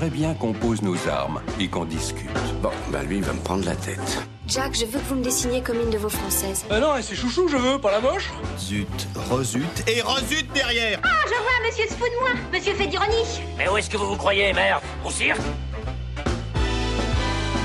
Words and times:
J'aimerais 0.00 0.16
bien 0.16 0.32
qu'on 0.32 0.54
pose 0.54 0.80
nos 0.80 0.96
armes 1.08 1.42
et 1.60 1.68
qu'on 1.68 1.84
discute. 1.84 2.30
Bon, 2.62 2.70
bah 2.90 3.02
lui, 3.02 3.18
il 3.18 3.22
va 3.22 3.34
me 3.34 3.40
prendre 3.40 3.66
la 3.66 3.76
tête. 3.76 4.26
Jack, 4.46 4.74
je 4.74 4.86
veux 4.86 4.98
que 4.98 5.04
vous 5.04 5.16
me 5.16 5.22
dessiniez 5.22 5.60
comme 5.60 5.78
une 5.78 5.90
de 5.90 5.98
vos 5.98 6.08
françaises. 6.08 6.64
Euh 6.70 6.80
non, 6.80 6.94
c'est 7.02 7.14
chouchou, 7.14 7.48
je 7.48 7.58
veux, 7.58 7.78
pas 7.78 7.90
la 7.90 8.00
moche. 8.00 8.30
Zut, 8.58 8.88
rezut 9.28 9.62
et 9.86 10.00
rezut 10.00 10.46
derrière 10.54 11.00
Ah, 11.02 11.08
je 11.26 11.34
vois, 11.34 11.68
monsieur 11.68 11.84
se 11.86 11.92
fout 11.92 12.08
de 12.08 12.18
moi. 12.18 12.30
Monsieur 12.50 12.72
fait 12.72 12.86
d'ironie. 12.86 13.42
Mais 13.58 13.68
où 13.68 13.76
est-ce 13.76 13.90
que 13.90 13.98
vous 13.98 14.06
vous 14.06 14.16
croyez, 14.16 14.54
merde 14.54 14.80
Au 15.04 15.10
cirque? 15.10 15.38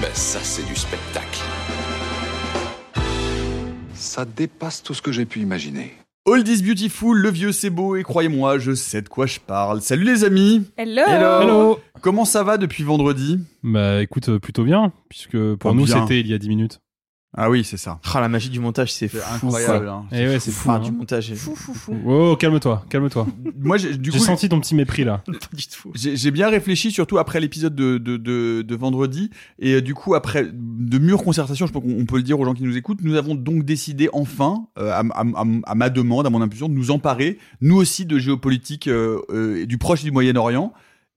Ben 0.02 0.12
ça, 0.14 0.40
c'est 0.44 0.66
du 0.66 0.76
spectacle. 0.76 1.40
Ça 3.94 4.26
dépasse 4.26 4.84
tout 4.84 4.94
ce 4.94 5.02
que 5.02 5.14
j'ai 5.14 5.26
pu 5.26 5.40
imaginer. 5.40 5.96
Old 6.28 6.48
is 6.48 6.64
beautiful, 6.64 7.16
le 7.16 7.30
vieux 7.30 7.52
c'est 7.52 7.70
beau 7.70 7.96
et 7.96 8.02
croyez-moi, 8.02 8.58
je 8.58 8.74
sais 8.74 9.04
de 9.04 9.08
quoi 9.08 9.28
je 9.28 9.40
parle. 9.40 9.84
Salut 9.84 10.06
les 10.06 10.24
amis 10.24 10.64
Hello 10.76 11.04
Hello 11.06 11.80
Comment 12.06 12.24
ça 12.24 12.44
va 12.44 12.60
depuis 12.60 12.84
vendredi? 12.84 13.40
Bah 13.64 14.00
écoute, 14.04 14.30
euh, 14.30 14.38
plutôt 14.38 14.64
bien, 14.64 14.94
puisque 15.10 15.56
pour 15.56 15.72
Oh, 15.72 15.74
nous 15.74 15.88
c'était 15.88 16.20
il 16.20 16.28
y 16.28 16.36
a 16.36 16.38
10 16.38 16.50
minutes. 16.50 16.80
Ah 17.36 17.50
oui, 17.50 17.64
c'est 17.64 17.78
ça. 17.78 18.00
Ah, 18.14 18.22
la 18.22 18.30
magie 18.30 18.52
du 18.52 18.60
montage, 18.60 18.94
c'est 18.94 19.08
fou. 19.08 19.18
incroyable. 19.34 19.86
quoi. 19.86 19.94
hein. 19.96 20.06
Et 20.16 20.28
ouais, 20.28 20.40
c'est 20.40 20.52
fou. 20.52 20.70
Enfin, 20.70 20.78
hein. 20.80 20.84
du 20.84 20.92
montage. 20.92 21.34
Fou, 21.34 21.56
fou, 21.56 21.74
fou. 21.74 21.96
Oh, 22.06 22.36
calme-toi, 22.36 22.86
calme-toi. 22.90 23.26
Moi, 23.60 23.78
j'ai- 23.78 23.98
du 23.98 24.12
J'ai 24.12 24.20
senti 24.20 24.48
ton 24.50 24.60
petit 24.60 24.76
mépris 24.76 25.04
là. 25.04 25.24
J'ai 25.96 26.30
bien 26.30 26.48
réfléchi, 26.48 26.92
surtout 26.92 27.18
après 27.18 27.40
l'épisode 27.40 27.74
de, 27.74 27.98
de, 27.98 28.18
de, 28.18 28.62
de 28.62 28.76
vendredi. 28.76 29.32
Et 29.58 29.74
euh, 29.74 29.82
du 29.82 29.96
coup, 29.96 30.14
après 30.14 30.46
de 30.54 30.98
mûres 31.00 31.24
concertations, 31.24 31.66
je 31.66 31.72
pense 31.74 31.82
qu'on 31.82 32.00
on 32.02 32.06
peut 32.06 32.18
le 32.18 32.24
dire 32.24 32.40
aux 32.40 32.46
gens 32.46 32.54
qui 32.54 32.62
nous 32.62 32.78
écoutent, 32.78 33.02
nous 33.02 33.16
avons 33.16 33.34
donc 33.34 33.64
décidé 33.66 34.10
enfin, 34.14 34.68
euh, 34.78 34.92
à, 34.92 35.00
à- 35.00 35.22
à- 35.24 35.46
à 35.66 35.74
ma 35.76 35.90
demande, 35.90 36.28
à 36.28 36.30
mon 36.30 36.44
impulsion, 36.44 36.70
de 36.70 36.76
nous 36.76 36.92
emparer, 36.92 37.40
nous 37.62 37.76
aussi, 37.78 38.06
de 38.06 38.20
géopolitique 38.20 38.88
euh, 38.88 39.20
euh, 39.32 39.64
et 39.64 39.66
du 39.66 39.80
Proche 39.80 40.02
et 40.02 40.06
du 40.06 40.12
Moyen-Orient. 40.12 40.72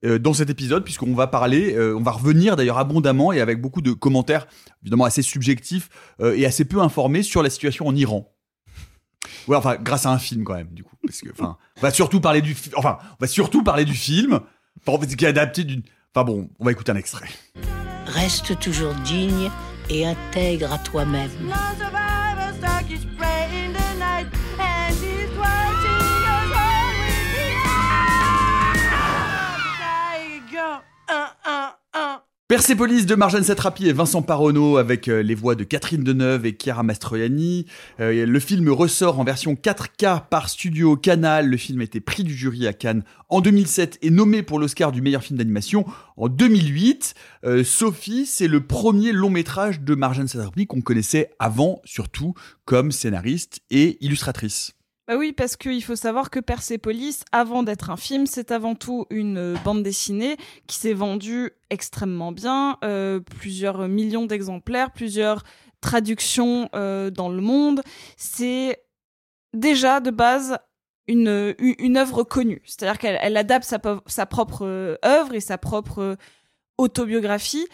Euh, 0.05 0.17
dans 0.19 0.33
cet 0.33 0.49
épisode, 0.49 0.83
puisqu'on 0.83 1.13
va 1.13 1.27
parler, 1.27 1.73
euh, 1.75 1.95
on 1.97 2.01
va 2.01 2.11
revenir 2.11 2.55
d'ailleurs 2.55 2.77
abondamment 2.77 3.31
et 3.33 3.41
avec 3.41 3.59
beaucoup 3.61 3.81
de 3.81 3.91
commentaires 3.91 4.47
évidemment 4.81 5.05
assez 5.05 5.21
subjectifs 5.21 5.89
euh, 6.21 6.35
et 6.37 6.45
assez 6.45 6.65
peu 6.65 6.81
informés 6.81 7.23
sur 7.23 7.43
la 7.43 7.49
situation 7.49 7.87
en 7.87 7.95
Iran. 7.95 8.31
Ouais, 9.47 9.57
enfin, 9.57 9.75
grâce 9.75 10.05
à 10.05 10.11
un 10.11 10.19
film 10.19 10.43
quand 10.43 10.55
même, 10.55 10.69
du 10.71 10.83
coup, 10.83 10.95
parce 11.05 11.21
que, 11.21 11.29
enfin, 11.31 11.57
on 11.77 11.81
va 11.81 11.91
surtout 11.91 12.21
parler 12.21 12.41
du, 12.41 12.53
fi- 12.55 12.71
enfin, 12.75 12.97
on 13.11 13.17
va 13.19 13.27
surtout 13.27 13.63
parler 13.63 13.83
du 13.85 13.93
film, 13.93 14.39
enfin, 14.87 15.05
qui 15.05 15.25
est 15.25 15.27
adapté 15.27 15.63
d'une, 15.63 15.81
enfin 16.13 16.23
bon, 16.23 16.49
on 16.59 16.65
va 16.65 16.71
écouter 16.71 16.91
un 16.91 16.95
extrait. 16.95 17.27
Reste 18.05 18.57
toujours 18.59 18.93
digne 19.05 19.49
et 19.89 20.05
intègre 20.05 20.71
à 20.71 20.77
toi-même. 20.77 21.29
Persepolis 32.49 33.05
de 33.05 33.13
Marjane 33.13 33.43
Satrapi 33.43 33.89
et 33.89 33.93
Vincent 33.93 34.23
Parono 34.23 34.77
avec 34.77 35.07
euh, 35.07 35.21
les 35.21 35.35
voix 35.35 35.53
de 35.53 35.63
Catherine 35.63 36.03
Deneuve 36.03 36.47
et 36.47 36.57
Chiara 36.59 36.81
Mastroianni. 36.81 37.67
Euh, 37.99 38.25
le 38.25 38.39
film 38.39 38.67
ressort 38.69 39.19
en 39.19 39.23
version 39.23 39.53
4K 39.53 40.23
par 40.31 40.49
Studio 40.49 40.97
Canal. 40.97 41.47
Le 41.47 41.57
film 41.57 41.81
a 41.81 41.83
été 41.83 41.99
prix 41.99 42.23
du 42.23 42.33
jury 42.33 42.65
à 42.65 42.73
Cannes 42.73 43.03
en 43.29 43.41
2007 43.41 43.99
et 44.01 44.09
nommé 44.09 44.41
pour 44.41 44.57
l'Oscar 44.57 44.91
du 44.91 45.03
meilleur 45.03 45.21
film 45.21 45.37
d'animation 45.37 45.85
en 46.17 46.27
2008. 46.27 47.13
Euh, 47.45 47.63
Sophie, 47.63 48.25
c'est 48.25 48.47
le 48.47 48.61
premier 48.61 49.11
long 49.11 49.29
métrage 49.29 49.81
de 49.81 49.93
Marjane 49.93 50.27
Satrapi 50.27 50.65
qu'on 50.65 50.81
connaissait 50.81 51.29
avant, 51.37 51.83
surtout 51.85 52.33
comme 52.65 52.91
scénariste 52.91 53.59
et 53.69 54.03
illustratrice. 54.03 54.73
Bah 55.09 55.17
oui, 55.17 55.33
parce 55.33 55.57
qu'il 55.57 55.83
faut 55.83 55.95
savoir 55.95 56.29
que 56.29 56.39
Persepolis, 56.39 57.23
avant 57.31 57.63
d'être 57.63 57.89
un 57.89 57.97
film, 57.97 58.27
c'est 58.27 58.51
avant 58.51 58.75
tout 58.75 59.07
une 59.09 59.39
euh, 59.39 59.55
bande 59.65 59.81
dessinée 59.81 60.37
qui 60.67 60.75
s'est 60.75 60.93
vendue 60.93 61.49
extrêmement 61.71 62.31
bien, 62.31 62.77
euh, 62.83 63.19
plusieurs 63.19 63.87
millions 63.87 64.27
d'exemplaires, 64.27 64.91
plusieurs 64.91 65.43
traductions 65.81 66.69
euh, 66.75 67.09
dans 67.09 67.29
le 67.29 67.41
monde. 67.41 67.81
C'est 68.17 68.83
déjà 69.55 69.99
de 69.99 70.11
base 70.11 70.59
une, 71.07 71.55
une, 71.57 71.97
œuvre 71.97 72.21
connue, 72.21 72.61
c'est-à-dire 72.65 72.99
qu'elle 72.99 73.17
elle 73.19 73.35
adapte 73.35 73.65
sa, 73.65 73.79
sa 74.05 74.27
propre 74.27 74.99
œuvre 75.03 75.33
et 75.33 75.39
sa 75.39 75.57
propre 75.57 76.17
autobiographie. 76.77 77.65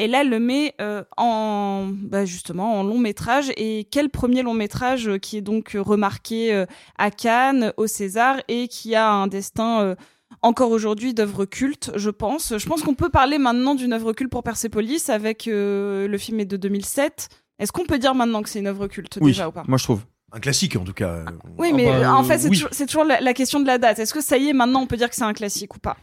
Et 0.00 0.06
là, 0.06 0.20
elle 0.20 0.30
le 0.30 0.38
met 0.38 0.74
euh, 0.80 1.02
en, 1.16 1.88
bah 1.92 2.24
justement, 2.24 2.78
en 2.78 2.82
long 2.84 2.98
métrage. 2.98 3.50
Et 3.56 3.88
quel 3.90 4.10
premier 4.10 4.42
long 4.42 4.54
métrage 4.54 5.08
euh, 5.08 5.18
qui 5.18 5.36
est 5.38 5.40
donc 5.42 5.74
euh, 5.74 5.82
remarqué 5.82 6.54
euh, 6.54 6.66
à 6.98 7.10
Cannes, 7.10 7.72
au 7.76 7.86
César, 7.88 8.36
et 8.48 8.68
qui 8.68 8.94
a 8.94 9.10
un 9.10 9.26
destin 9.26 9.80
euh, 9.82 9.94
encore 10.42 10.70
aujourd'hui 10.70 11.14
d'œuvre 11.14 11.46
culte, 11.46 11.90
je 11.96 12.10
pense. 12.10 12.56
Je 12.58 12.66
pense 12.66 12.82
qu'on 12.82 12.94
peut 12.94 13.08
parler 13.08 13.38
maintenant 13.38 13.74
d'une 13.74 13.92
œuvre 13.92 14.12
culte 14.12 14.30
pour 14.30 14.42
Persepolis 14.44 15.08
avec 15.10 15.48
euh, 15.48 16.06
le 16.06 16.18
film 16.18 16.38
est 16.38 16.44
de 16.44 16.56
2007. 16.56 17.28
Est-ce 17.58 17.72
qu'on 17.72 17.84
peut 17.86 17.98
dire 17.98 18.14
maintenant 18.14 18.42
que 18.42 18.48
c'est 18.48 18.60
une 18.60 18.68
œuvre 18.68 18.86
culte 18.86 19.18
Oui, 19.20 19.32
déjà 19.32 19.48
ou 19.48 19.52
pas? 19.52 19.64
moi 19.66 19.78
je 19.78 19.84
trouve. 19.84 20.02
Un 20.30 20.40
classique 20.40 20.76
en 20.76 20.84
tout 20.84 20.92
cas. 20.92 21.24
Oui, 21.56 21.70
Ah 21.72 21.74
mais 21.76 21.86
bah, 21.86 22.14
en 22.14 22.22
fait, 22.22 22.38
c'est 22.38 22.48
oui. 22.50 22.56
toujours, 22.56 22.68
c'est 22.70 22.84
toujours 22.86 23.04
la, 23.04 23.18
la 23.20 23.32
question 23.32 23.60
de 23.60 23.66
la 23.66 23.78
date. 23.78 23.98
Est-ce 23.98 24.12
que 24.12 24.20
ça 24.20 24.36
y 24.36 24.48
est, 24.48 24.52
maintenant, 24.52 24.82
on 24.82 24.86
peut 24.86 24.98
dire 24.98 25.08
que 25.08 25.16
c'est 25.16 25.22
un 25.24 25.32
classique 25.32 25.74
ou 25.74 25.78
pas? 25.78 25.96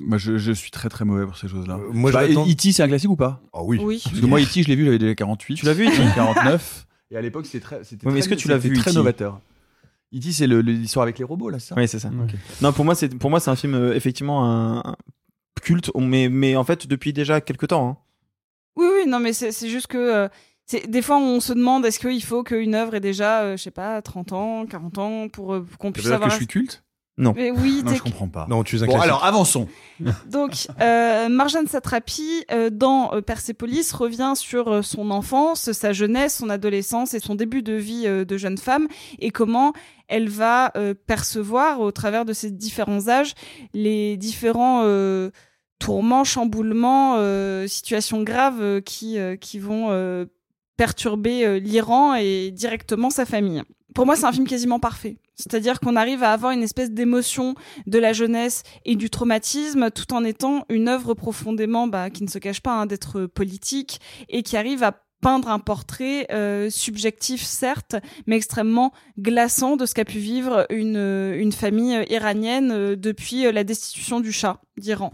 Moi, 0.00 0.18
je, 0.18 0.38
je 0.38 0.52
suis 0.52 0.70
très 0.70 0.88
très 0.88 1.04
mauvais 1.04 1.24
pour 1.26 1.36
ces 1.36 1.48
choses-là. 1.48 1.74
Euh, 1.76 1.90
moi, 1.92 2.10
Bah, 2.12 2.26
E.T., 2.26 2.72
c'est 2.72 2.82
un 2.82 2.88
classique 2.88 3.10
ou 3.10 3.16
pas? 3.16 3.42
Ah 3.52 3.62
oui. 3.62 3.78
Oui. 3.82 4.00
Parce 4.04 4.20
que 4.20 4.26
moi, 4.26 4.40
E.T., 4.40 4.62
je 4.62 4.68
l'ai 4.68 4.76
vu, 4.76 4.84
j'avais 4.84 4.98
déjà 4.98 5.14
48. 5.14 5.56
Tu 5.56 5.66
l'as 5.66 5.74
vu, 5.74 5.86
E.T. 5.88 5.96
49. 6.14 6.86
Et 7.10 7.16
à 7.16 7.20
l'époque, 7.20 7.46
c'était 7.46 7.60
très. 7.60 7.84
C'était 7.84 8.06
Oui, 8.06 8.18
est-ce 8.18 8.28
que 8.28 8.34
tu 8.34 8.48
l'as 8.48 8.58
vu, 8.58 8.72
Très 8.76 8.90
E.T.? 8.90 8.98
novateur. 8.98 9.40
E.T., 10.14 10.32
c'est 10.32 10.46
le- 10.46 10.60
le- 10.62 10.72
l'histoire 10.72 11.02
avec 11.04 11.18
les 11.18 11.24
robots, 11.24 11.50
là, 11.50 11.58
ça? 11.58 11.74
Oui, 11.76 11.86
c'est 11.88 11.98
ça. 11.98 12.10
Non, 12.62 12.72
pour 12.72 12.84
moi, 12.84 12.94
c'est 12.94 13.14
pour 13.18 13.30
moi 13.30 13.40
c'est 13.40 13.50
un 13.50 13.56
film 13.56 13.74
euh, 13.74 13.94
effectivement 13.94 14.44
un, 14.44 14.78
un 14.78 14.96
culte, 15.62 15.90
mais 15.96 16.28
mais 16.28 16.56
en 16.56 16.64
fait 16.64 16.86
depuis 16.86 17.12
déjà 17.12 17.40
quelques 17.40 17.68
temps. 17.68 17.88
hein. 17.88 17.96
Oui, 18.76 18.86
oui, 18.94 19.10
non, 19.10 19.18
mais 19.18 19.32
c'est 19.32 19.52
c'est 19.52 19.68
juste 19.68 19.88
que 19.88 19.98
euh, 19.98 20.28
des 20.88 21.02
fois 21.02 21.18
on 21.18 21.40
se 21.40 21.52
demande 21.52 21.84
est-ce 21.84 21.98
qu'il 21.98 22.22
faut 22.22 22.42
qu'une 22.44 22.74
œuvre 22.74 22.94
ait 22.94 23.00
déjà, 23.00 23.42
euh, 23.42 23.56
je 23.56 23.62
sais 23.64 23.70
pas, 23.70 24.00
30 24.00 24.32
ans, 24.32 24.66
40 24.66 24.98
ans 24.98 25.28
pour, 25.28 25.54
euh, 25.54 25.60
pour 25.62 25.78
qu'on 25.78 25.92
puisse 25.92 26.04
veut 26.06 26.10
dire 26.10 26.16
avoir. 26.16 26.28
que 26.30 26.34
je 26.34 26.38
suis 26.38 26.46
culte? 26.46 26.84
Mais 27.36 27.50
oui, 27.50 27.82
Non, 27.84 27.94
je 27.94 28.02
comprends 28.02 28.28
pas. 28.28 28.46
Non, 28.48 28.62
tu 28.62 28.76
es 28.76 28.82
un 28.82 28.86
Bon, 28.86 28.92
classique. 28.92 29.04
alors, 29.10 29.24
avançons. 29.24 29.66
donc 30.30 30.68
euh, 30.80 31.28
Marjane 31.28 31.66
Satrapi 31.66 32.44
euh, 32.52 32.70
dans 32.70 33.12
euh, 33.12 33.20
Persepolis 33.20 33.90
revient 33.92 34.34
sur 34.36 34.84
son 34.84 35.10
enfance, 35.10 35.72
sa 35.72 35.92
jeunesse, 35.92 36.36
son 36.36 36.50
adolescence 36.50 37.14
et 37.14 37.20
son 37.20 37.34
début 37.34 37.62
de 37.62 37.72
vie 37.74 38.04
euh, 38.06 38.24
de 38.24 38.36
jeune 38.36 38.58
femme 38.58 38.86
et 39.18 39.30
comment 39.32 39.72
elle 40.06 40.28
va 40.28 40.70
euh, 40.76 40.94
percevoir 40.94 41.80
au 41.80 41.90
travers 41.90 42.24
de 42.24 42.32
ces 42.32 42.50
différents 42.52 43.08
âges 43.08 43.34
les 43.74 44.16
différents 44.16 44.82
euh, 44.84 45.30
tourments, 45.80 46.24
chamboulements, 46.24 47.16
euh, 47.18 47.66
situations 47.66 48.22
graves 48.22 48.60
euh, 48.62 48.80
qui, 48.80 49.18
euh, 49.18 49.36
qui 49.36 49.58
vont 49.58 49.88
euh, 49.90 50.26
perturber 50.78 51.44
euh, 51.44 51.58
l'Iran 51.58 52.14
et 52.14 52.50
directement 52.50 53.10
sa 53.10 53.26
famille. 53.26 53.62
Pour 53.94 54.06
moi, 54.06 54.16
c'est 54.16 54.24
un 54.24 54.32
film 54.32 54.46
quasiment 54.46 54.78
parfait. 54.78 55.18
C'est-à-dire 55.34 55.80
qu'on 55.80 55.96
arrive 55.96 56.22
à 56.22 56.32
avoir 56.32 56.52
une 56.52 56.62
espèce 56.62 56.90
d'émotion 56.90 57.54
de 57.86 57.98
la 57.98 58.12
jeunesse 58.12 58.62
et 58.84 58.96
du 58.96 59.10
traumatisme, 59.10 59.90
tout 59.90 60.12
en 60.14 60.24
étant 60.24 60.64
une 60.68 60.88
œuvre 60.88 61.14
profondément, 61.14 61.88
bah, 61.88 62.10
qui 62.10 62.22
ne 62.22 62.28
se 62.28 62.38
cache 62.38 62.60
pas 62.60 62.72
hein, 62.72 62.86
d'être 62.86 63.26
politique 63.26 64.00
et 64.28 64.42
qui 64.42 64.56
arrive 64.56 64.82
à 64.82 65.02
peindre 65.20 65.48
un 65.48 65.58
portrait 65.58 66.28
euh, 66.30 66.70
subjectif 66.70 67.42
certes, 67.42 67.96
mais 68.28 68.36
extrêmement 68.36 68.92
glaçant 69.18 69.74
de 69.74 69.84
ce 69.84 69.94
qu'a 69.94 70.04
pu 70.04 70.18
vivre 70.18 70.64
une, 70.70 71.34
une 71.36 71.50
famille 71.50 71.96
euh, 71.96 72.04
iranienne 72.08 72.94
depuis 72.94 73.50
la 73.50 73.64
destitution 73.64 74.20
du 74.20 74.30
Shah 74.30 74.60
d'Iran. 74.76 75.12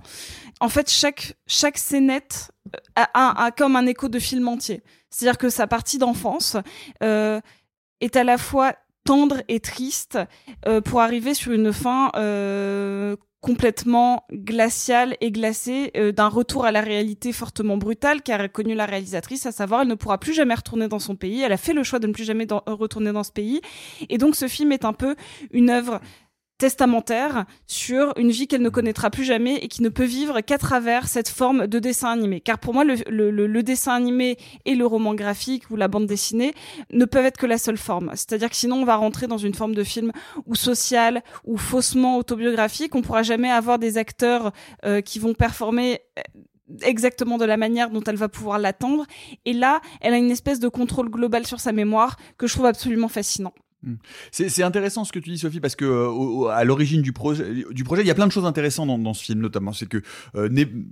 En 0.64 0.70
fait, 0.70 0.90
chaque, 0.90 1.36
scénette 1.76 2.50
euh, 2.74 3.02
a, 3.12 3.50
comme 3.54 3.76
un 3.76 3.84
écho 3.84 4.08
de 4.08 4.18
film 4.18 4.48
entier. 4.48 4.82
C'est-à-dire 5.10 5.36
que 5.36 5.50
sa 5.50 5.66
partie 5.66 5.98
d'enfance 5.98 6.56
euh, 7.02 7.38
est 8.00 8.16
à 8.16 8.24
la 8.24 8.38
fois 8.38 8.72
tendre 9.04 9.42
et 9.48 9.60
triste 9.60 10.18
euh, 10.66 10.80
pour 10.80 11.02
arriver 11.02 11.34
sur 11.34 11.52
une 11.52 11.70
fin 11.70 12.10
complètement 13.44 14.24
glacial 14.32 15.18
et 15.20 15.30
glacé 15.30 15.90
euh, 15.98 16.12
d'un 16.12 16.28
retour 16.28 16.64
à 16.64 16.72
la 16.72 16.80
réalité 16.80 17.30
fortement 17.30 17.76
brutale 17.76 18.22
qu'a 18.22 18.48
connu 18.48 18.74
la 18.74 18.86
réalisatrice, 18.86 19.44
à 19.44 19.52
savoir 19.52 19.82
elle 19.82 19.88
ne 19.88 19.94
pourra 19.94 20.16
plus 20.16 20.32
jamais 20.32 20.54
retourner 20.54 20.88
dans 20.88 20.98
son 20.98 21.14
pays. 21.14 21.42
Elle 21.42 21.52
a 21.52 21.58
fait 21.58 21.74
le 21.74 21.82
choix 21.82 21.98
de 21.98 22.06
ne 22.06 22.14
plus 22.14 22.24
jamais 22.24 22.46
retourner 22.66 23.12
dans 23.12 23.22
ce 23.22 23.32
pays. 23.32 23.60
Et 24.08 24.16
donc 24.16 24.34
ce 24.34 24.48
film 24.48 24.72
est 24.72 24.86
un 24.86 24.94
peu 24.94 25.14
une 25.52 25.68
œuvre 25.68 26.00
testamentaire 26.58 27.44
sur 27.66 28.12
une 28.16 28.30
vie 28.30 28.46
qu'elle 28.46 28.62
ne 28.62 28.68
connaîtra 28.68 29.10
plus 29.10 29.24
jamais 29.24 29.56
et 29.56 29.68
qui 29.68 29.82
ne 29.82 29.88
peut 29.88 30.04
vivre 30.04 30.40
qu'à 30.40 30.58
travers 30.58 31.08
cette 31.08 31.28
forme 31.28 31.66
de 31.66 31.78
dessin 31.78 32.10
animé. 32.10 32.40
Car 32.40 32.58
pour 32.58 32.74
moi, 32.74 32.84
le, 32.84 32.96
le- 33.08 33.30
le- 33.30 33.62
dessin 33.62 33.92
animé 33.94 34.36
et 34.64 34.74
le 34.74 34.86
roman 34.86 35.14
graphique 35.14 35.70
ou 35.70 35.76
la 35.76 35.88
bande 35.88 36.06
dessinée 36.06 36.52
ne 36.92 37.04
peuvent 37.06 37.24
être 37.24 37.38
que 37.38 37.46
la 37.46 37.58
seule 37.58 37.78
forme. 37.78 38.10
C'est-à-dire 38.14 38.50
que 38.50 38.56
sinon, 38.56 38.76
on 38.76 38.84
va 38.84 38.96
rentrer 38.96 39.26
dans 39.26 39.38
une 39.38 39.54
forme 39.54 39.74
de 39.74 39.84
film 39.84 40.12
ou 40.46 40.54
social 40.54 41.22
ou 41.44 41.56
faussement 41.56 42.18
autobiographique. 42.18 42.94
On 42.94 43.02
pourra 43.02 43.22
jamais 43.22 43.50
avoir 43.50 43.78
des 43.78 43.98
acteurs 43.98 44.52
euh, 44.84 45.00
qui 45.00 45.18
vont 45.18 45.34
performer 45.34 46.00
euh, 46.18 46.22
exactement 46.82 47.38
de 47.38 47.44
la 47.44 47.56
manière 47.56 47.90
dont 47.90 48.02
elle 48.04 48.16
va 48.16 48.28
pouvoir 48.28 48.58
l'attendre. 48.58 49.06
Et 49.44 49.52
là, 49.54 49.80
elle 50.00 50.14
a 50.14 50.18
une 50.18 50.30
espèce 50.30 50.60
de 50.60 50.68
contrôle 50.68 51.08
global 51.10 51.46
sur 51.46 51.60
sa 51.60 51.72
mémoire 51.72 52.16
que 52.38 52.46
je 52.46 52.52
trouve 52.54 52.66
absolument 52.66 53.08
fascinant. 53.08 53.54
C'est 54.30 54.48
c'est 54.48 54.62
intéressant 54.62 55.04
ce 55.04 55.12
que 55.12 55.18
tu 55.18 55.30
dis, 55.30 55.38
Sophie, 55.38 55.60
parce 55.60 55.76
que 55.76 55.84
euh, 55.84 56.08
au- 56.08 56.46
à 56.48 56.64
l'origine 56.64 57.02
du 57.02 57.12
projet, 57.12 57.44
du 57.70 57.84
projet, 57.84 58.02
il 58.02 58.06
y 58.06 58.10
a 58.10 58.14
plein 58.14 58.26
de 58.26 58.32
choses 58.32 58.44
intéressantes 58.46 58.88
dans, 58.88 58.98
dans 58.98 59.14
ce 59.14 59.24
film, 59.24 59.40
notamment. 59.40 59.72
C'est 59.72 59.88
que 59.88 60.02
euh, 60.36 60.48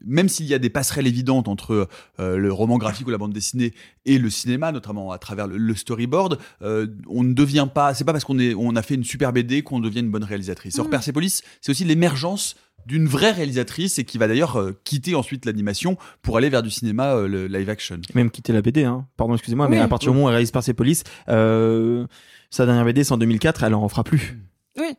même 0.06 0.28
s'il 0.28 0.46
y 0.46 0.54
a 0.54 0.58
des 0.58 0.70
passerelles 0.70 1.06
évidentes 1.06 1.48
entre 1.48 1.88
euh, 2.20 2.36
le 2.36 2.52
roman 2.52 2.78
graphique 2.78 3.06
ou 3.06 3.10
la 3.10 3.18
bande 3.18 3.32
dessinée 3.32 3.72
et 4.06 4.18
le 4.18 4.30
cinéma, 4.30 4.72
notamment 4.72 5.10
à 5.12 5.18
travers 5.18 5.46
le, 5.46 5.56
le 5.58 5.74
storyboard, 5.74 6.38
euh, 6.62 6.86
on 7.08 7.22
ne 7.24 7.32
devient 7.34 7.68
pas. 7.72 7.94
C'est 7.94 8.04
pas 8.04 8.12
parce 8.12 8.24
qu'on 8.24 8.38
est, 8.38 8.54
on 8.54 8.76
a 8.76 8.82
fait 8.82 8.94
une 8.94 9.04
super 9.04 9.32
BD 9.32 9.62
qu'on 9.62 9.80
devient 9.80 10.00
une 10.00 10.10
bonne 10.10 10.24
réalisatrice. 10.24 10.78
Or, 10.78 10.86
Mm. 10.86 10.90
Persepolis, 10.90 11.42
c'est 11.60 11.70
aussi 11.72 11.84
l'émergence 11.84 12.56
d'une 12.84 13.06
vraie 13.06 13.30
réalisatrice 13.30 14.00
et 14.00 14.04
qui 14.04 14.18
va 14.18 14.26
d'ailleurs 14.26 14.56
euh, 14.56 14.72
quitter 14.82 15.14
ensuite 15.14 15.46
l'animation 15.46 15.96
pour 16.20 16.36
aller 16.36 16.48
vers 16.48 16.64
du 16.64 16.70
cinéma 16.70 17.14
euh, 17.14 17.28
le 17.28 17.46
live 17.46 17.70
action. 17.70 18.00
Même 18.16 18.28
quitter 18.30 18.52
la 18.52 18.60
BD, 18.60 18.82
hein. 18.82 19.06
Pardon, 19.16 19.34
excusez-moi, 19.34 19.68
mais 19.68 19.78
à 19.78 19.86
partir 19.86 20.10
du 20.10 20.14
moment 20.16 20.26
où 20.26 20.28
elle 20.30 20.34
réalise 20.34 20.50
Persepolis, 20.50 21.04
euh, 21.28 22.06
sa 22.52 22.66
dernière 22.66 22.84
BD, 22.84 23.02
c'est 23.02 23.12
en 23.12 23.18
2004, 23.18 23.64
elle 23.64 23.74
en 23.74 23.88
fera 23.88 24.04
plus. 24.04 24.38
Oui. 24.78 24.94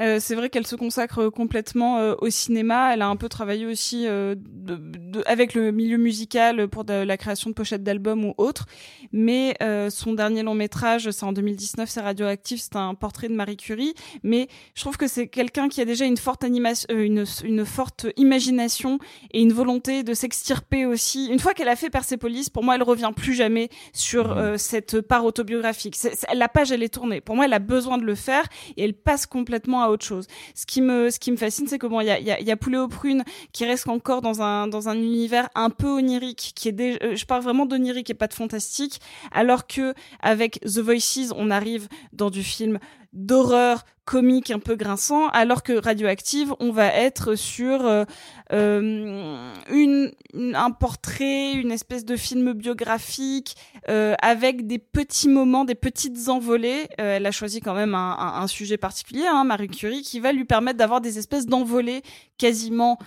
Euh, 0.00 0.18
c'est 0.20 0.34
vrai 0.34 0.50
qu'elle 0.50 0.66
se 0.66 0.76
consacre 0.76 1.30
complètement 1.30 1.98
euh, 1.98 2.14
au 2.20 2.28
cinéma. 2.28 2.92
Elle 2.92 3.00
a 3.00 3.08
un 3.08 3.16
peu 3.16 3.30
travaillé 3.30 3.64
aussi 3.64 4.06
euh, 4.06 4.34
de- 4.36 4.76
de- 4.76 5.22
avec 5.24 5.54
le 5.54 5.72
milieu 5.72 5.96
musical 5.96 6.68
pour 6.68 6.84
de 6.84 6.92
la 6.92 7.16
création 7.16 7.48
de 7.48 7.54
pochettes 7.54 7.82
d'albums 7.82 8.24
ou 8.26 8.34
autres. 8.36 8.66
Mais 9.12 9.56
euh, 9.62 9.88
son 9.88 10.12
dernier 10.12 10.42
long 10.42 10.54
métrage, 10.54 11.10
c'est 11.10 11.24
en 11.24 11.32
2019, 11.32 11.88
c'est 11.88 12.00
Radioactif, 12.02 12.60
c'est 12.60 12.76
un 12.76 12.94
portrait 12.94 13.28
de 13.28 13.34
Marie 13.34 13.56
Curie. 13.56 13.94
Mais 14.22 14.48
je 14.74 14.82
trouve 14.82 14.98
que 14.98 15.06
c'est 15.06 15.28
quelqu'un 15.28 15.68
qui 15.70 15.80
a 15.80 15.86
déjà 15.86 16.04
une 16.04 16.18
forte 16.18 16.44
animation, 16.44 16.86
euh, 16.90 17.02
une, 17.02 17.24
une 17.44 17.64
forte 17.64 18.06
imagination 18.18 18.98
et 19.32 19.40
une 19.40 19.54
volonté 19.54 20.02
de 20.02 20.12
s'extirper 20.12 20.84
aussi. 20.84 21.28
Une 21.32 21.38
fois 21.38 21.54
qu'elle 21.54 21.70
a 21.70 21.76
fait 21.76 21.88
Persepolis, 21.88 22.50
pour 22.50 22.62
moi, 22.64 22.74
elle 22.74 22.82
revient 22.82 23.12
plus 23.16 23.32
jamais 23.34 23.70
sur 23.94 24.36
euh, 24.36 24.56
cette 24.58 25.00
part 25.00 25.24
autobiographique. 25.24 25.96
La 26.34 26.48
page, 26.48 26.70
elle 26.70 26.82
est 26.82 26.92
tournée. 26.92 27.22
Pour 27.22 27.34
moi, 27.34 27.46
elle 27.46 27.54
a 27.54 27.58
besoin 27.60 27.96
de 27.96 28.04
le 28.04 28.14
faire 28.14 28.44
et 28.76 28.84
elle 28.84 28.92
passe 28.94 29.24
complètement 29.24 29.82
à 29.82 29.85
autre 29.90 30.04
chose. 30.04 30.26
Ce 30.54 30.66
qui 30.66 30.80
me, 30.82 31.10
ce 31.10 31.18
qui 31.18 31.30
me 31.30 31.36
fascine, 31.36 31.66
c'est 31.66 31.78
bon, 31.78 32.00
il 32.00 32.06
y 32.06 32.10
a, 32.10 32.18
y 32.20 32.44
y 32.44 32.50
a 32.50 32.56
Poulet 32.56 32.78
aux 32.78 32.88
prunes 32.88 33.24
qui 33.52 33.64
reste 33.64 33.88
encore 33.88 34.22
dans 34.22 34.42
un, 34.42 34.66
dans 34.66 34.88
un 34.88 34.96
univers 34.96 35.48
un 35.54 35.70
peu 35.70 35.88
onirique, 35.88 36.52
qui 36.54 36.68
est 36.68 36.80
euh, 36.80 37.16
je 37.16 37.24
parle 37.26 37.42
vraiment 37.42 37.66
d'onirique 37.66 38.10
et 38.10 38.14
pas 38.14 38.26
de 38.26 38.34
fantastique, 38.34 39.00
alors 39.32 39.66
que 39.66 39.94
avec 40.20 40.60
The 40.60 40.78
Voices, 40.78 41.32
on 41.36 41.50
arrive 41.50 41.88
dans 42.12 42.30
du 42.30 42.42
film 42.42 42.78
d'horreur 43.12 43.84
comique 44.06 44.52
un 44.52 44.60
peu 44.60 44.76
grinçant, 44.76 45.28
alors 45.28 45.62
que 45.64 45.72
Radioactive, 45.72 46.54
on 46.60 46.70
va 46.70 46.86
être 46.86 47.34
sur 47.34 47.84
euh, 47.84 48.04
euh, 48.52 49.52
une, 49.68 50.12
un 50.54 50.70
portrait, 50.70 51.52
une 51.52 51.72
espèce 51.72 52.04
de 52.04 52.16
film 52.16 52.52
biographique 52.52 53.56
euh, 53.88 54.14
avec 54.22 54.68
des 54.68 54.78
petits 54.78 55.28
moments, 55.28 55.64
des 55.64 55.74
petites 55.74 56.28
envolées. 56.28 56.86
Elle 56.98 57.26
a 57.26 57.32
choisi 57.32 57.60
quand 57.60 57.74
même 57.74 57.94
un, 57.94 58.46
sujet 58.46 58.76
particulier, 58.76 59.26
hein, 59.26 59.42
Marie 59.42 59.68
Curie, 59.68 60.02
qui 60.02 60.20
va 60.20 60.32
lui 60.32 60.44
permettre 60.44 60.78
d'avoir 60.78 61.00
des 61.00 61.18
espèces 61.18 61.46
d'envolées 61.46 62.02
quasiment 62.38 62.98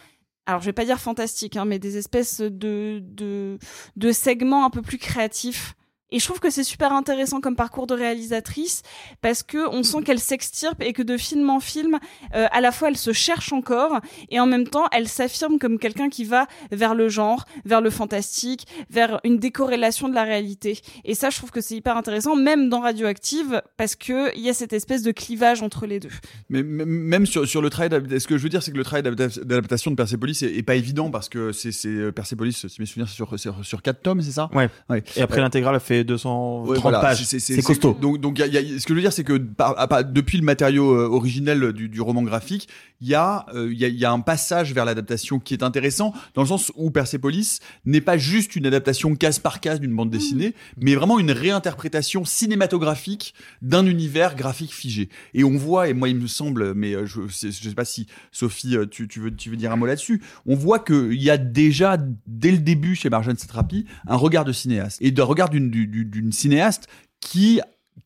alors 0.45 0.61
je 0.61 0.65
vais 0.65 0.73
pas 0.73 0.85
dire 0.85 0.99
fantastiques, 0.99 1.57
hein, 1.57 1.65
mais 1.65 1.77
des 1.77 1.97
espèces 1.97 2.41
de, 2.41 3.03
de, 3.03 3.59
de 3.97 4.11
segments 4.11 4.65
un 4.65 4.71
peu 4.71 4.81
plus 4.81 4.97
créatifs. 4.97 5.75
Et 6.11 6.19
je 6.19 6.25
trouve 6.25 6.39
que 6.39 6.49
c'est 6.49 6.63
super 6.63 6.91
intéressant 6.93 7.39
comme 7.41 7.55
parcours 7.55 7.87
de 7.87 7.93
réalisatrice 7.93 8.81
parce 9.21 9.43
que 9.43 9.67
on 9.69 9.83
sent 9.83 10.01
qu'elle 10.05 10.19
s'extirpe 10.19 10.81
et 10.81 10.93
que 10.93 11.01
de 11.03 11.17
film 11.17 11.49
en 11.49 11.59
film, 11.59 11.99
euh, 12.35 12.47
à 12.51 12.61
la 12.61 12.71
fois 12.71 12.89
elle 12.89 12.97
se 12.97 13.13
cherche 13.13 13.53
encore 13.53 13.99
et 14.29 14.39
en 14.39 14.45
même 14.45 14.67
temps 14.67 14.85
elle 14.91 15.07
s'affirme 15.07 15.59
comme 15.59 15.77
quelqu'un 15.79 16.09
qui 16.09 16.23
va 16.25 16.47
vers 16.71 16.95
le 16.95 17.09
genre, 17.09 17.45
vers 17.65 17.81
le 17.81 17.89
fantastique, 17.89 18.65
vers 18.89 19.19
une 19.23 19.37
décorrélation 19.37 20.09
de 20.09 20.15
la 20.15 20.23
réalité. 20.23 20.79
Et 21.05 21.15
ça, 21.15 21.29
je 21.29 21.37
trouve 21.37 21.51
que 21.51 21.61
c'est 21.61 21.75
hyper 21.75 21.95
intéressant, 21.97 22.35
même 22.35 22.69
dans 22.69 22.81
Radioactive, 22.81 23.61
parce 23.77 23.95
que 23.95 24.35
il 24.35 24.41
y 24.43 24.49
a 24.49 24.53
cette 24.53 24.73
espèce 24.73 25.03
de 25.03 25.11
clivage 25.11 25.61
entre 25.61 25.85
les 25.85 25.99
deux. 25.99 26.09
Mais 26.49 26.63
même 26.63 27.25
sur, 27.25 27.47
sur 27.47 27.61
le 27.61 27.69
travail, 27.69 27.89
ce 28.19 28.27
que 28.27 28.37
je 28.37 28.43
veux 28.43 28.49
dire, 28.49 28.63
c'est 28.63 28.71
que 28.71 28.77
le 28.77 28.83
travail 28.83 29.03
d'adapta- 29.03 29.43
d'adaptation 29.43 29.91
de 29.91 29.95
Persepolis 29.95 30.41
est, 30.43 30.55
est 30.57 30.63
pas 30.63 30.75
évident 30.75 31.09
parce 31.11 31.29
que 31.29 31.51
c'est 31.51 31.71
euh, 31.87 32.11
Persepolis, 32.11 32.65
si 32.67 32.79
mes 32.81 32.85
souvenirs, 32.85 33.07
c'est 33.09 33.15
sur, 33.15 33.37
sur, 33.39 33.63
sur 33.65 33.81
4 33.81 34.01
tomes, 34.01 34.21
c'est 34.21 34.31
ça? 34.31 34.49
Ouais. 34.53 34.69
Ouais. 34.89 35.03
Et 35.15 35.21
après 35.21 35.39
Euh, 35.39 35.41
l'intégrale, 35.43 35.75
elle 35.75 35.81
fait 35.99 36.03
230 36.05 36.67
Ouais, 36.67 36.79
voilà, 36.79 36.99
pages. 36.99 37.23
c'est- 37.23 37.39
C'est 37.39 37.61
costaud. 37.61 37.97
Donc, 37.99 38.19
donc, 38.19 38.37
il 38.39 38.41
y 38.41 38.43
a- 38.43 38.47
il 38.61 38.71
y 38.71 38.75
a- 38.75 38.79
ce 38.79 38.85
que 38.85 38.93
je 38.93 38.95
veux 38.95 39.01
dire, 39.01 39.13
c'est 39.13 39.23
que 39.23 39.37
par- 39.37 39.79
à 39.79 39.87
part- 39.87 40.03
depuis 40.05 40.37
le 40.37 40.43
matériau 40.43 40.91
euh, 40.93 41.07
originel 41.07 41.73
du, 41.73 41.89
du 41.89 42.01
roman 42.01 42.21
graphique, 42.23 42.67
il 43.01 43.07
y 43.07 43.15
a, 43.15 43.45
euh, 43.53 43.69
il 43.71 43.79
y 43.79 43.85
a, 43.85 43.87
il 43.87 43.97
y 43.97 44.03
a 44.05 44.11
un 44.11 44.19
passage 44.19 44.73
vers 44.73 44.83
l'adaptation 44.85 45.39
qui 45.39 45.53
est 45.53 45.63
intéressant, 45.63 46.13
dans 46.35 46.41
le 46.41 46.47
sens 46.47 46.71
où 46.75 46.91
Persepolis 46.91 47.59
n'est 47.85 48.01
pas 48.01 48.17
juste 48.17 48.55
une 48.55 48.65
adaptation 48.65 49.15
case 49.15 49.39
par 49.39 49.61
case 49.61 49.79
d'une 49.79 49.95
bande 49.95 50.09
dessinée, 50.09 50.53
mais 50.77 50.95
vraiment 50.95 51.17
une 51.19 51.31
réinterprétation 51.31 52.25
cinématographique 52.25 53.33
d'un 53.61 53.85
univers 53.85 54.35
graphique 54.35 54.73
figé. 54.73 55.09
Et 55.33 55.43
on 55.43 55.57
voit, 55.57 55.87
et 55.89 55.93
moi 55.93 56.09
il 56.09 56.15
me 56.17 56.27
semble, 56.27 56.73
mais 56.73 56.93
euh, 56.93 57.05
je, 57.05 57.21
je 57.29 57.49
sais 57.69 57.73
pas 57.75 57.85
si 57.85 58.07
Sophie, 58.31 58.75
euh, 58.75 58.85
tu, 58.85 59.07
tu 59.07 59.19
veux, 59.19 59.33
tu 59.35 59.49
veux 59.49 59.55
dire 59.55 59.71
un 59.71 59.75
mot 59.75 59.85
là-dessus, 59.85 60.21
on 60.45 60.55
voit 60.55 60.79
qu'il 60.79 61.21
y 61.21 61.29
a 61.29 61.37
déjà, 61.37 61.97
dès 62.27 62.51
le 62.51 62.57
début 62.57 62.95
chez 62.95 63.09
Marjane 63.09 63.37
Satrapi, 63.37 63.85
un 64.07 64.15
regard 64.15 64.45
de 64.45 64.51
cinéaste. 64.51 64.97
Et 65.01 65.11
d'un 65.11 65.23
regard 65.23 65.49
d'une 65.49 65.69
du- 65.71 65.87
du- 65.87 65.88
d'une 65.89 66.31
cinéaste 66.31 66.87
qui, 67.19 67.59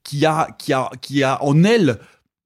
qui, 0.04 0.26
a, 0.26 0.48
qui, 0.58 0.74
a, 0.74 0.90
qui 1.02 1.24
a 1.24 1.44
en 1.44 1.64
elle 1.64 2.00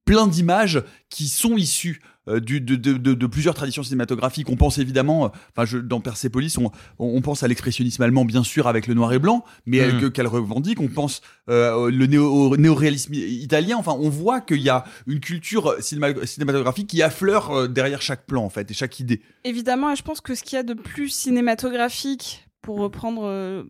plein 0.06 0.28
d'images 0.28 0.81
qui 1.10 1.28
sont 1.28 1.57
issues 1.57 2.01
euh, 2.30 2.42
du, 2.42 2.60
de, 2.60 2.75
de, 2.75 2.94
de, 2.98 3.13
de 3.13 3.28
plusieurs 3.28 3.54
traditions 3.56 3.84
cinématographiques. 3.84 4.50
On 4.50 4.57
pense 4.57 4.78
évidemment, 4.80 5.25
euh, 5.25 5.30
enfin, 5.56 5.66
je, 5.66 5.78
dans 5.78 6.01
Persepolis, 6.01 6.57
on, 6.57 6.72
on 7.00 7.22
pense 7.22 7.44
à 7.44 7.48
l'expressionnisme 7.48 8.01
allemand, 8.04 8.25
bien 8.25 8.44
sûr, 8.44 8.68
avec 8.68 8.88
le 8.88 8.94
noir 8.94 9.13
et 9.13 9.19
blanc, 9.19 9.45
mais 9.66 9.78
elle- 9.78 10.00
que- 10.00 10.06
qu'elle 10.07 10.28
revendique. 10.28 10.81
On 10.81 10.88
pense 10.89 11.22
euh, 11.50 11.74
au- 11.74 11.90
le 11.90 12.06
néo, 12.06 12.30
au 12.30 12.57
néoréalisme 12.57 13.13
italien. 13.13 13.78
Enfin, 13.78 13.95
on 13.97 14.09
voit 14.09 14.42
qu'il 14.42 14.62
y 14.62 14.69
a 14.69 14.83
une 15.07 15.21
culture 15.21 15.76
cinéma- 15.80 16.26
cinématographique 16.26 16.88
qui 16.88 17.02
affleure 17.02 17.69
derrière 17.69 18.02
chaque 18.02 18.26
plan, 18.26 18.44
en 18.44 18.50
fait, 18.50 18.69
et 18.71 18.73
chaque 18.73 19.00
idée. 19.00 19.21
Évidemment, 19.45 19.92
et 19.92 19.95
je 19.95 20.04
pense 20.04 20.19
que 20.19 20.35
ce 20.35 20.44
qu'il 20.44 20.57
y 20.57 20.59
a 20.59 20.64
de 20.64 20.73
plus 20.73 21.07
cinématographique, 21.09 22.45
pour 22.62 22.80
reprendre 22.80 23.23
euh, 23.26 23.64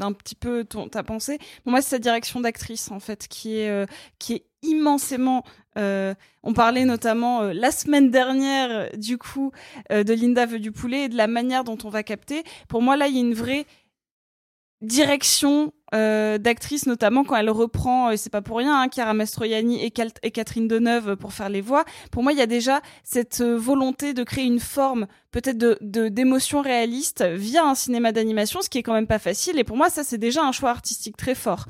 un 0.00 0.12
petit 0.12 0.34
peu 0.34 0.64
ton- 0.64 0.88
ta 0.88 1.02
pensée, 1.02 1.38
pour 1.62 1.70
moi, 1.72 1.80
c'est 1.82 1.90
sa 1.90 1.98
direction 1.98 2.40
d'actrice, 2.40 2.90
en 2.90 3.00
fait, 3.00 3.28
qui 3.28 3.58
est, 3.58 3.68
euh, 3.70 3.86
qui 4.18 4.34
est 4.34 4.44
immensément. 4.62 5.44
euh, 5.76 6.14
on 6.42 6.52
parlait 6.54 6.84
notamment 6.84 7.42
euh, 7.42 7.52
la 7.52 7.70
semaine 7.70 8.10
dernière, 8.10 8.90
du 8.96 9.16
coup, 9.18 9.52
euh, 9.92 10.02
de 10.02 10.12
Linda 10.12 10.44
veut 10.46 10.58
du 10.58 10.72
poulet 10.72 11.04
et 11.04 11.08
de 11.08 11.16
la 11.16 11.28
manière 11.28 11.62
dont 11.62 11.78
on 11.84 11.88
va 11.88 12.02
capter. 12.02 12.42
Pour 12.68 12.82
moi, 12.82 12.96
là, 12.96 13.06
il 13.06 13.14
y 13.14 13.18
a 13.18 13.20
une 13.20 13.34
vraie 13.34 13.64
direction 14.80 15.72
euh, 15.94 16.36
d'actrice, 16.38 16.86
notamment 16.86 17.24
quand 17.24 17.36
elle 17.36 17.48
reprend, 17.50 18.10
et 18.10 18.18
c'est 18.18 18.30
pas 18.30 18.42
pour 18.42 18.58
rien, 18.58 18.80
hein, 18.80 18.88
Chiara 18.92 19.14
Mastroianni 19.14 19.82
et, 19.82 19.90
Catherine 19.90 20.68
Deneuve 20.68 21.16
pour 21.16 21.32
faire 21.32 21.48
les 21.48 21.62
voix. 21.62 21.84
Pour 22.12 22.22
moi, 22.22 22.32
il 22.32 22.38
y 22.38 22.42
a 22.42 22.46
déjà 22.46 22.82
cette 23.04 23.40
euh, 23.40 23.56
volonté 23.56 24.12
de 24.12 24.22
créer 24.22 24.44
une 24.44 24.60
forme 24.60 25.06
peut-être 25.30 25.56
de 25.58 25.78
de- 25.80 26.08
d'émotion 26.08 26.60
réaliste 26.60 27.24
via 27.24 27.64
un 27.64 27.74
cinéma 27.74 28.12
d'animation, 28.12 28.60
ce 28.60 28.68
qui 28.68 28.78
est 28.78 28.82
quand 28.82 28.92
même 28.92 29.06
pas 29.06 29.18
facile. 29.18 29.58
Et 29.58 29.64
pour 29.64 29.76
moi, 29.76 29.88
ça 29.88 30.04
c'est 30.04 30.18
déjà 30.18 30.42
un 30.42 30.52
choix 30.52 30.70
artistique 30.70 31.16
très 31.16 31.34
fort. 31.34 31.64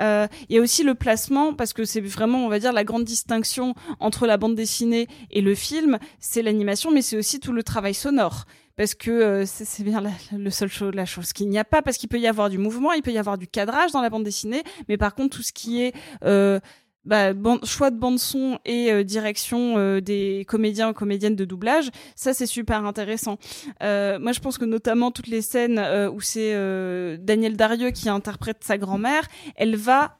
Euh, 0.00 0.28
Il 0.48 0.54
y 0.56 0.58
a 0.58 0.62
aussi 0.62 0.84
le 0.84 0.94
placement, 0.94 1.52
parce 1.54 1.72
que 1.72 1.84
c'est 1.84 2.00
vraiment, 2.00 2.46
on 2.46 2.48
va 2.48 2.60
dire, 2.60 2.72
la 2.72 2.84
grande 2.84 3.04
distinction 3.04 3.74
entre 3.98 4.26
la 4.26 4.36
bande 4.36 4.54
dessinée 4.54 5.08
et 5.30 5.40
le 5.40 5.54
film, 5.56 5.98
c'est 6.20 6.42
l'animation, 6.42 6.90
mais 6.92 7.02
c'est 7.02 7.16
aussi 7.16 7.40
tout 7.40 7.52
le 7.52 7.64
travail 7.64 7.94
sonore 7.94 8.44
parce 8.76 8.94
que 8.94 9.10
euh, 9.10 9.44
c'est 9.46 9.82
bien 9.82 10.00
la, 10.00 10.10
le 10.36 10.50
seul 10.50 10.68
chose, 10.68 10.94
la 10.94 11.06
chose 11.06 11.32
qu'il 11.32 11.48
n'y 11.48 11.58
a 11.58 11.64
pas, 11.64 11.82
parce 11.82 11.96
qu'il 11.96 12.08
peut 12.08 12.20
y 12.20 12.26
avoir 12.26 12.50
du 12.50 12.58
mouvement, 12.58 12.92
il 12.92 13.02
peut 13.02 13.12
y 13.12 13.18
avoir 13.18 13.38
du 13.38 13.46
cadrage 13.48 13.92
dans 13.92 14.02
la 14.02 14.10
bande 14.10 14.24
dessinée, 14.24 14.62
mais 14.88 14.96
par 14.96 15.14
contre 15.14 15.36
tout 15.36 15.42
ce 15.42 15.52
qui 15.52 15.82
est 15.82 15.94
euh, 16.24 16.60
bah, 17.06 17.32
choix 17.64 17.90
de 17.90 17.98
bande 17.98 18.18
son 18.18 18.58
et 18.64 18.92
euh, 18.92 19.04
direction 19.04 19.78
euh, 19.78 20.00
des 20.00 20.44
comédiens 20.48 20.90
ou 20.90 20.92
comédiennes 20.92 21.36
de 21.36 21.44
doublage, 21.44 21.90
ça 22.16 22.34
c'est 22.34 22.46
super 22.46 22.84
intéressant. 22.84 23.38
Euh, 23.82 24.18
moi 24.18 24.32
je 24.32 24.40
pense 24.40 24.58
que 24.58 24.64
notamment 24.64 25.10
toutes 25.10 25.28
les 25.28 25.42
scènes 25.42 25.78
euh, 25.78 26.10
où 26.10 26.20
c'est 26.20 26.52
euh, 26.54 27.16
Daniel 27.18 27.56
Darieux 27.56 27.92
qui 27.92 28.08
interprète 28.08 28.58
sa 28.64 28.76
grand-mère, 28.76 29.22
elle 29.54 29.76
va 29.76 30.18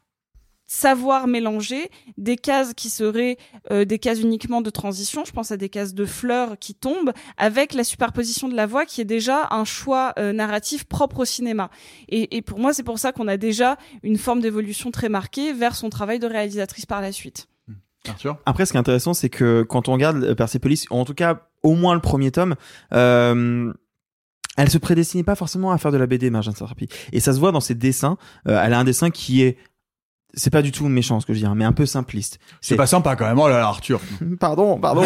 savoir 0.66 1.26
mélanger 1.26 1.90
des 2.18 2.36
cases 2.36 2.74
qui 2.74 2.90
seraient 2.90 3.36
euh, 3.70 3.84
des 3.84 3.98
cases 3.98 4.20
uniquement 4.20 4.60
de 4.60 4.70
transition, 4.70 5.24
je 5.24 5.32
pense 5.32 5.52
à 5.52 5.56
des 5.56 5.68
cases 5.68 5.94
de 5.94 6.04
fleurs 6.04 6.58
qui 6.58 6.74
tombent, 6.74 7.12
avec 7.36 7.74
la 7.74 7.84
superposition 7.84 8.48
de 8.48 8.54
la 8.54 8.66
voix 8.66 8.84
qui 8.84 9.00
est 9.00 9.06
déjà 9.06 9.48
un 9.50 9.64
choix 9.64 10.12
euh, 10.18 10.32
narratif 10.32 10.84
propre 10.84 11.20
au 11.20 11.24
cinéma. 11.24 11.70
Et, 12.08 12.36
et 12.36 12.42
pour 12.42 12.58
moi, 12.58 12.72
c'est 12.72 12.82
pour 12.82 12.98
ça 12.98 13.12
qu'on 13.12 13.28
a 13.28 13.36
déjà 13.36 13.76
une 14.02 14.18
forme 14.18 14.40
d'évolution 14.40 14.90
très 14.90 15.08
marquée 15.08 15.52
vers 15.52 15.76
son 15.76 15.90
travail 15.90 16.18
de 16.18 16.26
réalisatrice 16.26 16.86
par 16.86 17.00
la 17.00 17.12
suite. 17.12 17.48
Arthur? 18.08 18.38
Après, 18.46 18.66
ce 18.66 18.72
qui 18.72 18.76
est 18.76 18.80
intéressant, 18.80 19.14
c'est 19.14 19.28
que 19.28 19.62
quand 19.62 19.88
on 19.88 19.92
regarde 19.92 20.22
euh, 20.22 20.34
Persepolis, 20.34 20.86
en 20.90 21.04
tout 21.04 21.14
cas, 21.14 21.48
au 21.62 21.74
moins 21.74 21.94
le 21.94 22.00
premier 22.00 22.30
tome, 22.30 22.54
euh, 22.92 23.72
elle 24.56 24.70
se 24.70 24.78
prédestinait 24.78 25.24
pas 25.24 25.34
forcément 25.34 25.70
à 25.70 25.78
faire 25.78 25.92
de 25.92 25.98
la 25.98 26.06
BD, 26.06 26.30
Marjane 26.30 26.54
Satrapi. 26.54 26.88
Et 27.12 27.20
ça 27.20 27.32
se 27.32 27.38
voit 27.38 27.52
dans 27.52 27.60
ses 27.60 27.74
dessins. 27.74 28.16
Euh, 28.48 28.60
elle 28.62 28.72
a 28.72 28.78
un 28.78 28.84
dessin 28.84 29.10
qui 29.10 29.42
est 29.42 29.58
c'est 30.36 30.50
pas 30.50 30.62
du 30.62 30.70
tout 30.70 30.86
méchant 30.88 31.18
ce 31.18 31.26
que 31.26 31.32
je 31.34 31.38
dis, 31.40 31.46
hein, 31.46 31.54
mais 31.56 31.64
un 31.64 31.72
peu 31.72 31.86
simpliste. 31.86 32.38
C'est 32.60 32.76
pas 32.76 32.86
sympa 32.86 33.16
quand 33.16 33.26
même, 33.26 33.38
oh 33.38 33.48
là 33.48 33.58
là, 33.58 33.66
Arthur. 33.68 34.00
pardon, 34.40 34.78
pardon. 34.78 35.02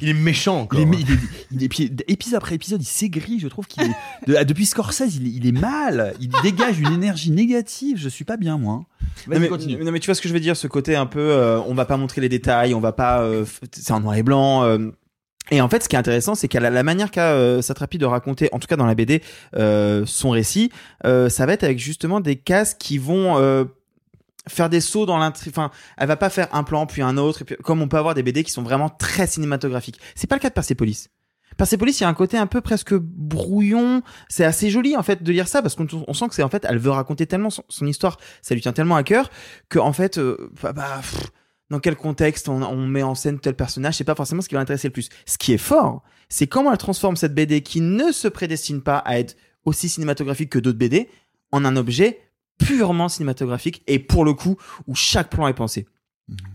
il 0.00 0.08
est 0.08 0.14
méchant 0.14 0.60
encore. 0.62 0.80
Il 0.80 0.92
est, 0.94 0.98
il 1.00 1.12
est- 1.12 1.18
il 1.52 1.62
est- 1.64 1.68
puis, 1.68 1.92
épisode 2.08 2.36
après 2.36 2.54
épisode, 2.54 2.80
il 2.82 2.86
s'aigrit. 2.86 3.38
Je 3.38 3.48
trouve 3.48 3.66
qu'il 3.66 3.82
est. 3.82 3.94
de- 4.26 4.44
depuis 4.44 4.66
Scorsese, 4.66 5.16
il 5.16 5.26
est, 5.26 5.30
il 5.30 5.46
est 5.46 5.52
mal. 5.52 6.14
Il 6.20 6.30
dégage 6.42 6.80
une 6.80 6.92
énergie 6.92 7.30
négative. 7.30 7.98
Je 7.98 8.08
suis 8.08 8.24
pas 8.24 8.36
bien, 8.36 8.56
moi. 8.58 8.74
Non 8.76 8.84
Vas-y, 9.26 9.38
mais, 9.40 9.48
continue. 9.48 9.84
non, 9.84 9.92
mais 9.92 10.00
tu 10.00 10.06
vois 10.06 10.14
ce 10.14 10.20
que 10.22 10.28
je 10.28 10.32
veux 10.32 10.40
dire, 10.40 10.56
ce 10.56 10.66
côté 10.66 10.96
un 10.96 11.06
peu, 11.06 11.20
euh, 11.20 11.60
on 11.66 11.74
va 11.74 11.84
pas 11.84 11.96
montrer 11.98 12.20
les 12.20 12.28
détails, 12.30 12.72
on 12.74 12.80
va 12.80 12.92
pas, 12.92 13.20
euh, 13.22 13.44
c'est 13.72 13.92
en 13.92 14.00
noir 14.00 14.14
et 14.14 14.22
blanc. 14.22 14.64
euh, 14.64 14.78
et 15.50 15.60
en 15.60 15.68
fait, 15.68 15.82
ce 15.82 15.88
qui 15.88 15.96
est 15.96 15.98
intéressant, 15.98 16.34
c'est 16.34 16.48
qu'à 16.48 16.60
la, 16.60 16.70
la 16.70 16.82
manière 16.82 17.10
qu'a 17.10 17.32
euh, 17.32 17.60
Satrapi 17.60 17.98
de 17.98 18.06
raconter, 18.06 18.48
en 18.52 18.58
tout 18.58 18.68
cas 18.68 18.76
dans 18.76 18.86
la 18.86 18.94
BD, 18.94 19.22
euh, 19.56 20.04
son 20.06 20.30
récit, 20.30 20.70
euh, 21.04 21.28
ça 21.28 21.44
va 21.46 21.52
être 21.52 21.64
avec 21.64 21.78
justement 21.78 22.20
des 22.20 22.36
cases 22.36 22.74
qui 22.74 22.96
vont 22.96 23.38
euh, 23.38 23.64
faire 24.48 24.68
des 24.68 24.80
sauts 24.80 25.06
dans 25.06 25.18
l'intrigue. 25.18 25.52
Enfin, 25.52 25.70
elle 25.96 26.08
va 26.08 26.16
pas 26.16 26.30
faire 26.30 26.48
un 26.54 26.64
plan 26.64 26.86
puis 26.86 27.02
un 27.02 27.16
autre, 27.16 27.44
comme 27.62 27.82
on 27.82 27.88
peut 27.88 27.98
avoir 27.98 28.14
des 28.14 28.22
BD 28.22 28.44
qui 28.44 28.52
sont 28.52 28.62
vraiment 28.62 28.88
très 28.88 29.26
cinématographiques. 29.26 30.00
C'est 30.14 30.26
pas 30.26 30.36
le 30.36 30.40
cas 30.40 30.48
de 30.48 30.54
Persepolis. 30.54 31.08
Persepolis, 31.56 32.00
il 32.00 32.02
y 32.02 32.06
a 32.06 32.08
un 32.08 32.14
côté 32.14 32.38
un 32.38 32.46
peu 32.46 32.60
presque 32.60 32.94
brouillon. 32.94 34.02
C'est 34.28 34.44
assez 34.44 34.70
joli 34.70 34.96
en 34.96 35.02
fait 35.02 35.22
de 35.22 35.32
lire 35.32 35.48
ça 35.48 35.62
parce 35.62 35.74
qu'on 35.74 35.86
on 36.06 36.14
sent 36.14 36.28
que 36.28 36.34
c'est 36.34 36.42
en 36.42 36.48
fait, 36.48 36.66
elle 36.68 36.78
veut 36.78 36.90
raconter 36.90 37.26
tellement 37.26 37.50
son, 37.50 37.86
histoire, 37.86 38.18
ça 38.40 38.54
lui 38.54 38.62
tient 38.62 38.72
tellement 38.72 38.96
à 38.96 39.02
cœur 39.02 39.30
que 39.68 39.78
en 39.78 39.92
fait, 39.92 40.18
euh, 40.18 40.50
bah, 40.62 40.72
bah, 40.72 41.00
dans 41.70 41.78
quel 41.78 41.96
contexte 41.96 42.48
on, 42.48 42.62
on 42.62 42.86
met 42.86 43.02
en 43.02 43.14
scène 43.14 43.38
tel 43.38 43.54
personnage, 43.54 43.96
c'est 43.96 44.04
pas 44.04 44.14
forcément 44.14 44.40
ce 44.40 44.48
qui 44.48 44.54
va 44.54 44.60
l'intéresser 44.60 44.88
le 44.88 44.92
plus. 44.92 45.08
Ce 45.26 45.38
qui 45.38 45.52
est 45.52 45.58
fort, 45.58 46.02
c'est 46.28 46.46
comment 46.46 46.72
elle 46.72 46.78
transforme 46.78 47.16
cette 47.16 47.34
BD 47.34 47.62
qui 47.62 47.80
ne 47.80 48.12
se 48.12 48.28
prédestine 48.28 48.82
pas 48.82 48.98
à 48.98 49.18
être 49.18 49.36
aussi 49.64 49.88
cinématographique 49.88 50.50
que 50.50 50.58
d'autres 50.58 50.78
BD 50.78 51.08
en 51.52 51.64
un 51.64 51.76
objet 51.76 52.20
purement 52.58 53.08
cinématographique 53.08 53.82
et 53.86 53.98
pour 53.98 54.24
le 54.24 54.34
coup 54.34 54.56
où 54.86 54.94
chaque 54.94 55.30
plan 55.30 55.46
est 55.48 55.54
pensé. 55.54 55.86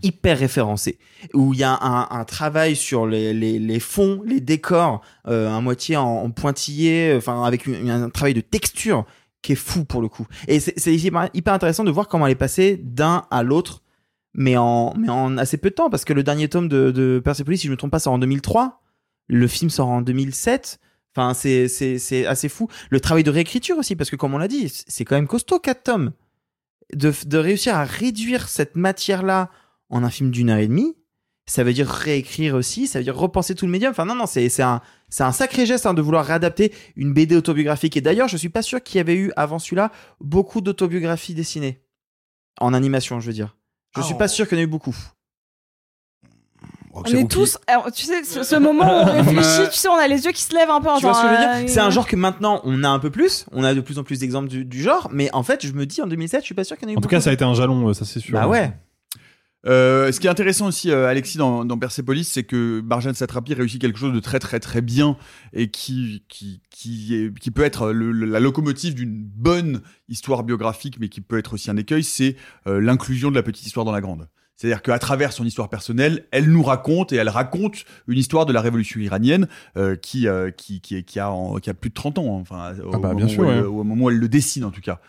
Hyper 0.02 0.38
référencé. 0.38 0.98
Où 1.34 1.52
il 1.52 1.60
y 1.60 1.62
a 1.62 1.78
un, 1.80 2.08
un 2.10 2.24
travail 2.24 2.74
sur 2.74 3.06
les, 3.06 3.34
les, 3.34 3.58
les 3.58 3.80
fonds 3.80 4.22
les 4.24 4.40
décors 4.40 5.02
euh, 5.28 5.54
à 5.54 5.60
moitié 5.60 5.96
en, 5.96 6.06
en 6.06 6.30
pointillé 6.30 7.14
enfin 7.16 7.44
avec 7.44 7.66
une- 7.66 7.90
un 7.90 8.08
travail 8.10 8.34
de 8.34 8.40
texture 8.40 9.04
qui 9.42 9.52
est 9.52 9.56
fou 9.56 9.84
pour 9.84 10.00
le 10.00 10.08
coup. 10.08 10.26
Et 10.48 10.58
c'est 10.58 10.92
hyper, 10.94 11.28
hyper 11.34 11.52
intéressant 11.54 11.84
de 11.84 11.90
voir 11.90 12.08
comment 12.08 12.26
elle 12.26 12.32
est 12.32 12.36
passée 12.36 12.76
d'un 12.82 13.26
à 13.30 13.42
l'autre 13.42 13.82
mais 14.34 14.56
en 14.56 14.94
mais 14.98 15.10
en 15.10 15.36
assez 15.38 15.58
peu 15.58 15.70
de 15.70 15.74
temps 15.74 15.90
parce 15.90 16.04
que 16.04 16.12
le 16.12 16.22
dernier 16.22 16.48
tome 16.48 16.68
de, 16.68 16.90
de 16.90 17.20
Persepolis 17.22 17.58
si 17.58 17.66
je 17.66 17.72
me 17.72 17.76
trompe 17.76 17.90
pas 17.92 17.98
sort 17.98 18.14
en 18.14 18.18
2003 18.18 18.80
le 19.28 19.46
film 19.46 19.70
sort 19.70 19.88
en 19.88 20.00
2007 20.02 20.80
Enfin, 21.18 21.34
c'est, 21.34 21.66
c'est, 21.66 21.98
c'est 21.98 22.26
assez 22.26 22.48
fou. 22.48 22.68
Le 22.90 23.00
travail 23.00 23.24
de 23.24 23.30
réécriture 23.30 23.76
aussi, 23.76 23.96
parce 23.96 24.08
que 24.08 24.14
comme 24.14 24.34
on 24.34 24.38
l'a 24.38 24.46
dit, 24.46 24.72
c'est 24.86 25.04
quand 25.04 25.16
même 25.16 25.26
costaud, 25.26 25.58
quatre 25.58 25.82
tomes. 25.82 26.12
De, 26.94 27.12
de 27.26 27.38
réussir 27.38 27.74
à 27.74 27.84
réduire 27.84 28.48
cette 28.48 28.76
matière-là 28.76 29.50
en 29.90 30.04
un 30.04 30.10
film 30.10 30.30
d'une 30.30 30.48
heure 30.48 30.58
et 30.58 30.68
demie, 30.68 30.94
ça 31.44 31.64
veut 31.64 31.72
dire 31.72 31.88
réécrire 31.88 32.54
aussi, 32.54 32.86
ça 32.86 32.98
veut 33.00 33.04
dire 33.04 33.16
repenser 33.16 33.56
tout 33.56 33.66
le 33.66 33.72
médium. 33.72 33.90
Enfin, 33.90 34.04
non, 34.04 34.14
non, 34.14 34.26
c'est, 34.26 34.48
c'est 34.48 34.62
un, 34.62 34.80
c'est 35.08 35.24
un 35.24 35.32
sacré 35.32 35.66
geste 35.66 35.86
hein, 35.86 35.94
de 35.94 36.00
vouloir 36.02 36.24
réadapter 36.24 36.72
une 36.94 37.12
BD 37.12 37.34
autobiographique. 37.34 37.96
Et 37.96 38.00
d'ailleurs, 38.00 38.28
je 38.28 38.36
suis 38.36 38.48
pas 38.48 38.62
sûr 38.62 38.80
qu'il 38.82 38.98
y 38.98 39.00
avait 39.00 39.16
eu 39.16 39.32
avant 39.34 39.58
celui-là 39.58 39.90
beaucoup 40.20 40.60
d'autobiographies 40.60 41.34
dessinées. 41.34 41.82
En 42.60 42.74
animation, 42.74 43.18
je 43.18 43.26
veux 43.26 43.32
dire. 43.32 43.56
Je 43.96 44.02
Ah, 44.02 44.04
suis 44.04 44.14
pas 44.14 44.28
sûr 44.28 44.46
qu'il 44.46 44.56
y 44.56 44.60
en 44.60 44.62
ait 44.62 44.64
eu 44.64 44.68
beaucoup. 44.68 44.96
On 47.06 47.10
est 47.16 47.30
tous, 47.30 47.58
alors, 47.66 47.90
tu 47.92 48.04
sais, 48.06 48.24
ce, 48.24 48.42
ce 48.42 48.56
moment 48.56 48.84
où 48.84 49.08
on 49.08 49.12
réfléchit, 49.22 49.70
tu 49.70 49.76
sais, 49.78 49.88
on 49.88 49.96
a 49.96 50.08
les 50.08 50.24
yeux 50.24 50.32
qui 50.32 50.42
se 50.42 50.54
lèvent 50.54 50.70
un 50.70 50.80
peu 50.80 50.88
en 50.88 50.96
Tu 50.98 51.02
vois 51.04 51.14
ce 51.14 51.22
que 51.22 51.26
je 51.28 51.32
veux 51.32 51.38
disant, 51.38 51.58
dire 51.60 51.68
C'est 51.70 51.80
un 51.80 51.88
euh, 51.88 51.90
genre 51.90 52.06
que 52.06 52.16
maintenant 52.16 52.60
on 52.64 52.82
a 52.84 52.88
un 52.88 52.98
peu 52.98 53.10
plus, 53.10 53.46
on 53.52 53.64
a 53.64 53.74
de 53.74 53.80
plus 53.80 53.98
en 53.98 54.04
plus 54.04 54.20
d'exemples 54.20 54.48
du, 54.48 54.64
du 54.64 54.82
genre, 54.82 55.08
mais 55.12 55.30
en 55.32 55.42
fait 55.42 55.66
je 55.66 55.72
me 55.72 55.86
dis 55.86 56.00
en 56.02 56.06
2007 56.06 56.40
je 56.40 56.46
suis 56.46 56.54
pas 56.54 56.64
sûr 56.64 56.76
qu'il 56.76 56.86
y 56.86 56.90
en 56.90 56.90
ait 56.90 56.94
eu 56.94 56.98
En 56.98 57.00
tout 57.00 57.08
cas, 57.08 57.20
ça 57.20 57.30
a 57.30 57.32
été 57.32 57.44
un 57.44 57.54
jalon, 57.54 57.88
euh, 57.88 57.94
ça 57.94 58.04
c'est 58.04 58.20
sûr. 58.20 58.32
Bah 58.38 58.48
ouais. 58.48 58.72
Euh, 59.66 60.12
ce 60.12 60.20
qui 60.20 60.28
est 60.28 60.30
intéressant 60.30 60.68
aussi, 60.68 60.90
euh, 60.90 61.08
Alexis, 61.08 61.36
dans, 61.36 61.64
dans 61.64 61.76
Persepolis, 61.76 62.24
c'est 62.24 62.44
que 62.44 62.80
Marjane 62.80 63.14
Satrapi 63.14 63.54
réussit 63.54 63.80
quelque 63.80 63.98
chose 63.98 64.12
de 64.14 64.20
très 64.20 64.38
très 64.38 64.60
très 64.60 64.80
bien 64.80 65.16
et 65.52 65.68
qui 65.68 66.22
qui 66.28 66.62
qui, 66.70 67.14
est- 67.16 67.36
qui 67.38 67.50
peut 67.50 67.64
être 67.64 67.90
le- 67.90 68.12
la 68.12 68.38
locomotive 68.38 68.94
d'une 68.94 69.10
bonne 69.12 69.82
histoire 70.08 70.44
biographique, 70.44 70.98
mais 71.00 71.08
qui 71.08 71.20
peut 71.20 71.38
être 71.38 71.54
aussi 71.54 71.70
un 71.72 71.76
écueil, 71.76 72.04
c'est 72.04 72.36
euh, 72.68 72.80
l'inclusion 72.80 73.30
de 73.30 73.34
la 73.34 73.42
petite 73.42 73.66
histoire 73.66 73.84
dans 73.84 73.92
la 73.92 74.00
grande. 74.00 74.28
C'est-à-dire 74.58 74.82
qu'à 74.82 74.98
travers 74.98 75.32
son 75.32 75.44
histoire 75.46 75.70
personnelle, 75.70 76.26
elle 76.32 76.50
nous 76.50 76.62
raconte 76.64 77.12
et 77.12 77.16
elle 77.16 77.28
raconte 77.28 77.84
une 78.08 78.18
histoire 78.18 78.44
de 78.44 78.52
la 78.52 78.60
révolution 78.60 79.00
iranienne 79.00 79.46
euh, 79.76 79.94
qui, 79.96 80.26
euh, 80.28 80.50
qui, 80.50 80.80
qui, 80.80 81.02
qui 81.04 81.20
a 81.20 81.30
en- 81.30 81.56
qui 81.56 81.70
a 81.70 81.74
plus 81.74 81.88
de 81.90 81.94
30 81.94 82.18
ans, 82.18 82.36
hein. 82.36 82.40
enfin, 82.42 82.74
au, 82.84 82.90
Ah 82.92 82.98
bah, 82.98 83.08
moment 83.08 83.14
bien 83.14 83.28
sûr, 83.28 83.44
où 83.44 83.50
elle, 83.50 83.60
ouais. 83.60 83.66
au 83.66 83.84
moment 83.84 84.04
où 84.06 84.10
elle 84.10 84.18
le 84.18 84.28
dessine 84.28 84.64
en 84.64 84.70
tout 84.72 84.80
cas. 84.82 85.00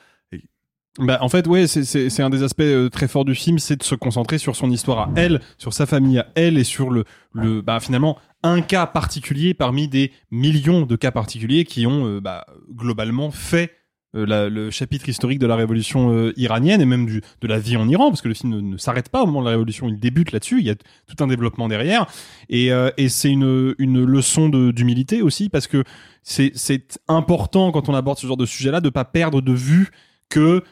Bah, 0.97 1.17
en 1.21 1.29
fait, 1.29 1.47
ouais, 1.47 1.65
c'est- 1.67 1.85
c'est 1.85 2.09
c'est 2.09 2.23
un 2.23 2.29
des 2.29 2.43
aspects 2.43 2.61
euh, 2.61 2.89
très 2.89 3.07
forts 3.07 3.23
du 3.23 3.33
film, 3.33 3.57
c'est 3.57 3.77
de 3.77 3.83
se 3.83 3.95
concentrer 3.95 4.37
sur 4.37 4.55
son 4.55 4.69
histoire 4.69 4.99
à 4.99 5.11
elle, 5.15 5.39
sur 5.57 5.71
sa 5.73 5.85
famille 5.85 6.19
à 6.19 6.27
elle 6.35 6.57
et 6.57 6.63
sur 6.63 6.89
le, 6.89 7.05
le 7.33 7.61
bah, 7.61 7.79
finalement, 7.79 8.17
un 8.43 8.61
cas 8.61 8.85
particulier 8.85 9.53
parmi 9.53 9.87
des 9.87 10.11
millions 10.31 10.85
de 10.85 10.95
cas 10.95 11.11
particuliers 11.11 11.63
qui 11.63 11.87
ont 11.87 12.05
euh, 12.05 12.19
bah, 12.19 12.45
globalement 12.75 13.31
fait 13.31 13.71
euh, 14.15 14.49
le 14.49 14.71
chapitre 14.71 15.07
historique 15.07 15.37
de 15.37 15.45
la 15.45 15.55
révolution 15.55 16.11
euh, 16.11 16.33
iranienne 16.35 16.81
et 16.81 16.85
même 16.85 17.05
de 17.07 17.47
la 17.47 17.59
vie 17.59 17.77
en 17.77 17.87
Iran, 17.87 18.09
parce 18.09 18.21
que 18.21 18.27
le 18.27 18.33
film 18.33 18.55
ne, 18.55 18.59
ne 18.61 18.77
s'arrête 18.77 19.09
pas 19.09 19.21
au 19.21 19.27
moment 19.27 19.41
de 19.41 19.45
la 19.45 19.51
révolution, 19.51 19.87
il 19.87 19.99
débute 19.99 20.31
là-dessus, 20.31 20.59
il 20.59 20.65
y 20.65 20.71
a 20.71 20.75
tout 20.75 21.23
un 21.23 21.27
développement 21.27 21.67
derrière, 21.67 22.07
et, 22.49 22.71
euh, 22.71 22.89
c'est 23.07 23.29
une, 23.29 23.75
une 23.77 24.03
leçon 24.03 24.49
d'humilité 24.49 25.21
aussi, 25.21 25.49
parce 25.49 25.67
que 25.67 25.83
c'est 26.23 26.99
important 27.07 27.71
quand 27.71 27.87
on 27.87 27.93
aborde 27.93 28.17
ce 28.17 28.25
genre 28.25 28.37
de 28.37 28.45
sujet-là 28.47 28.81
de 28.81 28.89
pas 28.89 29.05
perdre 29.05 29.41
de 29.41 29.53
vue 29.53 29.89
que 30.29 30.63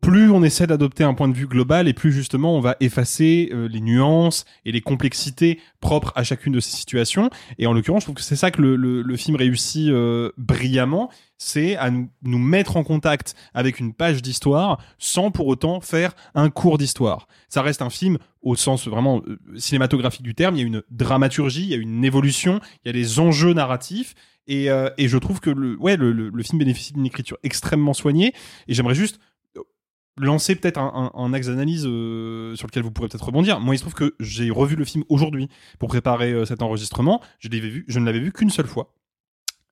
plus 0.00 0.30
on 0.30 0.42
essaie 0.42 0.66
d'adopter 0.66 1.04
un 1.04 1.14
point 1.14 1.28
de 1.28 1.34
vue 1.34 1.46
global 1.46 1.88
et 1.88 1.92
plus 1.92 2.12
justement 2.12 2.54
on 2.54 2.60
va 2.60 2.76
effacer 2.80 3.50
euh, 3.52 3.66
les 3.68 3.80
nuances 3.80 4.44
et 4.64 4.72
les 4.72 4.80
complexités 4.80 5.58
propres 5.80 6.12
à 6.14 6.22
chacune 6.22 6.52
de 6.52 6.60
ces 6.60 6.76
situations. 6.76 7.30
Et 7.58 7.66
en 7.66 7.72
l'occurrence, 7.72 8.02
je 8.02 8.06
trouve 8.06 8.16
que 8.16 8.22
c'est 8.22 8.36
ça 8.36 8.50
que 8.50 8.62
le, 8.62 9.16
film 9.16 9.36
réussit 9.36 9.88
euh, 9.88 10.30
brillamment, 10.36 11.10
c'est 11.38 11.76
à 11.76 11.90
nous, 11.90 12.38
mettre 12.38 12.76
en 12.76 12.84
contact 12.84 13.34
avec 13.54 13.80
une 13.80 13.94
page 13.94 14.22
d'histoire 14.22 14.78
sans 14.98 15.30
pour 15.30 15.46
autant 15.46 15.80
faire 15.80 16.12
un 16.34 16.50
cours 16.50 16.78
d'histoire. 16.78 17.26
Ça 17.48 17.62
reste 17.62 17.82
un 17.82 17.90
film 17.90 18.18
au 18.42 18.54
sens 18.54 18.86
vraiment 18.86 19.22
euh, 19.26 19.38
cinématographique 19.56 20.22
du 20.22 20.34
terme. 20.34 20.56
Il 20.56 20.60
y 20.60 20.64
a 20.64 20.66
une 20.66 20.82
dramaturgie, 20.90 21.62
il 21.62 21.70
y 21.70 21.74
a 21.74 21.78
une 21.78 22.04
évolution, 22.04 22.60
il 22.84 22.88
y 22.88 22.90
a 22.90 22.92
des 22.92 23.18
enjeux 23.18 23.54
narratifs. 23.54 24.14
Et, 24.46 24.68
je 24.68 25.18
trouve 25.18 25.40
que 25.40 25.50
le, 25.50 25.76
ouais, 25.80 25.96
le, 25.96 26.42
film 26.44 26.60
bénéficie 26.60 26.92
d'une 26.92 27.06
écriture 27.06 27.38
extrêmement 27.42 27.94
soignée. 27.94 28.32
Et 28.68 28.74
j'aimerais 28.74 28.94
juste 28.94 29.18
lancer 30.18 30.56
peut-être 30.56 30.78
un, 30.78 31.10
un- 31.14 31.18
un 31.20 31.32
axe 31.34 31.46
d'analyse 31.48 31.84
euh, 31.86 32.54
sur 32.56 32.66
lequel 32.66 32.82
vous 32.82 32.90
pourrez 32.90 33.08
peut-être 33.08 33.24
rebondir. 33.26 33.60
Moi, 33.60 33.74
il 33.74 33.78
se 33.78 33.82
trouve 33.82 33.94
que 33.94 34.14
j'ai 34.20 34.50
revu 34.50 34.76
le 34.76 34.84
film 34.84 35.04
aujourd'hui 35.08 35.48
pour 35.78 35.88
préparer 35.88 36.32
euh, 36.32 36.44
cet 36.46 36.62
enregistrement. 36.62 37.20
Je 37.38 37.48
l'avais 37.48 37.68
vu, 37.68 37.84
je 37.88 37.98
ne 37.98 38.06
l'avais 38.06 38.20
vu 38.20 38.32
qu'une 38.32 38.50
seule 38.50 38.66
fois 38.66 38.94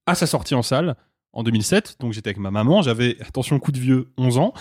à 0.07 0.15
sa 0.15 0.27
sortie 0.27 0.55
en 0.55 0.63
salle 0.63 0.97
en 1.33 1.43
2007. 1.43 1.97
Donc 2.01 2.13
j'étais 2.13 2.29
avec 2.29 2.39
ma 2.39 2.51
maman, 2.51 2.83
j'avais 2.83 3.17
attention 3.23 3.59
coup 3.59 3.73
de 3.73 3.79
vieux 3.79 4.13
11 4.19 4.39
ans 4.39 4.53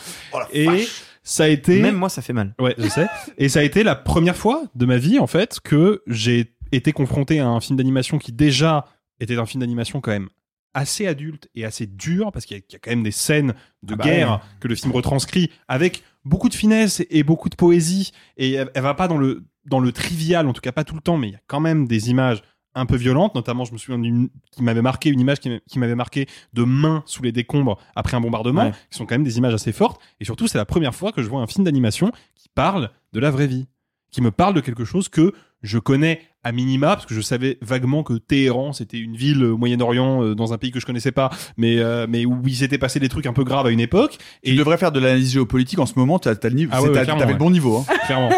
et 0.53 0.87
ça 1.21 1.43
a 1.43 1.47
été 1.47 1.81
Même 1.81 1.95
moi 1.95 2.09
ça 2.09 2.21
fait 2.21 2.33
mal. 2.33 2.55
Ouais, 2.59 2.75
je 2.77 2.87
sais. 2.87 3.07
Et 3.37 3.49
ça 3.49 3.59
a 3.59 3.63
été 3.63 3.83
la 3.83 3.95
première 3.95 4.37
fois 4.37 4.63
de 4.75 4.85
ma 4.85 4.97
vie, 4.97 5.19
en 5.19 5.27
fait, 5.27 5.59
que 5.61 6.01
j'ai 6.07 6.55
été 6.71 6.91
confronté 6.93 7.39
à 7.39 7.47
un 7.47 7.59
film 7.59 7.77
d'animation 7.77 8.17
qui 8.17 8.31
déjà 8.31 8.85
était 9.19 9.37
un 9.37 9.45
film 9.45 9.59
d'animation 9.61 10.01
quand 10.01 10.11
même 10.11 10.29
assez 10.73 11.07
adulte 11.07 11.49
et 11.55 11.65
assez 11.65 11.85
dur, 11.85 12.31
parce 12.31 12.45
qu'il 12.45 12.57
y, 12.57 12.59
a- 12.59 12.61
qu'il 12.61 12.73
y 12.73 12.75
a 12.77 12.79
quand 12.79 12.91
même 12.91 13.03
des 13.03 13.11
scènes 13.11 13.53
de 13.83 13.93
Ah 13.93 13.97
bah 13.97 14.03
guerre 14.03 14.31
ouais. 14.31 14.37
que 14.59 14.67
le 14.67 14.75
film 14.75 14.91
retranscrit 14.91 15.51
avec 15.67 16.03
beaucoup 16.25 16.49
de 16.49 16.55
finesse 16.55 17.03
et 17.09 17.23
beaucoup 17.23 17.49
de 17.49 17.55
poésie. 17.55 18.11
Et 18.37 18.53
elle, 18.53 18.71
elle 18.73 18.83
va 18.83 18.93
pas 18.93 19.07
dans 19.07 19.17
le, 19.17 19.43
dans 19.65 19.79
le 19.79 19.91
trivial, 19.91 20.47
en 20.47 20.53
tout 20.53 20.61
cas 20.61 20.71
pas 20.71 20.83
tout 20.83 20.95
le 20.95 21.01
temps, 21.01 21.17
mais 21.17 21.27
il 21.29 21.31
y 21.33 21.35
a 21.35 21.41
quand 21.47 21.59
même 21.59 21.87
des 21.87 22.09
images 22.09 22.41
un 22.75 22.87
peu 22.87 22.95
violentes, 22.95 23.35
notamment 23.35 23.65
je 23.65 23.73
me 23.73 23.77
souviens 23.77 23.99
d'une 23.99 24.29
qui 24.51 24.63
m'avait 24.63 24.81
marqué, 24.81 25.09
une 25.09 25.19
image 25.19 25.39
qui 25.39 25.49
m'a- 25.51 25.59
qui 25.59 25.77
m'avait 25.77 25.93
marqué 25.93 26.25
de 26.53 26.63
mains 26.63 27.03
sous 27.05 27.21
les 27.21 27.31
décombres 27.31 27.77
après 27.95 28.17
un 28.17 28.21
bombardement, 28.21 28.63
Ouais. 28.65 28.71
qui 28.89 28.97
sont 28.97 29.05
quand 29.05 29.13
même 29.13 29.23
des 29.23 29.37
images 29.37 29.53
assez 29.53 29.71
fortes. 29.71 30.01
Et 30.19 30.25
surtout, 30.25 30.47
c'est 30.47 30.57
la 30.57 30.65
première 30.65 30.95
fois 30.95 31.11
que 31.11 31.21
je 31.21 31.29
vois 31.29 31.41
un 31.41 31.45
film 31.47 31.65
d'animation 31.65 32.11
qui 32.35 32.49
parle 32.49 32.89
de 33.11 33.19
la 33.19 33.29
vraie 33.29 33.45
vie, 33.45 33.67
qui 34.09 34.21
me 34.21 34.31
parle 34.31 34.55
de 34.55 34.61
quelque 34.61 34.85
chose 34.85 35.07
que 35.07 35.33
je 35.63 35.79
connais 35.79 36.19
à 36.43 36.51
minima 36.51 36.87
parce 36.95 37.05
que 37.05 37.15
je 37.15 37.21
savais 37.21 37.57
vaguement 37.61 38.03
que 38.03 38.13
Téhéran 38.13 38.73
c'était 38.73 38.97
une 38.99 39.15
ville 39.15 39.43
au 39.45 39.57
Moyen-Orient 39.57 40.21
euh, 40.23 40.35
dans 40.35 40.51
un 40.53 40.57
pays 40.57 40.71
que 40.71 40.79
je 40.81 40.85
connaissais 40.85 41.13
pas 41.13 41.29
mais 41.57 41.79
euh, 41.79 42.05
mais 42.09 42.25
où 42.25 42.37
il 42.45 42.55
s'était 42.55 42.77
passé 42.77 42.99
des 42.99 43.07
trucs 43.07 43.25
un 43.27 43.33
peu 43.33 43.45
graves 43.45 43.65
à 43.65 43.69
une 43.69 43.79
époque 43.79 44.17
et 44.43 44.51
tu 44.51 44.57
devrais 44.57 44.77
faire 44.77 44.91
de 44.91 44.99
l'analyse 44.99 45.31
géopolitique 45.31 45.79
en 45.79 45.85
ce 45.85 45.93
moment 45.97 46.19
tu 46.19 46.27
as, 46.27 46.37
le 46.43 46.49
niveau 46.49 46.71
ah 46.73 46.81
ouais, 46.83 46.91
t'as- 46.91 47.05
t'avais 47.05 47.23
ouais. 47.25 47.31
le 47.31 47.37
bon 47.37 47.49
niveau 47.49 47.77
hein. 47.77 47.85
clairement 48.05 48.29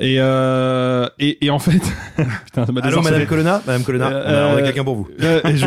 et, 0.00 0.16
euh, 0.18 1.08
et 1.20 1.46
et 1.46 1.50
en 1.50 1.58
fait 1.60 1.78
putain 2.44 2.66
ça 2.66 2.72
m'a 2.72 2.80
Alors, 2.80 3.00
désarçonné. 3.02 3.10
Madame 3.12 3.26
Colonna, 3.26 3.62
Madame 3.66 3.82
Colonna, 3.84 4.08
on 4.08 4.12
a- 4.34 4.54
on 4.54 4.56
a 4.56 4.62
quelqu'un 4.62 4.84
pour 4.84 4.96
vous. 4.96 5.08
euh, 5.22 5.40
et, 5.44 5.56
je- 5.56 5.66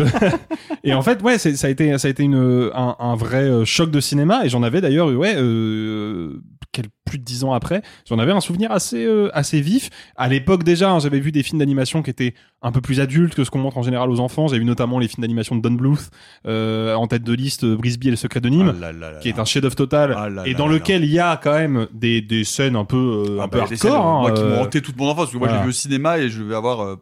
et 0.83 0.93
en 0.93 1.01
fait, 1.01 1.21
ouais, 1.21 1.37
c'est- 1.37 1.55
ça 1.55 1.67
a 1.67 1.69
été, 1.69 1.97
ça 1.97 2.07
a 2.07 2.11
été 2.11 2.23
une, 2.23 2.69
un, 2.73 2.95
un 2.99 3.15
vrai 3.15 3.43
euh, 3.43 3.65
choc 3.65 3.91
de 3.91 3.99
cinéma. 3.99 4.45
Et 4.45 4.49
j'en 4.49 4.61
avais 4.63 4.79
d'ailleurs, 4.79 5.07
ouais, 5.07 5.33
euh, 5.37 6.41
quel- 6.71 6.85
plus 7.05 7.17
de 7.19 7.23
dix 7.23 7.43
ans 7.43 7.51
après, 7.53 7.81
j'en 8.07 8.17
avais 8.19 8.31
un 8.31 8.39
souvenir 8.39 8.71
assez, 8.71 9.03
euh, 9.05 9.29
assez 9.33 9.59
vif. 9.61 9.89
À 10.15 10.29
l'époque 10.29 10.63
déjà, 10.63 10.91
hein, 10.91 10.99
j'avais 10.99 11.19
vu 11.19 11.31
des 11.33 11.43
films 11.43 11.59
d'animation 11.59 12.01
qui 12.01 12.09
étaient 12.09 12.33
un 12.61 12.71
peu 12.71 12.79
plus 12.79 12.99
adultes 13.01 13.35
que 13.35 13.43
ce 13.43 13.49
qu'on 13.51 13.59
montre 13.59 13.77
en 13.77 13.81
général 13.83 14.09
aux 14.09 14.19
enfants. 14.21 14.47
J'ai 14.47 14.57
vu 14.59 14.63
notamment 14.65 14.97
les 14.99 15.07
films 15.09 15.21
d'animation 15.21 15.55
de 15.55 15.61
Don 15.61 15.71
Bluth, 15.75 16.09
euh, 16.47 16.93
en 16.95 17.07
tête 17.07 17.23
de 17.23 17.33
liste, 17.33 17.63
euh, 17.65 17.75
Brisby 17.75 18.07
et 18.07 18.11
le 18.11 18.15
secret 18.17 18.39
de 18.39 18.49
Nîmes, 18.49 18.73
Ah 18.77 18.79
là 18.79 18.91
là 18.93 19.11
là 19.11 19.19
qui 19.19 19.27
est 19.29 19.39
un 19.39 19.45
chef-d'œuvre 19.45 19.75
total, 19.75 20.15
Ah 20.17 20.29
et 20.45 20.53
dans 20.53 20.67
lequel 20.67 21.03
il 21.03 21.11
y 21.11 21.19
a 21.19 21.37
quand 21.41 21.53
même 21.53 21.87
des, 21.93 22.21
des 22.21 22.43
scènes 22.45 22.75
un 22.77 22.85
peu, 22.85 23.25
euh, 23.27 23.37
Ah 23.39 23.43
un 23.43 23.47
bah, 23.47 23.49
peu 23.51 23.59
hardcore. 23.61 24.05
hein, 24.05 24.21
moi 24.21 24.31
qui 24.31 24.41
euh, 24.41 24.55
m'ont 24.55 24.61
hanté 24.61 24.81
toute 24.81 24.95
mon 24.97 25.05
enfance 25.07 25.25
parce 25.25 25.31
que 25.33 25.37
moi 25.37 25.49
j'ai 25.49 25.61
vu 25.63 25.69
au 25.69 25.73
cinéma 25.73 26.19
et 26.19 26.29
je 26.29 26.41
vais 26.43 26.55
avoir 26.55 26.79
euh, 26.81 26.95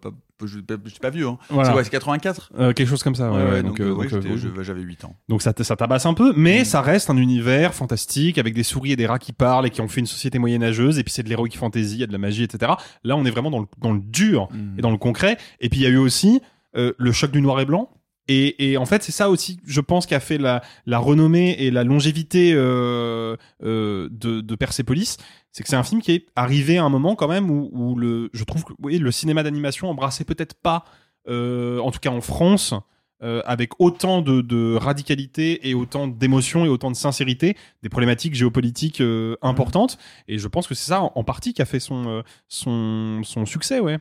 je 0.48 0.60
je 0.86 0.90
suis 0.90 1.00
pas 1.00 1.10
vieux 1.10 1.28
hein. 1.28 1.38
Voilà. 1.50 1.70
c'est 1.70 1.74
quoi 1.74 1.84
c'est 1.84 1.90
84 1.90 2.52
euh, 2.58 2.74
quelque 2.74 2.88
chose 2.88 3.04
comme 3.04 3.16
ça. 3.16 3.32
Ouais, 3.32 3.52
ouais, 3.52 3.64
donc, 3.64 3.80
euh, 3.80 3.96
euh, 3.96 4.48
euh, 4.58 4.64
j'avais 4.64 4.82
8 4.82 5.06
ans 5.06 5.16
Donc 5.28 5.42
ça, 5.42 5.54
ça 5.60 5.76
tabasse 5.76 6.06
un 6.06 6.14
peu, 6.14 6.34
mais 6.36 6.64
ça 6.66 6.82
reste 6.82 7.10
un 7.10 7.18
univers 7.18 7.74
fantastique 7.74 8.38
avec 8.38 8.54
des 8.54 8.64
souris 8.64 8.94
et 8.94 8.96
des 8.96 9.08
rats 9.08 9.20
qui 9.20 9.34
parlent 9.34 9.68
et 9.68 9.70
qui 9.70 9.82
ont 9.82 9.88
fait 9.88 10.00
une 10.00 10.08
société 10.08 10.40
moyenâgeuse. 10.40 11.00
Et 11.00 11.04
puis 11.04 11.14
c'est 11.14 11.24
de 11.24 11.30
l'heroic 11.30 11.52
fantasy, 11.56 11.96
il 11.96 12.00
y 12.00 12.04
a 12.04 12.08
de 12.08 12.12
la 12.12 12.18
magie, 12.18 12.44
etc. 12.44 12.74
Là, 13.04 13.16
on 13.16 13.26
est 13.26 13.32
vraiment 13.32 13.52
dans 13.52 13.60
le, 13.60 13.66
dans 13.80 13.92
le 13.92 14.00
dur 14.00 14.50
et 14.78 14.82
dans 14.82 14.92
le 14.92 14.98
concret. 14.98 15.38
Et 15.60 15.70
puis 15.70 15.80
il 15.82 15.84
y 15.84 15.88
a 15.88 15.90
eu 15.90 15.98
aussi 15.98 16.42
euh, 16.76 16.94
le 16.98 17.12
choc 17.12 17.32
du 17.32 17.42
noir 17.42 17.60
et 17.60 17.66
blanc. 17.66 17.90
Et, 18.32 18.72
et 18.72 18.78
en 18.78 18.86
fait, 18.86 19.02
c'est 19.02 19.12
ça 19.12 19.30
aussi, 19.30 19.60
je 19.66 19.82
pense, 19.82 20.06
qui 20.06 20.14
a 20.14 20.20
fait 20.20 20.38
la, 20.38 20.62
la 20.86 21.00
renommée 21.00 21.56
et 21.60 21.72
la 21.72 21.84
longévité 21.84 22.54
euh, 22.54 23.36
euh, 23.64 24.08
de, 24.12 24.42
de 24.42 24.56
Persepolis. 24.56 25.18
C'est 25.52 25.64
que 25.64 25.70
c'est 25.70 25.76
un 25.76 25.84
film 25.84 26.00
qui 26.00 26.12
est 26.12 26.28
arrivé 26.36 26.78
à 26.78 26.84
un 26.84 26.90
moment 26.90 27.16
quand 27.16 27.28
même 27.28 27.50
où, 27.50 27.72
où 27.74 27.96
le, 27.96 28.30
je 28.34 28.44
trouve 28.44 28.64
que 28.64 28.74
oui, 28.84 29.00
le 29.00 29.12
cinéma 29.12 29.42
d'animation 29.42 29.90
embrassait 29.90 30.26
peut-être 30.26 30.54
pas, 30.54 30.86
euh, 31.28 31.80
en 31.80 31.90
tout 31.90 32.00
cas 32.00 32.12
en 32.12 32.22
France, 32.22 32.76
avec 33.22 33.72
autant 33.80 34.22
de, 34.22 34.40
de 34.40 34.78
radicalité 34.80 35.68
et 35.68 35.74
autant 35.74 36.08
d'émotion 36.08 36.64
et 36.64 36.70
autant 36.70 36.90
de 36.90 36.96
sincérité, 36.96 37.58
des 37.84 37.90
problématiques 37.90 38.34
géopolitiques 38.34 39.02
euh, 39.02 39.36
importantes. 39.42 39.98
Et 40.30 40.38
je 40.38 40.48
pense 40.48 40.68
que 40.68 40.74
c'est 40.74 40.90
ça 40.92 41.02
en, 41.02 41.12
en 41.16 41.24
partie 41.26 41.54
qui 41.54 41.62
a 41.62 41.66
fait 41.66 41.82
son, 41.82 42.24
son, 42.48 43.22
son 43.24 43.46
succès, 43.46 43.82
ouais. 43.82 44.00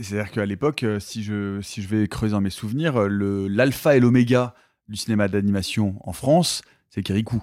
C'est-à-dire 0.00 0.30
qu'à 0.32 0.46
l'époque, 0.46 0.82
euh, 0.84 1.00
si 1.00 1.22
je, 1.22 1.60
si 1.60 1.82
je 1.82 1.88
vais 1.88 2.06
creuser 2.08 2.32
dans 2.32 2.40
mes 2.40 2.50
souvenirs, 2.50 2.96
euh, 2.96 3.08
le- 3.08 3.48
l'alpha 3.48 3.96
et 3.96 4.00
l'oméga 4.00 4.54
du 4.88 4.96
cinéma 4.96 5.28
d'animation 5.28 5.96
en 6.06 6.12
France, 6.12 6.62
c'est 6.90 7.02
Kirikou. 7.02 7.42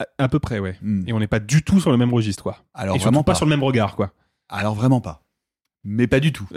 À, 0.00 0.06
à 0.24 0.28
peu 0.28 0.38
près, 0.38 0.58
ouais. 0.58 0.76
Hmm. 0.82 1.02
Et 1.06 1.12
on 1.12 1.18
n'est 1.20 1.26
pas 1.28 1.40
du 1.40 1.62
tout 1.62 1.80
sur 1.80 1.90
le 1.90 1.96
même 1.96 2.12
registre, 2.12 2.42
quoi. 2.42 2.58
Alors 2.74 2.96
et 2.96 2.98
vraiment 2.98 3.22
pas 3.22 3.32
pas. 3.32 3.36
sur 3.36 3.46
le 3.46 3.50
même 3.50 3.62
regard, 3.62 3.94
quoi. 3.96 4.12
Alors 4.48 4.74
vraiment 4.74 5.00
pas. 5.00 5.22
Mais 5.84 6.06
pas 6.06 6.20
du 6.20 6.32
tout. 6.32 6.48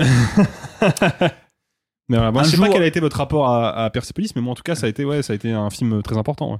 Mais 2.07 2.17
voilà, 2.17 2.31
moi, 2.31 2.41
Un 2.41 2.45
je 2.45 2.51
sais 2.51 2.57
jour- 2.57 2.65
pas 2.67 2.71
quel 2.71 2.83
a 2.83 2.87
été 2.87 2.99
votre 2.99 3.17
rapport 3.17 3.49
à, 3.49 3.85
à 3.85 3.89
Persepolis, 3.89 4.31
mais 4.35 4.41
moi, 4.41 4.51
en 4.51 4.55
tout 4.55 4.61
cas, 4.61 4.75
ça 4.75 4.85
a 4.85 4.89
été, 4.89 5.03
ouais, 5.05 5.23
ça 5.23 5.33
a 5.33 5.35
été 5.35 5.51
un 5.51 5.69
film 5.71 6.03
très 6.03 6.17
important. 6.17 6.53
ouais. 6.53 6.59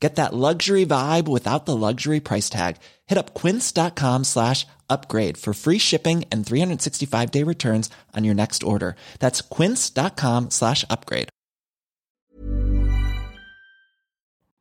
Get 0.00 0.14
that 0.14 0.32
luxury 0.32 0.86
vibe 0.86 1.26
without 1.28 1.66
the 1.66 1.74
luxury 1.74 2.20
price 2.20 2.48
tag. 2.48 2.76
Hit 3.06 3.18
up 3.18 3.34
quince.com 3.34 4.24
slash 4.24 4.64
upgrade 4.88 5.36
for 5.36 5.52
free 5.52 5.78
shipping 5.78 6.24
and 6.30 6.46
365 6.46 7.30
day 7.30 7.42
returns 7.42 7.90
on 8.16 8.24
your 8.24 8.34
next 8.34 8.62
order. 8.62 8.94
That's 9.18 9.42
quince.com 9.42 10.50
slash 10.50 10.84
upgrade. 10.88 11.28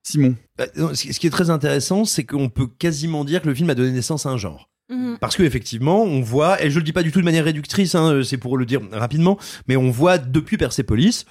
Simon. 0.03 0.37
Bah, 0.57 0.67
Ce 0.93 1.19
qui 1.19 1.27
est 1.27 1.31
très 1.31 1.49
intéressant, 1.49 2.05
c'est 2.05 2.23
qu'on 2.23 2.49
peut 2.49 2.67
quasiment 2.67 3.25
dire 3.25 3.41
que 3.41 3.47
le 3.47 3.55
film 3.55 3.69
a 3.69 3.75
donné 3.75 3.91
naissance 3.91 4.25
à 4.25 4.29
un 4.29 4.37
genre. 4.37 4.69
Mhm. 4.89 5.17
Parce 5.19 5.35
que 5.35 5.43
effectivement, 5.43 6.01
on 6.01 6.21
voit, 6.21 6.63
et 6.63 6.71
je 6.71 6.79
le 6.79 6.83
dis 6.85 6.93
pas 6.93 7.03
du 7.03 7.11
tout 7.11 7.19
de 7.19 7.25
manière 7.25 7.43
réductrice, 7.43 7.93
hein, 7.93 8.21
c'est 8.23 8.37
pour 8.37 8.57
le 8.57 8.65
dire 8.65 8.81
rapidement, 8.93 9.37
mais 9.67 9.75
on 9.75 9.91
voit 9.91 10.17
depuis 10.17 10.57
Persepolis, 10.57 11.25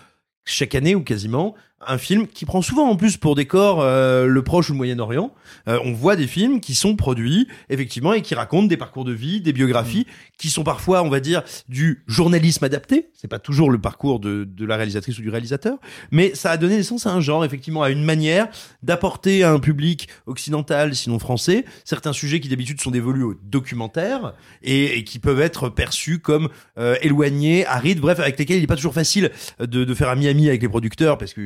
chaque 0.44 0.74
année 0.74 0.94
ou 0.94 1.00
quasiment, 1.00 1.54
un 1.86 1.98
film 1.98 2.26
qui 2.26 2.44
prend 2.44 2.62
souvent 2.62 2.88
en 2.88 2.96
plus 2.96 3.16
pour 3.16 3.34
décor 3.34 3.80
euh, 3.80 4.26
le 4.26 4.42
Proche 4.42 4.70
ou 4.70 4.72
le 4.72 4.78
Moyen-Orient. 4.78 5.32
Euh, 5.68 5.78
on 5.84 5.92
voit 5.92 6.16
des 6.16 6.26
films 6.26 6.60
qui 6.60 6.74
sont 6.74 6.96
produits 6.96 7.48
effectivement 7.68 8.12
et 8.12 8.22
qui 8.22 8.34
racontent 8.34 8.66
des 8.66 8.76
parcours 8.76 9.04
de 9.04 9.12
vie, 9.12 9.40
des 9.40 9.52
biographies, 9.52 10.06
qui 10.38 10.50
sont 10.50 10.64
parfois, 10.64 11.02
on 11.02 11.08
va 11.08 11.20
dire, 11.20 11.42
du 11.68 12.02
journalisme 12.06 12.64
adapté. 12.64 13.08
C'est 13.14 13.28
pas 13.28 13.38
toujours 13.38 13.70
le 13.70 13.78
parcours 13.78 14.20
de, 14.20 14.44
de 14.44 14.64
la 14.64 14.76
réalisatrice 14.76 15.18
ou 15.18 15.22
du 15.22 15.30
réalisateur, 15.30 15.78
mais 16.10 16.34
ça 16.34 16.50
a 16.50 16.56
donné 16.56 16.76
naissance 16.76 17.06
à 17.06 17.12
un 17.12 17.20
genre, 17.20 17.44
effectivement, 17.44 17.82
à 17.82 17.90
une 17.90 18.04
manière 18.04 18.48
d'apporter 18.82 19.42
à 19.42 19.52
un 19.52 19.58
public 19.58 20.08
occidental, 20.26 20.94
sinon 20.94 21.18
français, 21.18 21.64
certains 21.84 22.12
sujets 22.12 22.40
qui 22.40 22.48
d'habitude 22.48 22.80
sont 22.80 22.90
dévolus 22.90 23.24
au 23.24 23.34
documentaire 23.42 24.34
et, 24.62 24.98
et 24.98 25.04
qui 25.04 25.18
peuvent 25.18 25.40
être 25.40 25.68
perçus 25.68 26.18
comme 26.18 26.48
euh, 26.78 26.96
éloignés, 27.02 27.66
arides, 27.66 28.00
bref, 28.00 28.20
avec 28.20 28.38
lesquels 28.38 28.58
il 28.58 28.60
n'est 28.60 28.66
pas 28.66 28.76
toujours 28.76 28.94
facile 28.94 29.30
de, 29.60 29.84
de 29.84 29.94
faire 29.94 30.08
un 30.08 30.16
mi-ami 30.16 30.48
avec 30.48 30.62
les 30.62 30.68
producteurs 30.68 31.18
parce 31.18 31.32
que 31.32 31.40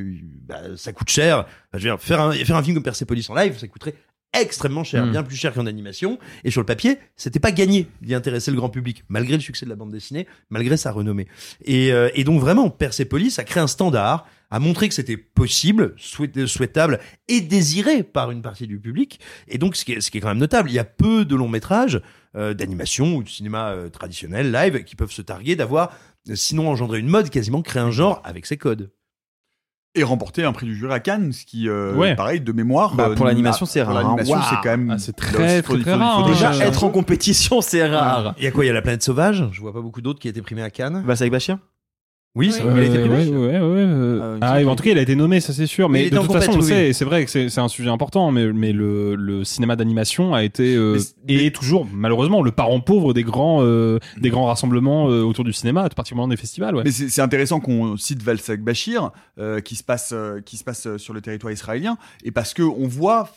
bah, 0.47 0.61
ça 0.77 0.93
coûte 0.93 1.11
cher. 1.11 1.39
Enfin, 1.39 1.49
je 1.75 1.79
veux 1.79 1.95
dire, 1.95 2.01
faire 2.01 2.21
un, 2.21 2.33
faire 2.33 2.57
un 2.57 2.63
film 2.63 2.75
comme 2.77 2.83
Persepolis 2.85 3.29
en 3.31 3.35
live, 3.35 3.59
ça 3.59 3.67
coûterait 3.69 3.95
extrêmement 4.33 4.85
cher, 4.85 5.05
Mm. 5.07 5.11
bien 5.11 5.23
plus 5.25 5.35
cher 5.37 5.53
qu'en 5.53 5.67
animation. 5.67 6.19
Et 6.45 6.53
sur 6.53 6.61
le 6.61 6.67
papier, 6.67 6.99
c'était 7.17 7.41
pas 7.41 7.51
gagné 7.51 7.89
d'y 8.01 8.15
intéresser 8.15 8.53
le 8.53 8.57
grand 8.57 8.69
public, 8.71 9.03
malgré 9.09 9.35
le 9.35 9.41
succès 9.41 9.65
de 9.67 9.71
la 9.71 9.77
bande 9.77 9.91
dessinée, 9.91 10.29
malgré 10.51 10.77
sa 10.77 10.93
renommée. 10.93 11.27
Et, 11.65 11.93
euh, 11.93 12.11
et 12.15 12.23
donc 12.23 12.41
vraiment, 12.41 12.71
Persepolis 12.71 13.35
a 13.39 13.45
créé 13.45 13.61
un 13.61 13.67
standard, 13.67 14.27
a 14.53 14.61
montré 14.61 14.89
que 14.89 14.95
c'était 14.95 15.17
possible, 15.17 15.95
souhait- 15.97 16.47
souhaitable 16.47 17.01
et 17.27 17.41
désiré 17.41 18.05
par 18.05 18.31
une 18.31 18.41
partie 18.43 18.69
du 18.69 18.79
public. 18.79 19.19
Et 19.49 19.59
donc, 19.59 19.75
ce 19.75 19.85
qui 19.85 19.93
est, 19.95 20.01
ce 20.01 20.13
qui 20.13 20.19
est 20.19 20.21
quand 20.21 20.29
même 20.29 20.39
notable, 20.39 20.71
il 20.71 20.75
y 20.75 20.79
a 20.79 20.85
peu 20.85 21.25
de 21.25 21.35
longs 21.35 21.49
métrages 21.49 22.01
euh, 22.37 22.55
d'animation 22.55 23.17
ou 23.17 23.25
de 23.25 23.29
cinéma 23.29 23.71
euh, 23.71 23.89
traditionnel, 23.89 24.53
live, 24.53 24.85
qui 24.85 24.95
peuvent 24.95 25.11
se 25.11 25.23
targuer 25.23 25.57
d'avoir, 25.57 25.93
sinon 26.35 26.69
engendré 26.69 27.01
une 27.01 27.09
mode, 27.09 27.31
quasiment 27.31 27.63
créé 27.63 27.83
un 27.83 27.91
genre 27.91 28.21
avec 28.25 28.47
ses 28.47 28.57
codes. 28.57 28.93
Et 29.97 30.05
remporter 30.05 30.45
un 30.45 30.53
prix 30.53 30.67
du 30.67 30.77
jury 30.77 30.93
à 30.93 31.01
Cannes, 31.01 31.33
ce 31.33 31.45
qui, 31.45 31.69
euh, 31.69 31.95
Ouais. 31.97 32.15
pareil, 32.15 32.41
de 32.41 32.53
mémoire. 32.53 32.95
Bah, 32.95 33.09
euh, 33.09 33.15
pour 33.17 33.27
l'animation, 33.27 33.67
n'a- 33.67 33.71
c'est 33.73 33.83
pour 33.85 33.93
rare, 33.93 34.05
hein. 34.07 34.09
l'animation, 34.17 34.35
Waouh. 34.37 34.45
c'est 34.49 34.57
quand 34.63 34.77
même. 34.77 34.91
Ah, 34.93 34.99
c'est 35.01 35.17
très, 35.17 35.33
très, 35.33 35.63
très 35.63 35.93
rare, 35.95 36.27
déjà 36.27 36.49
hein. 36.51 36.53
Déjà, 36.53 36.67
être 36.67 36.85
en 36.85 36.91
compétition, 36.91 37.61
c'est 37.61 37.85
rare. 37.87 38.35
Il 38.39 38.45
y 38.45 38.47
a 38.47 38.53
quoi? 38.53 38.65
Il 38.65 38.69
y 38.69 38.71
a 38.71 38.73
La 38.75 38.83
Planète 38.83 39.03
Sauvage 39.03 39.49
Je 39.51 39.61
vois 39.61 39.73
pas 39.73 39.81
beaucoup 39.81 40.01
d'autres 40.01 40.21
qui 40.21 40.29
a 40.29 40.31
été 40.31 40.43
primé 40.43 40.63
à 40.63 40.71
Cannes. 40.71 41.03
Bah, 41.05 41.17
c'est 41.17 41.25
avec 41.25 41.33
Bastien 41.33 41.59
Oui, 42.37 42.53
il 42.57 42.63
a 42.63 42.83
été 42.85 42.99
ouais, 42.99 43.09
primé. 43.09 43.31
ouais, 43.31 43.47
ouais, 43.47 43.59
euh, 43.59 44.37
il 44.37 44.41
me 44.41 44.45
ah, 44.45 44.59
semble 44.59 44.69
en 44.69 44.77
tout 44.77 44.85
cas, 44.85 44.91
il 44.91 44.99
a 44.99 45.03
été 45.03 45.17
nommé, 45.17 45.41
ça 45.41 45.53
c'est 45.53 45.67
sûr. 45.67 45.89
Mais 45.89 46.11
de 46.11 46.17
toute 46.17 46.33
façon, 46.33 46.53
on 46.59 46.61
sait, 46.61 46.93
c'est 46.93 47.05
vrai 47.05 47.25
que 47.25 47.31
c'est 47.31 47.59
un 47.59 47.67
sujet 47.67 47.91
important, 47.91 48.31
mais, 48.31 48.53
mais 48.53 48.73
le, 48.73 49.17
le 49.17 49.43
cinéma 49.43 49.75
d'animation 49.75 50.33
a 50.33 50.45
été 50.45 50.77
euh, 50.77 50.95
Mais- 51.27 51.35
et 51.35 51.39
mais- 51.39 51.47
est 51.47 51.55
toujours 51.55 51.89
malheureusement 51.93 52.41
le 52.43 52.53
parent 52.53 52.79
pauvre 52.79 53.15
des 53.15 53.25
grands 53.25 53.63
euh, 53.63 53.99
des 54.17 54.31
grands 54.31 54.47
rassemblements 54.47 55.11
euh, 55.11 55.23
autour 55.23 55.45
du 55.45 55.53
cinéma, 55.53 55.89
particulièrement 55.89 56.29
des 56.29 56.37
festivals. 56.37 56.77
Ouais. 56.77 56.85
Mais 56.85 56.93
c'est 56.93 57.21
intéressant 57.21 57.59
qu'on 57.59 57.97
cite 57.97 58.23
Valsak 58.23 58.63
Bashir, 58.63 59.11
euh, 59.39 59.61
qui 59.61 59.75
se 59.75 59.83
passe, 59.83 60.13
euh, 60.13 60.41
qui 60.41 60.57
se 60.57 60.63
passe 60.63 60.97
sur 60.99 61.13
le 61.13 61.21
territoire 61.21 61.53
israélien, 61.53 61.99
et 62.23 62.31
parce 62.31 62.55
que 62.55 62.63
on 62.63 62.87
voit 62.87 63.31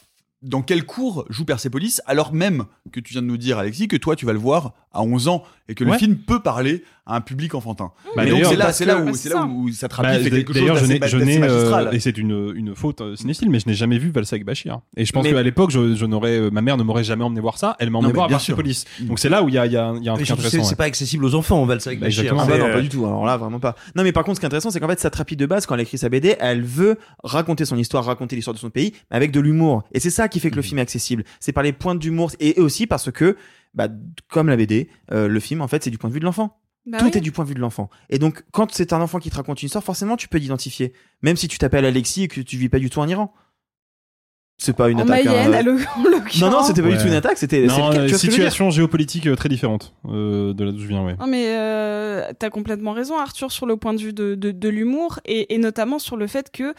dans 0.44 0.62
quel 0.62 0.86
cours 0.86 1.26
joue 1.30 1.46
Persepolis, 1.46 2.02
alors 2.06 2.34
même 2.34 2.66
que 2.92 3.00
tu 3.00 3.14
viens 3.14 3.22
de 3.22 3.28
nous 3.28 3.38
dire, 3.38 3.58
Alexis, 3.58 3.88
que 3.88 3.96
toi 3.96 4.16
tu 4.16 4.26
vas 4.26 4.34
le 4.34 4.40
voir 4.40 4.74
à 4.92 5.02
11 5.02 5.30
ans 5.30 5.44
et 5.70 5.74
que 5.74 5.84
le 5.86 5.94
film 5.94 6.18
peut 6.18 6.42
parler 6.42 6.84
à 7.06 7.18
un 7.18 7.22
public 7.22 7.54
enfantin. 7.54 7.92
Bah, 8.16 8.24
donc 8.26 8.34
d'ailleurs, 8.34 8.50
c'est 8.52 8.56
là, 8.56 8.72
c'est 8.74 8.86
là 8.86 8.98
où, 8.98 9.08
c'est 9.14 9.24
c'est 9.24 9.30
là 9.30 9.42
ça. 9.42 9.46
où 9.46 9.70
ça 9.72 9.88
te 9.90 10.02
Bah, 10.02 10.18
quelque 10.18 10.54
chose 10.54 10.62
D'ailleurs, 10.62 10.78
je 10.78 10.86
n'ai, 11.18 11.38
euh, 11.38 11.40
magistral. 11.40 11.90
et 11.92 12.00
c'est 12.00 12.18
une, 12.18 12.54
une 12.56 12.76
faute 12.76 13.02
euh, 13.02 13.16
cinéphile, 13.18 13.50
mais 13.50 13.60
je 13.60 13.68
n'ai 13.68 13.74
jamais 13.74 13.98
vu 13.98 14.10
Valsa 14.12 14.36
avec 14.36 14.46
Bachir. 14.46 14.80
Et 14.96 15.04
je 15.04 15.12
pense 15.12 15.24
Mais- 15.26 15.34
qu'à 15.34 15.44
l'époque, 15.44 15.72
je, 15.72 15.96
je 15.96 16.06
n'aurais, 16.06 16.38
euh, 16.38 16.50
ma 16.50 16.62
mère 16.62 16.78
ne 16.78 16.84
m'aurait 16.84 17.04
jamais 17.04 17.24
emmené 17.26 17.42
voir 17.42 17.58
ça. 17.58 17.76
Elle 17.80 17.90
m'a 17.90 18.00
emmené 18.00 18.14
voir 18.14 18.28
bien 18.30 18.40
sûr. 18.40 18.56
Persepolis. 18.56 18.86
Donc 19.02 19.20
c'est 19.20 19.28
là 19.30 19.44
où 19.44 19.50
il 19.50 19.56
y 19.56 19.58
a, 19.58 19.66
il 19.66 19.72
y 19.74 19.78
a, 19.78 19.94
il 19.98 20.04
y 20.04 20.08
a 20.10 20.14
un 20.14 20.16
truc 20.16 20.32
intéressant. 20.32 20.64
c'est 20.64 20.76
pas 20.78 20.86
accessible 20.86 21.26
aux 21.26 21.36
enfants, 21.36 21.62
on 21.62 21.66
va 21.66 21.76
le 21.76 21.82
avec 21.86 22.00
Bah, 22.00 22.06
Bachir. 22.08 22.22
exactement. 22.24 22.44
Ah 22.46 22.50
bah 22.50 22.58
non, 22.58 22.68
euh, 22.70 22.74
pas 22.74 22.82
du 22.82 22.90
tout. 22.90 23.06
Alors 23.06 23.26
là, 23.26 23.36
vraiment 23.36 23.60
pas. 23.60 23.76
Non, 23.96 24.04
mais 24.04 24.12
par 24.14 24.24
contre, 24.24 24.38
ce 24.38 24.40
qui 24.40 24.46
est 24.46 24.48
intéressant, 24.48 24.72
c'est 24.72 24.80
qu'en 24.80 24.88
fait, 24.88 25.00
Satrapi 25.00 25.36
de 25.36 25.46
base, 25.46 25.66
quand 25.66 25.76
elle 25.76 25.82
écrit 25.82 25.98
sa 25.98 26.08
BD, 26.08 26.36
elle 26.40 26.62
veut 26.64 26.98
raconter 27.24 27.66
son 27.66 27.78
histoire, 27.78 28.06
raconter 28.06 28.36
l'histoire 28.38 28.54
de 28.54 28.60
son 28.60 28.70
pays, 28.70 28.94
mais 29.12 29.18
avec 29.18 29.32
de 29.32 29.42
l'humour. 29.42 29.84
Et 29.92 30.00
c'est 30.00 30.10
ça 30.10 30.30
qui 30.30 30.40
fait 30.40 30.52
que 30.52 30.56
le 30.56 30.62
film 30.62 30.80
est 30.80 30.84
accessible. 30.84 31.26
C'est 31.42 31.52
par 31.52 31.64
les 31.64 31.74
points 31.74 31.96
d'humour 31.96 32.32
et 32.40 32.60
aussi 32.62 32.88
parce 32.88 33.12
que, 33.12 33.36
bah, 33.74 33.88
comme 34.30 34.48
la 34.48 34.56
BD, 34.56 34.88
euh, 35.12 35.28
le 35.28 35.40
film, 35.40 35.62
en 35.62 35.68
fait, 35.68 35.84
c'est 35.84 35.90
du 35.90 35.98
point 35.98 36.10
de 36.10 36.14
vue 36.14 36.20
de 36.20 36.26
l'enfant. 36.26 36.58
Bah 36.86 36.98
Tout 37.00 37.06
oui. 37.06 37.12
est 37.16 37.22
du 37.22 37.32
point 37.32 37.46
de 37.46 37.50
vue 37.50 37.56
de 37.56 37.62
l'enfant. 37.62 37.90
Et 38.10 38.20
donc, 38.20 38.44
quand 38.52 38.72
c'est 38.74 38.92
un 38.94 39.00
enfant 39.02 39.20
qui 39.20 39.30
te 39.30 39.36
raconte 39.36 39.62
une 39.62 39.68
histoire, 39.68 39.84
forcément, 39.84 40.18
tu 40.18 40.28
peux 40.28 40.38
l'identifier. 40.38 40.92
Même 41.22 41.38
si 41.38 41.48
tu 41.48 41.58
t'appelles 41.58 41.86
Alexis 41.86 42.24
et 42.24 42.28
que 42.28 42.42
tu 42.42 42.58
vis 42.58 42.68
pas 42.70 42.80
du 42.80 42.90
tout 42.90 43.00
en 43.00 43.08
Iran. 43.08 43.34
C'est 44.60 44.76
pas 44.76 44.90
une 44.90 45.00
En 45.00 45.04
attaque. 45.04 45.26
hein. 45.26 45.50
Mayenne. 45.50 45.78
Non, 46.40 46.50
non, 46.52 46.64
c'était 46.64 46.82
pas 46.82 46.90
du 46.90 46.98
tout 46.98 47.08
une 47.08 47.14
attaque, 47.14 47.38
c'était. 47.38 47.66
cas, 47.68 47.92
euh, 47.94 48.08
situation 48.08 48.70
géopolitique 48.70 49.28
euh, 49.28 49.36
très 49.36 49.50
différente 49.50 49.94
euh, 50.06 50.54
de 50.54 50.64
là 50.64 50.72
d'où 50.72 50.80
je 50.80 50.88
viens, 50.88 51.04
ouais. 51.04 51.16
Non 51.20 51.28
mais 51.28 51.46
euh, 51.58 52.32
t'as 52.40 52.50
complètement 52.50 52.92
raison 52.94 53.18
Arthur 53.18 53.52
sur 53.52 53.66
le 53.66 53.76
point 53.78 53.94
de 53.94 54.00
vue 54.00 54.14
de, 54.14 54.36
de, 54.36 54.52
de 54.52 54.70
l'humour 54.70 55.20
et, 55.26 55.54
et 55.54 55.58
notamment 55.58 56.00
sur 56.00 56.16
le 56.18 56.28
fait 56.28 56.50
que 56.52 56.74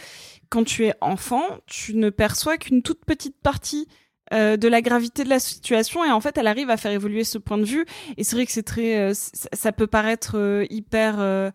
quand 0.48 0.64
tu 0.64 0.86
es 0.86 0.94
enfant, 1.00 1.42
tu 1.66 1.94
ne 1.94 2.10
perçois 2.10 2.56
qu'une 2.56 2.82
toute 2.82 3.04
petite 3.04 3.36
partie 3.42 3.86
euh, 4.32 4.56
de 4.56 4.68
la 4.68 4.80
gravité 4.80 5.22
de 5.24 5.28
la 5.28 5.38
situation 5.38 6.04
et 6.04 6.10
en 6.10 6.20
fait 6.20 6.38
elle 6.38 6.46
arrive 6.46 6.70
à 6.70 6.76
faire 6.76 6.92
évoluer 6.92 7.24
ce 7.24 7.37
point 7.38 7.58
de 7.58 7.64
vue. 7.64 7.84
Et 8.16 8.24
c'est 8.24 8.37
vrai 8.37 8.46
que 8.46 8.52
c'est 8.52 8.62
très 8.62 8.96
euh, 8.96 9.12
ça 9.14 9.72
peut 9.72 9.87
paraître 9.87 10.32
euh, 10.38 10.64
hyper 10.70 11.16
euh, 11.18 11.50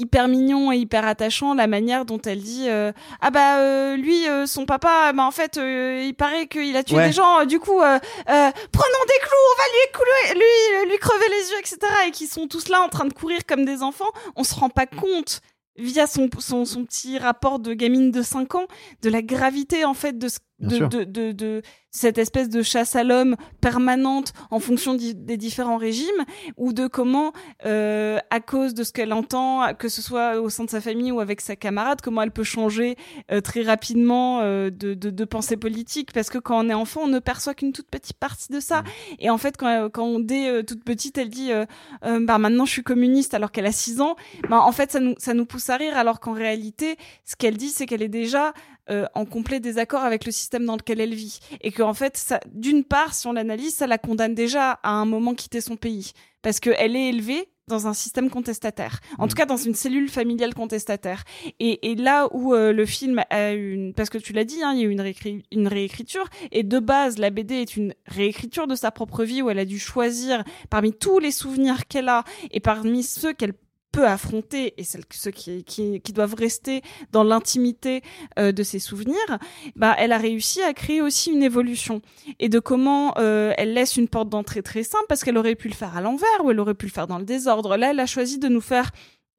hyper 0.00 0.28
mignon 0.28 0.70
et 0.70 0.76
hyper 0.76 1.04
attachant 1.06 1.54
la 1.54 1.66
manière 1.66 2.04
dont 2.04 2.20
elle 2.24 2.40
dit 2.40 2.66
euh, 2.68 2.92
ah 3.20 3.30
bah 3.32 3.58
euh, 3.58 3.96
lui 3.96 4.28
euh, 4.28 4.46
son 4.46 4.64
papa 4.64 5.12
bah 5.12 5.24
en 5.24 5.32
fait 5.32 5.58
euh, 5.58 6.04
il 6.06 6.14
paraît 6.14 6.46
qu'il 6.46 6.76
a 6.76 6.84
tué 6.84 6.94
Ouais. 6.96 7.06
des 7.08 7.12
gens 7.12 7.44
du 7.44 7.58
coup 7.58 7.78
prenons 7.80 7.92
des 8.28 9.18
clous 9.20 9.44
on 9.52 9.58
va 9.58 9.66
lui 9.74 9.92
couler 9.92 10.40
lui 10.40 10.90
lui 10.92 10.98
crever 10.98 11.26
les 11.28 11.50
yeux 11.50 11.58
etc 11.58 11.78
et 12.06 12.10
qui 12.12 12.26
sont 12.28 12.46
tous 12.46 12.68
là 12.68 12.80
en 12.82 12.88
train 12.88 13.06
de 13.06 13.12
courir 13.12 13.40
comme 13.46 13.64
des 13.64 13.82
enfants. 13.82 14.10
On 14.36 14.44
se 14.44 14.54
rend 14.54 14.68
pas 14.70 14.86
compte 14.86 15.40
via 15.76 16.06
son, 16.08 16.28
son, 16.38 16.64
son 16.64 16.84
petit 16.84 17.18
rapport 17.18 17.58
de 17.60 17.72
gamine 17.72 18.10
de 18.10 18.22
5 18.22 18.54
ans 18.56 18.66
de 19.02 19.10
la 19.10 19.22
gravité 19.22 19.84
en 19.84 19.94
fait 19.94 20.18
de 20.18 20.28
ce 20.28 20.38
de, 20.60 20.78
de, 20.88 21.04
de, 21.04 21.32
de 21.32 21.62
cette 21.90 22.18
espèce 22.18 22.48
de 22.48 22.62
chasse 22.62 22.96
à 22.96 23.04
l'homme 23.04 23.36
permanente 23.60 24.32
en 24.50 24.60
fonction 24.60 24.94
di- 24.94 25.14
des 25.14 25.36
différents 25.36 25.76
régimes 25.78 26.24
ou 26.56 26.72
de 26.72 26.86
comment 26.86 27.32
euh, 27.64 28.18
à 28.30 28.40
cause 28.40 28.74
de 28.74 28.82
ce 28.84 28.92
qu'elle 28.92 29.12
entend 29.12 29.72
que 29.74 29.88
ce 29.88 30.02
soit 30.02 30.40
au 30.40 30.48
sein 30.48 30.64
de 30.64 30.70
sa 30.70 30.80
famille 30.80 31.12
ou 31.12 31.20
avec 31.20 31.40
sa 31.40 31.56
camarade 31.56 32.00
comment 32.02 32.22
elle 32.22 32.30
peut 32.30 32.42
changer 32.44 32.96
euh, 33.30 33.40
très 33.40 33.62
rapidement 33.62 34.40
euh, 34.40 34.70
de, 34.70 34.94
de, 34.94 35.10
de 35.10 35.24
pensée 35.24 35.56
politique. 35.56 36.12
Parce 36.12 36.28
que 36.30 36.38
quand 36.38 36.64
on 36.64 36.68
est 36.68 36.74
enfant 36.74 37.02
on 37.04 37.08
ne 37.08 37.18
perçoit 37.20 37.54
qu'une 37.54 37.72
toute 37.72 37.88
petite 37.88 38.16
partie 38.18 38.52
de 38.52 38.60
ça. 38.60 38.82
Et 39.18 39.30
en 39.30 39.38
fait 39.38 39.56
quand, 39.56 39.88
quand 39.92 40.04
on 40.04 40.18
dès 40.20 40.48
euh, 40.48 40.62
toute 40.62 40.84
petite 40.84 41.18
elle 41.18 41.30
dit 41.30 41.52
euh, 41.52 41.64
euh, 42.04 42.20
bah 42.24 42.38
maintenant 42.38 42.64
je 42.66 42.72
suis 42.72 42.82
communiste 42.82 43.34
alors 43.34 43.50
qu'elle 43.52 43.66
a 43.66 43.72
6 43.72 44.00
ans 44.00 44.16
bah 44.48 44.60
en 44.60 44.72
fait 44.72 44.92
ça 44.92 45.00
nous 45.00 45.14
ça 45.18 45.34
nous 45.34 45.46
pousse 45.46 45.68
à 45.70 45.76
rire 45.76 45.96
alors 45.96 46.20
qu'en 46.20 46.32
réalité 46.32 46.96
ce 47.24 47.36
qu'elle 47.36 47.56
dit 47.56 47.68
c'est 47.68 47.86
qu'elle 47.86 48.02
est 48.02 48.08
déjà 48.08 48.52
euh, 48.90 49.06
en 49.14 49.24
complet 49.24 49.60
désaccord 49.60 50.02
avec 50.02 50.24
le 50.24 50.32
système 50.32 50.64
dans 50.64 50.76
lequel 50.76 51.00
elle 51.00 51.14
vit. 51.14 51.38
Et 51.60 51.72
que 51.72 51.82
en 51.82 51.94
fait 51.94 52.16
ça 52.16 52.40
d'une 52.52 52.84
part 52.84 53.14
si 53.14 53.26
on 53.26 53.32
l'analyse 53.32 53.74
ça 53.74 53.86
la 53.86 53.98
condamne 53.98 54.34
déjà 54.34 54.72
à 54.82 54.90
un 54.90 55.04
moment 55.04 55.34
quitter 55.34 55.60
son 55.60 55.76
pays. 55.76 56.12
Parce 56.42 56.60
que 56.60 56.70
elle 56.78 56.96
est 56.96 57.08
élevée 57.08 57.48
dans 57.66 57.86
un 57.86 57.92
système 57.92 58.30
contestataire, 58.30 59.00
en 59.18 59.28
tout 59.28 59.34
cas 59.34 59.44
dans 59.44 59.58
une 59.58 59.74
cellule 59.74 60.08
familiale 60.08 60.54
contestataire. 60.54 61.24
Et, 61.60 61.90
et 61.90 61.96
là 61.96 62.26
où 62.32 62.54
euh, 62.54 62.72
le 62.72 62.86
film 62.86 63.22
a 63.28 63.52
une, 63.52 63.92
parce 63.92 64.08
que 64.08 64.16
tu 64.16 64.32
l'as 64.32 64.44
dit, 64.44 64.62
hein, 64.62 64.72
il 64.72 64.80
y 64.80 64.82
a 64.84 64.86
eu 64.86 64.90
une, 64.90 65.02
réécri- 65.02 65.44
une 65.52 65.68
réécriture, 65.68 66.30
et 66.50 66.62
de 66.62 66.78
base 66.78 67.18
la 67.18 67.28
BD 67.28 67.56
est 67.56 67.76
une 67.76 67.92
réécriture 68.06 68.68
de 68.68 68.74
sa 68.74 68.90
propre 68.90 69.22
vie 69.22 69.42
où 69.42 69.50
elle 69.50 69.58
a 69.58 69.66
dû 69.66 69.78
choisir 69.78 70.44
parmi 70.70 70.94
tous 70.94 71.18
les 71.18 71.30
souvenirs 71.30 71.86
qu'elle 71.88 72.08
a 72.08 72.24
et 72.52 72.60
parmi 72.60 73.02
ceux 73.02 73.34
qu'elle 73.34 73.52
peut 73.92 74.06
affronter 74.06 74.74
et 74.76 74.84
celles, 74.84 75.04
ceux 75.10 75.30
qui, 75.30 75.64
qui, 75.64 76.12
doivent 76.12 76.34
rester 76.34 76.82
dans 77.12 77.24
l'intimité 77.24 78.02
euh, 78.38 78.52
de 78.52 78.62
ses 78.62 78.78
souvenirs, 78.78 79.38
bah, 79.76 79.94
elle 79.98 80.12
a 80.12 80.18
réussi 80.18 80.62
à 80.62 80.72
créer 80.74 81.00
aussi 81.00 81.30
une 81.30 81.42
évolution 81.42 82.02
et 82.38 82.48
de 82.48 82.58
comment 82.58 83.14
euh, 83.18 83.52
elle 83.56 83.74
laisse 83.74 83.96
une 83.96 84.08
porte 84.08 84.28
d'entrée 84.28 84.62
très 84.62 84.82
simple 84.82 85.04
parce 85.08 85.24
qu'elle 85.24 85.38
aurait 85.38 85.54
pu 85.54 85.68
le 85.68 85.74
faire 85.74 85.96
à 85.96 86.00
l'envers 86.00 86.44
ou 86.44 86.50
elle 86.50 86.60
aurait 86.60 86.74
pu 86.74 86.86
le 86.86 86.92
faire 86.92 87.06
dans 87.06 87.18
le 87.18 87.24
désordre. 87.24 87.76
Là, 87.76 87.90
elle 87.90 88.00
a 88.00 88.06
choisi 88.06 88.38
de 88.38 88.48
nous 88.48 88.60
faire 88.60 88.90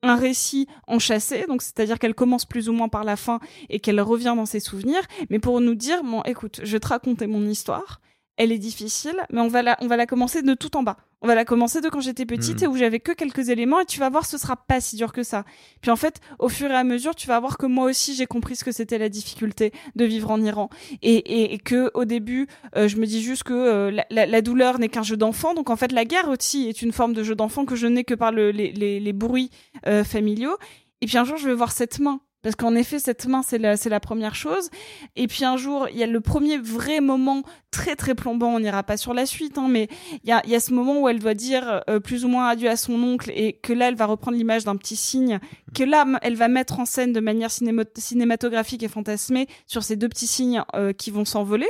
un 0.02 0.16
récit 0.16 0.68
enchâssé, 0.88 1.46
donc 1.48 1.62
c'est-à-dire 1.62 2.00
qu'elle 2.00 2.16
commence 2.16 2.46
plus 2.46 2.70
ou 2.70 2.74
moins 2.74 2.88
par 2.88 3.04
la 3.04 3.18
fin 3.18 3.40
et 3.70 3.80
qu'elle 3.80 4.00
revient 4.00 4.34
dans 4.36 4.46
ses 4.46 4.62
souvenirs, 4.62 5.02
mais 5.30 5.40
pour 5.40 5.60
nous 5.60 5.76
dire 5.76 6.04
bon, 6.04 6.22
écoute, 6.24 6.62
je 6.64 6.72
vais 6.72 6.80
te 6.80 6.88
raconter 6.88 7.28
mon 7.28 7.46
histoire. 7.46 8.00
Elle 8.38 8.54
est 8.54 8.60
difficile, 8.60 9.18
mais 9.32 9.42
on 9.42 9.50
va 9.50 9.62
la, 9.62 9.78
on 9.82 9.88
va 9.88 9.98
la 9.98 10.06
commencer 10.06 10.42
de 10.42 10.54
tout 10.54 10.78
en 10.78 10.84
bas. 10.84 10.98
On 11.22 11.28
va 11.28 11.36
la 11.36 11.44
commencer 11.44 11.82
de 11.82 11.90
quand 11.90 12.00
j'étais 12.00 12.26
petite 12.26 12.60
Mhm. 12.60 12.64
et 12.64 12.68
où 12.68 12.78
j'avais 12.78 13.00
que 13.02 13.12
quelques 13.12 13.50
éléments 13.50 13.82
et 13.82 13.86
tu 13.86 14.00
vas 14.00 14.10
voir, 14.10 14.26
ce 14.26 14.38
sera 14.38 14.56
pas 14.56 14.80
si 14.80 14.96
dur 14.96 15.12
que 15.12 15.22
ça. 15.24 15.44
Puis 15.82 15.92
en 15.92 15.98
fait, 15.98 16.22
au 16.40 16.48
fur 16.48 16.72
et 16.72 16.76
à 16.76 16.86
mesure, 16.86 17.14
tu 17.14 17.28
vas 17.28 17.40
voir 17.42 17.58
que 17.58 17.66
moi 17.66 17.86
aussi 17.90 18.16
j'ai 18.16 18.26
compris 18.26 18.56
ce 18.56 18.64
que 18.64 18.72
c'était 18.72 18.98
la 18.98 19.10
difficulté 19.10 19.74
de 19.98 20.06
vivre 20.06 20.32
en 20.32 20.42
Iran 20.42 20.70
et, 21.02 21.16
et, 21.16 21.54
et 21.54 21.58
que 21.60 21.92
au 21.94 22.06
début, 22.06 22.48
euh, 22.78 22.88
je 22.88 22.96
me 22.98 23.06
dis 23.06 23.22
juste 23.22 23.44
que 23.44 23.54
euh, 23.54 23.92
la, 23.92 24.06
la, 24.10 24.26
la 24.26 24.42
douleur 24.42 24.80
n'est 24.80 24.88
qu'un 24.90 25.04
jeu 25.04 25.18
d'enfant. 25.18 25.54
Donc 25.54 25.70
en 25.70 25.76
fait, 25.76 25.92
la 25.92 26.06
guerre 26.06 26.30
aussi 26.30 26.70
est 26.70 26.82
une 26.82 26.94
forme 26.94 27.14
de 27.14 27.24
jeu 27.24 27.36
d'enfant 27.36 27.66
que 27.66 27.76
je 27.76 27.88
n'ai 27.88 28.06
que 28.06 28.14
par 28.14 28.32
le, 28.32 28.52
les, 28.52 28.72
les, 28.72 29.02
les 29.02 29.14
bruits 29.14 29.50
euh, 29.88 30.06
familiaux. 30.06 30.56
Et 31.02 31.06
puis 31.06 31.18
un 31.18 31.26
jour, 31.26 31.36
je 31.38 31.48
vais 31.50 31.54
voir 31.54 31.72
cette 31.74 32.00
main. 32.00 32.22
Parce 32.42 32.56
qu'en 32.56 32.74
effet, 32.76 33.00
cette 33.00 33.26
main, 33.28 33.42
c'est 33.42 33.58
la, 33.58 33.76
c'est 33.76 33.90
la 33.90 34.00
première 34.00 34.34
chose. 34.34 34.70
Et 35.16 35.28
puis 35.28 35.44
un 35.44 35.58
jour, 35.58 35.88
il 35.90 35.98
y 35.98 36.04
a 36.04 36.08
le 36.08 36.22
premier 36.22 36.58
vrai 36.58 37.02
moment 37.02 37.44
très 37.70 37.96
très 37.96 38.16
plombant. 38.16 38.48
On 38.56 38.60
n'ira 38.60 38.84
pas 38.84 38.96
sur 38.96 39.14
la 39.14 39.26
suite, 39.26 39.58
hein, 39.58 39.68
mais 39.70 39.90
il 40.24 40.30
y 40.30 40.32
a, 40.32 40.46
y 40.48 40.56
a 40.56 40.60
ce 40.60 40.74
moment 40.74 41.02
où 41.02 41.10
elle 41.10 41.20
doit 41.20 41.34
dire 41.34 41.84
euh, 41.90 42.00
plus 42.00 42.24
ou 42.24 42.30
moins 42.30 42.48
adieu 42.48 42.70
à 42.70 42.78
son 42.78 43.02
oncle 43.04 43.32
et 43.36 43.54
que 43.54 43.74
là, 43.74 43.90
elle 43.90 43.96
va 43.96 44.06
reprendre 44.06 44.38
l'image 44.38 44.64
d'un 44.64 44.78
petit 44.78 44.96
signe 44.96 45.40
que 45.76 45.84
là, 45.84 46.06
elle 46.22 46.36
va 46.36 46.48
mettre 46.48 46.80
en 46.80 46.86
scène 46.86 47.14
de 47.14 47.20
manière 47.20 47.52
cinématographique 47.52 48.84
et 48.84 48.88
fantasmée 48.88 49.48
sur 49.68 49.84
ces 49.84 49.98
deux 49.98 50.10
petits 50.10 50.28
signes 50.28 50.64
euh, 50.76 50.94
qui 50.94 51.12
vont 51.12 51.26
s'envoler. 51.26 51.70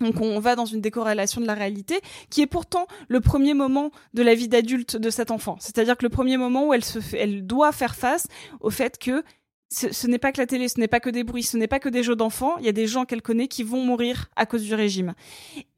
Donc 0.00 0.20
on 0.20 0.40
va 0.40 0.56
dans 0.56 0.64
une 0.64 0.80
décorrélation 0.80 1.40
de 1.40 1.46
la 1.46 1.54
réalité 1.54 2.00
qui 2.30 2.42
est 2.42 2.46
pourtant 2.46 2.86
le 3.08 3.20
premier 3.20 3.54
moment 3.54 3.90
de 4.14 4.22
la 4.22 4.34
vie 4.34 4.48
d'adulte 4.48 4.96
de 4.96 5.10
cet 5.10 5.30
enfant. 5.30 5.56
C'est-à-dire 5.60 5.96
que 5.96 6.04
le 6.04 6.08
premier 6.08 6.36
moment 6.36 6.66
où 6.66 6.74
elle 6.74 6.84
se 6.84 7.00
fait, 7.00 7.18
elle 7.18 7.46
doit 7.46 7.72
faire 7.72 7.94
face 7.94 8.26
au 8.60 8.70
fait 8.70 8.98
que 8.98 9.22
ce, 9.72 10.06
n'est 10.06 10.18
pas 10.18 10.32
que 10.32 10.40
la 10.40 10.46
télé, 10.46 10.68
ce 10.68 10.78
n'est 10.78 10.88
pas 10.88 11.00
que 11.00 11.10
des 11.10 11.24
bruits, 11.24 11.42
ce 11.42 11.56
n'est 11.56 11.68
pas 11.68 11.80
que 11.80 11.88
des 11.88 12.02
jeux 12.02 12.16
d'enfants. 12.16 12.56
Il 12.58 12.66
y 12.66 12.68
a 12.68 12.72
des 12.72 12.86
gens 12.86 13.04
qu'elle 13.04 13.22
connaît 13.22 13.48
qui 13.48 13.62
vont 13.62 13.82
mourir 13.84 14.28
à 14.36 14.46
cause 14.46 14.62
du 14.62 14.74
régime. 14.74 15.14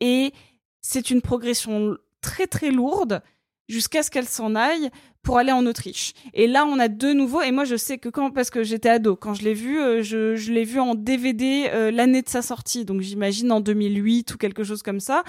Et 0.01 0.33
c'est 0.81 1.11
une 1.11 1.23
progression 1.23 1.97
très 2.21 2.47
très 2.47 2.71
lourde 2.71 3.23
jusqu'à 3.69 4.03
ce 4.03 4.11
qu'elle 4.11 4.27
s'en 4.27 4.55
aille 4.55 4.91
pour 5.23 5.39
aller 5.39 5.53
en 5.53 5.65
Autriche. 5.65 6.13
Et 6.35 6.47
là, 6.47 6.67
on 6.67 6.79
a 6.79 6.89
de 6.89 7.13
nouveau, 7.13 7.41
et 7.41 7.51
moi 7.51 7.65
je 7.65 7.77
sais 7.77 7.97
que 7.97 8.11
quand, 8.11 8.31
parce 8.31 8.51
que 8.51 8.63
j'étais 8.63 8.91
ado, 8.91 9.17
quand 9.17 9.33
je 9.33 9.43
l'ai 9.43 9.55
vu, 9.55 9.81
euh, 9.81 10.03
je, 10.03 10.53
l'ai 10.53 10.65
vu 10.65 10.81
en 10.81 10.95
DVD 10.95 11.71
euh, 11.73 11.91
l'année 11.91 12.21
de 12.21 12.29
sa 12.29 12.43
sortie, 12.43 12.85
donc 12.85 13.01
j'imagine 13.01 13.51
en 13.51 13.61
2008 13.61 14.35
ou 14.35 14.37
quelque 14.37 14.65
chose 14.65 14.83
comme 14.83 15.01
ça. 15.01 15.25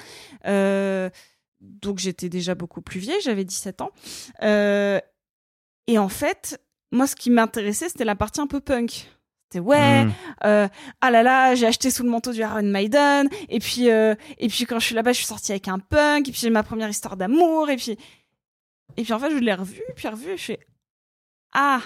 Euh, 0.46 1.10
donc 1.62 2.00
j'étais 2.00 2.28
déjà 2.28 2.56
beaucoup 2.56 2.82
plus 2.82 3.00
vieille, 3.00 3.22
j'avais 3.24 3.46
17 3.46 3.82
ans. 3.82 3.92
Et 5.88 6.00
en 6.00 6.10
fait, 6.10 6.60
moi 6.96 7.08
ce 7.08 7.16
qui 7.16 7.30
m'intéressait, 7.30 7.90
c'était 7.90 8.06
la 8.06 8.16
partie 8.16 8.42
un 8.42 8.48
peu 8.48 8.60
punk. 8.60 9.10
C'était 9.44 9.60
ouais, 9.64 10.06
Mm. 10.06 10.12
euh, 10.46 10.68
ah 11.02 11.12
là 11.12 11.22
là, 11.22 11.54
j'ai 11.56 11.68
acheté 11.68 11.92
sous 11.92 12.02
le 12.04 12.10
manteau 12.10 12.32
du 12.34 12.40
Iron 12.42 12.64
Maiden, 12.64 13.30
et 13.50 13.60
puis 13.60 13.90
euh, 13.92 14.16
et 14.40 14.48
puis 14.48 14.66
quand 14.66 14.80
je 14.80 14.86
suis 14.88 14.96
là-bas, 14.96 15.12
je 15.12 15.18
suis 15.18 15.26
sortie 15.28 15.52
avec 15.52 15.68
un 15.68 15.78
punk, 15.80 16.28
et 16.28 16.32
puis 16.32 16.42
j'ai 16.42 16.50
ma 16.50 16.64
première 16.64 16.90
histoire 16.90 17.16
d'amour, 17.16 17.70
et 17.70 17.76
puis 17.78 17.98
et 18.98 19.04
puis 19.04 19.14
en 19.14 19.20
fait 19.20 19.30
je 19.32 19.38
l'ai 19.38 19.54
revu, 19.54 19.82
puis 19.96 20.08
revu, 20.08 20.30
et 20.32 20.38
je 20.38 20.44
fais 20.44 20.60
ah, 21.54 21.82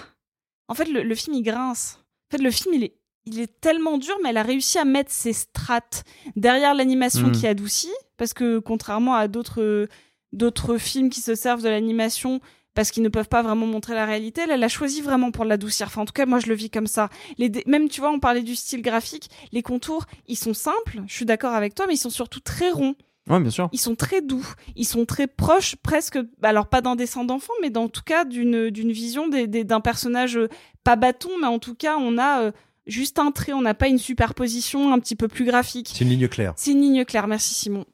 en 0.68 0.74
fait 0.74 0.86
le, 0.86 1.02
le 1.02 1.14
film 1.14 1.34
il 1.36 1.42
grince. 1.42 1.98
En 2.32 2.36
fait 2.36 2.42
le 2.42 2.50
film 2.50 2.74
il 2.74 2.84
est 2.84 2.96
il 3.26 3.38
est 3.38 3.60
tellement 3.60 3.98
dur, 3.98 4.16
mais 4.22 4.30
elle 4.30 4.38
a 4.38 4.42
réussi 4.42 4.78
à 4.78 4.86
mettre 4.86 5.10
ses 5.12 5.34
strates 5.34 6.04
derrière 6.36 6.74
l'animation 6.74 7.28
Mm. 7.28 7.32
qui 7.32 7.46
adoucit, 7.46 7.92
parce 8.16 8.32
que 8.32 8.58
contrairement 8.58 9.14
à 9.14 9.28
d'autres 9.28 9.86
d'autres 10.32 10.78
films 10.78 11.10
qui 11.10 11.20
se 11.20 11.34
servent 11.34 11.62
de 11.62 11.68
l'animation 11.68 12.40
parce 12.74 12.90
qu'ils 12.90 13.02
ne 13.02 13.08
peuvent 13.08 13.28
pas 13.28 13.42
vraiment 13.42 13.66
montrer 13.66 13.94
la 13.94 14.04
réalité. 14.06 14.42
Elle, 14.42 14.50
elle 14.52 14.62
a 14.64 14.68
choisi 14.68 15.00
vraiment 15.00 15.30
pour 15.30 15.44
l'adoucir. 15.44 15.86
Enfin, 15.88 16.02
en 16.02 16.04
tout 16.04 16.12
cas, 16.12 16.26
moi, 16.26 16.38
je 16.38 16.46
le 16.46 16.54
vis 16.54 16.70
comme 16.70 16.86
ça. 16.86 17.08
Les 17.38 17.50
même, 17.66 17.88
tu 17.88 18.00
vois, 18.00 18.10
on 18.10 18.20
parlait 18.20 18.42
du 18.42 18.54
style 18.54 18.82
graphique. 18.82 19.28
Les 19.52 19.62
contours, 19.62 20.04
ils 20.28 20.36
sont 20.38 20.54
simples. 20.54 21.02
Je 21.06 21.12
suis 21.14 21.24
d'accord 21.24 21.54
avec 21.54 21.74
toi, 21.74 21.86
mais 21.86 21.94
ils 21.94 21.98
sont 21.98 22.10
surtout 22.10 22.40
très 22.40 22.70
ronds. 22.70 22.94
Ouais, 23.28 23.38
bien 23.40 23.50
sûr. 23.50 23.68
Ils 23.72 23.78
sont 23.78 23.94
très 23.96 24.22
doux. 24.22 24.46
Ils 24.76 24.86
sont 24.86 25.04
très 25.04 25.26
proches, 25.26 25.76
presque. 25.76 26.18
Alors, 26.42 26.68
pas 26.68 26.80
d'un 26.80 26.96
dessin 26.96 27.24
d'enfant, 27.24 27.52
mais 27.60 27.70
dans 27.70 27.88
tout 27.88 28.02
cas 28.04 28.24
d'une 28.24 28.70
d'une 28.70 28.92
vision 28.92 29.28
des- 29.28 29.46
des- 29.46 29.64
d'un 29.64 29.80
personnage 29.80 30.36
euh, 30.36 30.48
pas 30.84 30.96
bâton, 30.96 31.30
mais 31.40 31.46
en 31.46 31.58
tout 31.58 31.74
cas, 31.74 31.96
on 31.98 32.18
a 32.18 32.42
euh, 32.44 32.52
juste 32.86 33.18
un 33.18 33.30
trait. 33.30 33.52
On 33.52 33.62
n'a 33.62 33.74
pas 33.74 33.88
une 33.88 33.98
superposition 33.98 34.92
un 34.92 34.98
petit 34.98 35.16
peu 35.16 35.28
plus 35.28 35.44
graphique. 35.44 35.90
C'est 35.94 36.04
une 36.04 36.10
ligne 36.10 36.28
claire. 36.28 36.54
C'est 36.56 36.70
une 36.72 36.80
ligne 36.80 37.04
claire, 37.04 37.26
merci 37.26 37.54
Simon. 37.54 37.84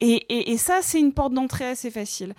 Et, 0.00 0.14
et, 0.28 0.52
et 0.52 0.56
ça, 0.58 0.78
c'est 0.80 1.00
une 1.00 1.12
porte 1.12 1.34
d'entrée 1.34 1.66
assez 1.66 1.90
facile. 1.90 2.34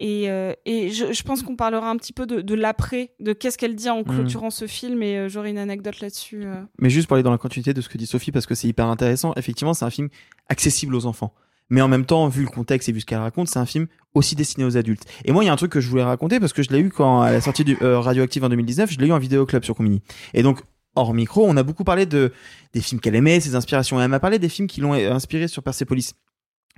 Et, 0.00 0.28
euh, 0.30 0.52
et 0.66 0.90
je, 0.90 1.12
je 1.12 1.22
pense 1.22 1.42
qu'on 1.42 1.54
parlera 1.54 1.88
un 1.88 1.96
petit 1.96 2.12
peu 2.12 2.26
de, 2.26 2.40
de 2.40 2.54
l'après, 2.54 3.12
de 3.20 3.32
qu'est-ce 3.32 3.56
qu'elle 3.56 3.76
dit 3.76 3.88
en 3.88 4.02
clôturant 4.02 4.50
ce 4.50 4.66
film, 4.66 5.02
et 5.02 5.16
euh, 5.16 5.28
j'aurai 5.28 5.50
une 5.50 5.58
anecdote 5.58 6.00
là-dessus. 6.00 6.42
euh. 6.44 6.62
Mais 6.80 6.90
juste 6.90 7.06
pour 7.06 7.14
aller 7.14 7.22
dans 7.22 7.30
la 7.30 7.38
continuité 7.38 7.72
de 7.72 7.80
ce 7.80 7.88
que 7.88 7.98
dit 7.98 8.06
Sophie, 8.06 8.32
parce 8.32 8.46
que 8.46 8.54
c'est 8.56 8.66
hyper 8.66 8.86
intéressant, 8.86 9.32
effectivement, 9.36 9.74
c'est 9.74 9.84
un 9.84 9.90
film 9.90 10.08
accessible 10.48 10.94
aux 10.96 11.06
enfants. 11.06 11.34
Mais 11.70 11.80
en 11.80 11.88
même 11.88 12.04
temps, 12.04 12.26
vu 12.28 12.42
le 12.42 12.48
contexte 12.48 12.88
et 12.88 12.92
vu 12.92 13.00
ce 13.00 13.06
qu'elle 13.06 13.18
raconte, 13.20 13.48
c'est 13.48 13.60
un 13.60 13.66
film 13.66 13.86
aussi 14.14 14.34
destiné 14.34 14.66
aux 14.66 14.76
adultes. 14.76 15.04
Et 15.24 15.32
moi, 15.32 15.44
il 15.44 15.46
y 15.46 15.50
a 15.50 15.52
un 15.52 15.56
truc 15.56 15.70
que 15.70 15.80
je 15.80 15.88
voulais 15.88 16.02
raconter, 16.02 16.40
parce 16.40 16.52
que 16.52 16.62
je 16.62 16.70
l'ai 16.70 16.80
eu 16.80 16.90
quand, 16.90 17.22
à 17.22 17.30
la 17.30 17.40
sortie 17.40 17.64
du 17.64 17.76
Radioactive 17.80 18.42
en 18.44 18.48
2019, 18.48 18.90
je 18.90 18.98
l'ai 18.98 19.06
eu 19.06 19.12
en 19.12 19.18
vidéoclub 19.18 19.64
sur 19.64 19.74
Comini. 19.76 20.02
Et 20.34 20.42
donc, 20.42 20.60
hors 20.96 21.14
micro, 21.14 21.46
on 21.46 21.56
a 21.56 21.62
beaucoup 21.62 21.84
parlé 21.84 22.06
de, 22.06 22.32
des 22.74 22.80
films 22.80 23.00
qu'elle 23.00 23.14
aimait, 23.14 23.40
ses 23.40 23.54
inspirations. 23.54 24.00
Et 24.00 24.02
elle 24.02 24.10
m'a 24.10 24.20
parlé 24.20 24.38
des 24.38 24.48
films 24.48 24.66
qui 24.68 24.80
l'ont 24.80 24.92
inspiré 24.94 25.48
sur 25.48 25.62
Persepolis. 25.62 26.12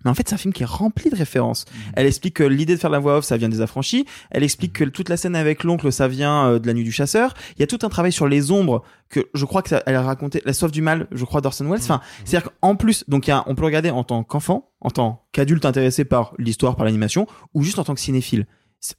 Mais 0.05 0.11
en 0.11 0.15
fait, 0.15 0.29
c'est 0.29 0.35
un 0.35 0.39
film 0.39 0.53
qui 0.53 0.63
est 0.63 0.67
rempli 0.67 1.11
de 1.11 1.17
références. 1.17 1.65
Elle 1.95 2.07
explique 2.07 2.35
que 2.35 2.45
l'idée 2.45 2.75
de 2.75 2.81
faire 2.81 2.91
la 2.91 2.99
voix 2.99 3.19
off, 3.19 3.25
ça 3.25 3.37
vient 3.37 3.49
des 3.49 3.61
affranchis. 3.61 4.05
Elle 4.31 4.43
explique 4.43 4.75
que 4.75 4.85
toute 4.85 5.09
la 5.09 5.17
scène 5.17 5.35
avec 5.35 5.65
l'oncle, 5.65 5.91
ça 5.91 6.09
vient 6.09 6.49
euh, 6.49 6.59
de 6.59 6.67
la 6.67 6.75
nuit 6.75 6.85
du 6.85 6.93
chasseur. 6.93 7.35
Il 7.57 7.61
y 7.61 7.63
a 7.63 7.67
tout 7.67 7.79
un 7.83 7.89
travail 7.89 8.13
sur 8.13 8.29
les 8.29 8.51
ombres 8.51 8.83
que 9.09 9.21
je 9.33 9.45
crois 9.45 9.63
que 9.63 9.71
ça, 9.71 9.83
elle 9.87 9.95
a 9.95 10.03
raconté, 10.03 10.43
la 10.45 10.53
soif 10.53 10.71
du 10.71 10.83
mal, 10.83 11.07
je 11.11 11.25
crois 11.25 11.41
d'Orson 11.41 11.65
Welles. 11.65 11.81
Enfin, 11.81 12.01
c'est-à-dire 12.25 12.51
qu'en 12.61 12.77
plus, 12.77 13.05
donc 13.09 13.27
il 13.27 13.31
y 13.31 13.33
a, 13.33 13.45
on 13.47 13.55
peut 13.55 13.65
regarder 13.65 13.91
en 13.91 14.05
tant 14.05 14.23
qu'enfant, 14.25 14.73
en 14.81 14.91
tant 14.91 15.27
qu'adulte 15.33 15.65
intéressé 15.65 16.05
par 16.05 16.35
l'histoire, 16.39 16.77
par 16.77 16.85
l'animation, 16.85 17.27
ou 17.55 17.63
juste 17.63 17.79
en 17.79 17.85
tant 17.85 17.95
que 17.95 18.01
cinéphile. 18.01 18.47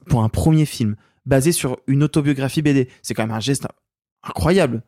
Pour 0.08 0.24
un 0.24 0.28
premier 0.28 0.66
film 0.66 0.96
basé 1.26 1.52
sur 1.52 1.78
une 1.86 2.02
autobiographie 2.02 2.62
BD, 2.62 2.88
c'est 3.02 3.14
quand 3.14 3.22
même 3.22 3.36
un 3.36 3.40
geste 3.40 3.68
incroyable. 4.24 4.82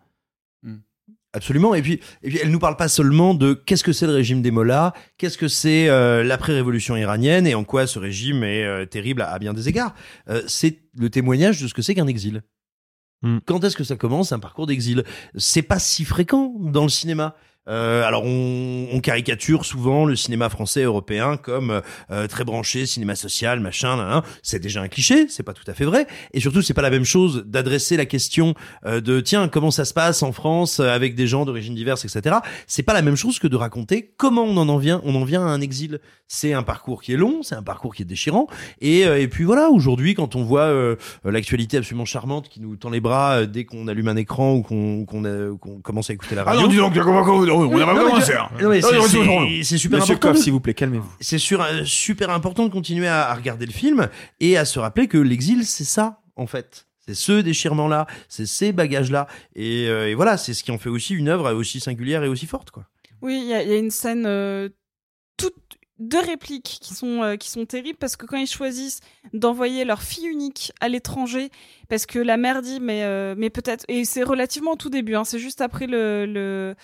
Absolument. 1.35 1.75
Et 1.75 1.83
puis, 1.83 2.01
et 2.23 2.31
puis, 2.31 2.39
elle 2.43 2.51
nous 2.51 2.59
parle 2.59 2.77
pas 2.77 2.89
seulement 2.89 3.35
de 3.35 3.53
qu'est-ce 3.53 3.85
que 3.85 3.93
c'est 3.93 4.07
le 4.07 4.15
régime 4.15 4.41
des 4.41 4.51
Mollahs, 4.51 4.95
qu'est-ce 5.19 5.37
que 5.37 5.49
c'est 5.49 5.89
euh, 5.89 6.25
l'après-révolution 6.25 6.97
iranienne 6.97 7.47
et 7.47 7.55
en 7.55 7.65
quoi 7.65 7.87
ce 7.87 7.99
régime 7.99 8.43
est 8.45 8.65
euh, 8.65 8.87
terrible 8.87 9.21
à, 9.21 9.33
à 9.33 9.39
bien 9.39 9.53
des 9.53 9.69
égards. 9.69 9.95
Euh, 10.31 10.43
c'est 10.47 10.79
le 10.97 11.11
témoignage 11.11 11.61
de 11.61 11.69
ce 11.69 11.75
que 11.75 11.83
c'est 11.83 11.95
qu'un 11.95 12.07
exil. 12.07 12.43
Quand 13.47 13.65
est-ce 13.65 13.77
que 13.77 13.83
ça 13.83 13.97
commence 13.97 14.31
un 14.31 14.39
parcours 14.39 14.69
d'exil? 14.69 15.03
C'est 15.37 15.63
pas 15.63 15.81
si 15.81 16.05
fréquent 16.05 16.55
dans 16.61 16.85
le 16.85 16.89
cinéma. 16.89 17.35
Euh, 17.69 18.03
alors 18.05 18.25
on, 18.25 18.87
on 18.93 19.01
caricature 19.01 19.65
souvent 19.65 20.05
le 20.07 20.17
cinéma 20.17 20.49
français 20.49 20.83
européen 20.83 21.37
comme 21.37 21.83
euh, 22.11 22.27
très 22.27 22.45
branché 22.45 22.87
cinéma 22.87 23.15
social 23.15 23.61
machin 23.61 23.97
nan, 23.97 24.09
nan. 24.09 24.23
c'est 24.43 24.59
déjà 24.59 24.81
un 24.81 24.89
cliché 24.89 25.27
c'est 25.29 25.43
pas 25.43 25.53
tout 25.53 25.69
à 25.71 25.75
fait 25.75 25.85
vrai. 25.85 26.07
Et 26.33 26.41
surtout 26.41 26.63
c'est 26.63 26.75
pas 26.75 26.83
la 26.83 26.91
même 26.91 27.05
chose 27.05 27.45
d'adresser 27.47 27.97
la 27.97 28.07
question 28.07 28.55
euh, 28.87 29.01
de 29.01 29.21
tiens 29.21 29.49
comment 29.49 29.71
ça 29.71 29.85
se 29.85 29.93
passe 29.95 30.23
en 30.23 30.33
France 30.33 30.81
euh, 30.81 30.89
avec 30.89 31.15
des 31.15 31.27
gens 31.27 31.45
d'origine 31.45 31.75
diverses 31.75 32.05
etc 32.05 32.37
c'est 32.67 32.83
pas 32.83 32.95
la 32.95 33.03
même 33.03 33.17
chose 33.17 33.39
que 33.39 33.47
de 33.47 33.57
raconter 33.57 34.13
comment 34.17 34.43
on 34.45 34.57
en, 34.57 34.69
en 34.69 34.79
vient 34.79 35.01
on 35.05 35.15
en 35.15 35.25
vient 35.25 35.43
à 35.47 35.51
un 35.51 35.61
exil. 35.61 36.01
C'est 36.31 36.53
un 36.53 36.63
parcours 36.63 37.03
qui 37.03 37.13
est 37.13 37.17
long 37.17 37.43
c'est 37.43 37.55
un 37.55 37.63
parcours 37.63 37.95
qui 37.95 38.03
est 38.03 38.05
déchirant. 38.07 38.47
Et, 38.81 39.07
euh, 39.07 39.21
et 39.21 39.29
puis 39.29 39.45
voilà 39.45 39.71
aujourd'hui 39.71 40.15
quand 40.15 40.37
on 40.37 40.43
voit 40.45 40.63
euh, 40.63 40.97
l'actualité 41.25 41.77
absolument 41.79 42.05
charmante 42.05 42.49
qui 42.49 42.61
nous 42.61 42.77
tend 42.77 42.91
les 42.91 43.01
bras 43.01 43.41
euh, 43.41 43.47
dès 43.47 43.65
qu'on 43.65 43.89
allume 43.89 44.09
un 44.09 44.17
écran 44.17 44.55
ou 44.55 44.63
qu'on 44.63 45.05
qu'on 45.05 45.23
qu'on 45.59 45.81
commence 45.81 46.11
à 46.11 46.13
écouter 46.15 46.35
la 46.35 46.43
Ah 46.43 46.53
radio. 46.53 46.63
non, 46.63 46.69
dis 46.69 46.77
donc, 46.77 46.95
on 47.67 47.69
va- 47.69 47.75
on 47.77 47.79
n'a 47.79 47.87
pas 47.95 48.05
commencé, 48.11 48.33
hein. 48.35 48.49
non, 48.61 48.69
mais 48.71 48.81
c'est- 49.63 49.79
super 49.79 49.99
Monsieur 50.01 50.15
important. 50.15 50.35
De- 50.39 50.43
s'il 50.43 50.53
vous 50.53 50.61
plaît, 50.61 50.75
calmez-vous. 50.75 51.11
C'est 51.21 51.39
sur- 51.39 51.63
euh, 51.63 51.85
super 51.85 52.31
important 52.31 52.65
de 52.67 52.71
continuer 52.73 53.09
à, 53.09 53.29
à 53.31 53.35
regarder 53.35 53.67
le 53.67 53.73
film 53.73 54.09
et 54.41 54.57
à 54.57 54.65
se 54.65 54.79
rappeler 54.79 55.09
que 55.09 55.19
l'exil, 55.19 55.65
c'est 55.67 55.85
ça, 55.85 56.21
en 56.37 56.47
fait. 56.47 56.87
C'est 57.07 57.15
ce 57.15 57.41
déchirement-là, 57.41 58.07
c'est 58.29 58.47
ces 58.47 58.73
bagages-là. 58.73 59.27
Et, 59.57 59.87
euh, 59.89 60.09
et 60.11 60.15
voilà, 60.15 60.37
c'est 60.37 60.53
ce 60.55 60.63
qui 60.63 60.71
en 60.71 60.79
fait 60.79 60.91
aussi 60.91 61.15
une 61.15 61.29
œuvre 61.29 61.53
aussi 61.55 61.81
singulière 61.81 62.23
et 62.23 62.29
aussi 62.29 62.47
forte, 62.47 62.71
quoi. 62.71 62.85
Oui, 63.23 63.41
il 63.43 63.49
y, 63.49 63.55
a- 63.55 63.63
il 63.63 63.69
y 63.69 63.73
a 63.73 63.77
une 63.79 63.91
scène, 63.91 64.25
euh, 64.27 64.69
toutes 65.39 65.55
deux 65.99 66.21
répliques 66.21 66.79
qui 66.81 66.95
sont 66.95 67.23
euh, 67.25 67.35
qui 67.37 67.51
sont 67.51 67.65
terribles 67.67 67.99
parce 67.99 68.15
que 68.15 68.25
quand 68.25 68.37
ils 68.37 68.47
choisissent 68.47 69.01
d'envoyer 69.33 69.85
leur 69.85 70.01
fille 70.03 70.27
unique 70.29 70.71
à 70.81 70.89
l'étranger, 70.89 71.51
parce 71.89 72.07
que 72.07 72.21
la 72.21 72.37
mère 72.37 72.63
dit 72.63 72.79
mais 72.79 73.03
euh, 73.03 73.35
mais 73.37 73.51
peut-être 73.51 73.85
et 73.89 74.05
c'est 74.05 74.23
relativement 74.23 74.73
au 74.73 74.77
tout 74.77 74.91
début, 74.91 75.17
hein, 75.17 75.25
c'est 75.25 75.41
juste 75.41 75.61
après 75.61 75.89
le 75.89 76.25
le 76.27 76.77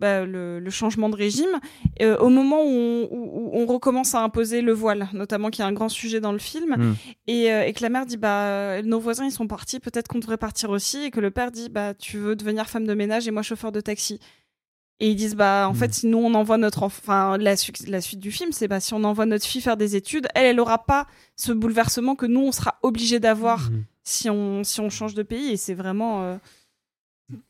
bah, 0.00 0.24
le, 0.24 0.58
le 0.58 0.70
changement 0.70 1.08
de 1.08 1.16
régime, 1.16 1.60
euh, 2.02 2.16
au 2.18 2.28
moment 2.28 2.62
où 2.64 2.68
on, 2.68 3.08
où- 3.10 3.30
où 3.44 3.50
on 3.52 3.66
recommence 3.66 4.14
à 4.14 4.20
imposer 4.22 4.62
le 4.62 4.72
voile, 4.72 5.08
notamment 5.12 5.50
qui 5.50 5.60
est 5.60 5.64
un 5.64 5.72
grand 5.72 5.88
sujet 5.88 6.20
dans 6.20 6.32
le 6.32 6.38
film, 6.38 6.74
Mm. 6.76 6.94
et, 7.28 7.52
euh, 7.52 7.62
et 7.66 7.72
que 7.72 7.82
la 7.82 7.88
mère 7.90 8.06
dit 8.06 8.16
bah 8.16 8.82
nos 8.82 8.98
voisins 8.98 9.24
ils 9.26 9.30
sont 9.32 9.46
partis, 9.46 9.78
peut-être 9.80 10.08
qu'on 10.08 10.18
devrait 10.18 10.36
partir 10.38 10.70
aussi, 10.70 11.04
et 11.04 11.10
que 11.10 11.20
le 11.20 11.30
père 11.30 11.50
dit 11.52 11.68
bah 11.68 11.94
tu 11.94 12.16
veux 12.18 12.34
devenir 12.34 12.68
femme 12.68 12.86
de 12.86 12.94
ménage 12.94 13.28
et 13.28 13.30
moi 13.30 13.42
chauffeur 13.42 13.70
de 13.72 13.80
taxi. 13.80 14.18
Et 15.02 15.08
ils 15.10 15.16
disent 15.16 15.34
bah 15.36 15.66
en 15.68 15.72
fait 15.74 15.94
si 15.94 16.06
nous 16.08 16.18
on 16.18 16.34
envoie 16.34 16.58
notre 16.58 16.82
enfant, 16.82 17.00
enfin 17.02 17.38
la, 17.38 17.56
su- 17.56 17.72
la 17.86 18.00
suite 18.02 18.20
du 18.20 18.30
film 18.30 18.52
c'est 18.52 18.68
bah 18.68 18.80
si 18.80 18.92
on 18.92 19.02
envoie 19.04 19.24
notre 19.26 19.46
fille 19.46 19.62
faire 19.62 19.76
des 19.78 19.96
études, 19.96 20.26
elle 20.34 20.44
elle 20.46 20.60
aura 20.60 20.84
pas 20.84 21.06
ce 21.36 21.52
bouleversement 21.52 22.14
que 22.16 22.26
nous 22.26 22.40
on 22.42 22.52
sera 22.52 22.78
obligé 22.82 23.18
d'avoir 23.18 23.70
si 24.04 24.28
on 24.28 24.62
si 24.62 24.80
on 24.80 24.90
change 24.90 25.14
de 25.14 25.22
pays 25.22 25.52
et 25.52 25.56
c'est 25.56 25.72
vraiment 25.74 26.22
euh, 26.24 26.36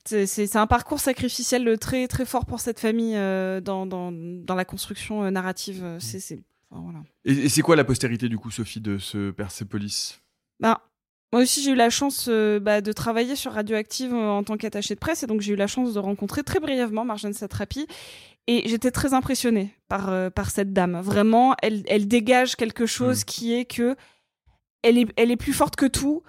c'est 0.05 0.57
un 0.57 0.67
parcours 0.67 1.01
sacrificiel 1.01 1.79
très 1.79 2.09
très 2.09 2.25
fort 2.25 2.47
pour 2.47 2.61
cette 2.61 2.81
famille 2.81 3.17
euh, 3.17 3.61
dans, 3.61 3.87
dans 3.87 4.13
dans 4.13 4.55
la 4.55 4.65
construction 4.65 5.25
euh, 5.25 5.31
narrative. 5.31 5.83
euh, 5.83 5.99
C'est 6.01 6.21
c'est 6.21 6.43
enfin, 6.71 6.83
voilà. 6.83 7.01
Et, 7.25 7.33
et 7.33 7.49
c'est 7.49 7.63
quoi 7.63 7.77
la 7.77 7.85
postérité 7.85 8.29
du 8.29 8.39
coup, 8.39 8.51
Sophie, 8.51 8.81
de 8.81 8.99
ce 8.99 9.31
Persepolis 9.31 10.21
Bah, 10.61 10.83
moi 11.33 11.43
aussi, 11.43 11.63
j'ai 11.63 11.73
eu 11.73 11.77
la 11.77 11.91
chance 11.91 12.27
euh, 12.29 12.59
bah, 12.59 12.81
de 12.81 12.93
travailler 12.93 13.37
sur 13.37 13.53
Radioactive 13.53 14.13
en 14.13 14.43
tant 14.43 14.57
qu'attaché 14.57 14.95
de 14.95 15.01
presse, 15.01 15.23
et 15.23 15.27
donc 15.27 15.41
j'ai 15.41 15.53
eu 15.53 15.57
la 15.57 15.67
chance 15.69 15.95
de 15.95 15.99
rencontrer 15.99 16.43
très 16.43 16.61
brièvement 16.61 17.05
Marjane 17.05 17.33
Satrapi. 17.35 17.87
Et 18.47 18.69
j'étais 18.69 18.91
très 18.91 19.15
impressionnée 19.15 19.75
par, 19.87 20.33
par 20.33 20.51
cette 20.51 20.73
dame. 20.73 21.01
Vraiment, 21.01 21.55
elle, 21.63 21.85
elle 21.87 22.09
dégage 22.09 22.57
quelque 22.57 22.85
chose 22.87 23.23
qui 23.23 23.53
est 23.53 23.65
que 23.65 23.95
elle 24.83 24.99
est, 24.99 25.07
elle 25.17 25.31
est 25.31 25.37
plus 25.37 25.53
forte 25.53 25.77
que 25.77 25.87
tout. 25.87 26.23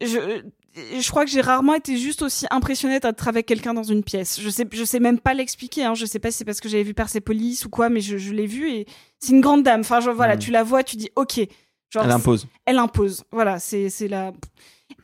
Je, 0.00 0.44
je 0.74 1.08
crois 1.10 1.24
que 1.24 1.30
j'ai 1.30 1.40
rarement 1.40 1.74
été 1.74 1.96
juste 1.96 2.22
aussi 2.22 2.46
impressionnée 2.50 2.98
d'être 2.98 3.28
avec 3.28 3.46
quelqu'un 3.46 3.74
dans 3.74 3.82
une 3.82 4.02
pièce. 4.02 4.40
Je 4.40 4.48
sais, 4.50 4.66
je 4.70 4.84
sais 4.84 5.00
même 5.00 5.20
pas 5.20 5.34
l'expliquer. 5.34 5.84
Hein. 5.84 5.94
Je 5.94 6.04
sais 6.06 6.18
pas 6.18 6.30
si 6.30 6.38
c'est 6.38 6.44
parce 6.44 6.60
que 6.60 6.68
j'avais 6.68 6.82
vu 6.82 6.94
Persepolis 6.94 7.64
ou 7.64 7.68
quoi, 7.68 7.88
mais 7.88 8.00
je, 8.00 8.18
je 8.18 8.32
l'ai 8.32 8.46
vue 8.46 8.68
et 8.70 8.86
c'est 9.20 9.32
une 9.32 9.40
grande 9.40 9.62
dame. 9.62 9.80
Enfin, 9.80 10.00
voilà, 10.00 10.36
tu 10.36 10.50
la 10.50 10.62
vois, 10.62 10.82
tu 10.82 10.96
dis 10.96 11.10
ok. 11.16 11.40
Genre, 11.90 12.04
Elle 12.04 12.10
impose. 12.10 12.46
Elle 12.66 12.78
impose. 12.78 13.24
Voilà, 13.30 13.58
c'est 13.58 13.88
c'est 13.88 14.08
la. 14.08 14.32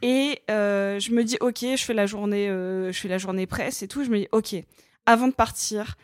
Et 0.03 0.41
euh, 0.51 0.99
je 0.99 1.13
me 1.13 1.23
dis 1.23 1.37
ok, 1.41 1.59
je 1.61 1.85
fais 1.85 1.95
la 1.95 2.07
journée, 2.07 2.49
euh, 2.49 2.91
je 2.91 2.99
fais 2.99 3.09
la 3.09 3.19
journée 3.19 3.47
presse 3.47 3.83
et 3.83 3.89
tout. 3.89 4.03
Je 4.03 4.11
me 4.11 4.19
dis 4.19 4.29
ok, 4.33 4.57
avant 5.07 5.29
de 5.29 5.33
partir, 5.33 5.97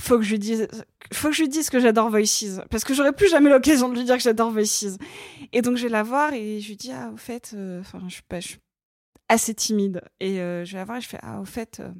faut 0.00 0.18
que 0.18 0.24
je 0.24 0.32
lui 0.32 0.38
dise, 0.38 0.68
faut 1.12 1.28
que 1.28 1.34
je 1.34 1.42
lui 1.42 1.48
dise 1.48 1.70
que 1.70 1.80
j'adore 1.80 2.10
Voices, 2.10 2.60
parce 2.70 2.84
que 2.84 2.94
j'aurais 2.94 3.12
plus 3.12 3.30
jamais 3.30 3.48
l'occasion 3.48 3.88
de 3.88 3.94
lui 3.94 4.04
dire 4.04 4.16
que 4.16 4.22
j'adore 4.22 4.50
Voices. 4.50 4.98
Et 5.52 5.62
donc 5.62 5.76
je 5.76 5.84
vais 5.84 5.88
la 5.88 6.02
voir 6.02 6.32
et 6.34 6.60
je 6.60 6.68
lui 6.68 6.76
dis 6.76 6.90
ah 6.92 7.10
au 7.12 7.16
fait, 7.16 7.52
euh, 7.54 7.80
enfin 7.80 8.00
je 8.08 8.14
suis 8.14 8.22
pas, 8.22 8.40
je 8.40 8.48
suis 8.48 8.58
assez 9.28 9.54
timide 9.54 10.02
et 10.20 10.40
euh, 10.40 10.64
je 10.64 10.72
vais 10.72 10.78
la 10.78 10.84
voir 10.84 10.98
et 10.98 11.00
je 11.00 11.08
fais 11.08 11.18
ah 11.22 11.40
au 11.40 11.44
fait, 11.44 11.80
euh, 11.80 11.90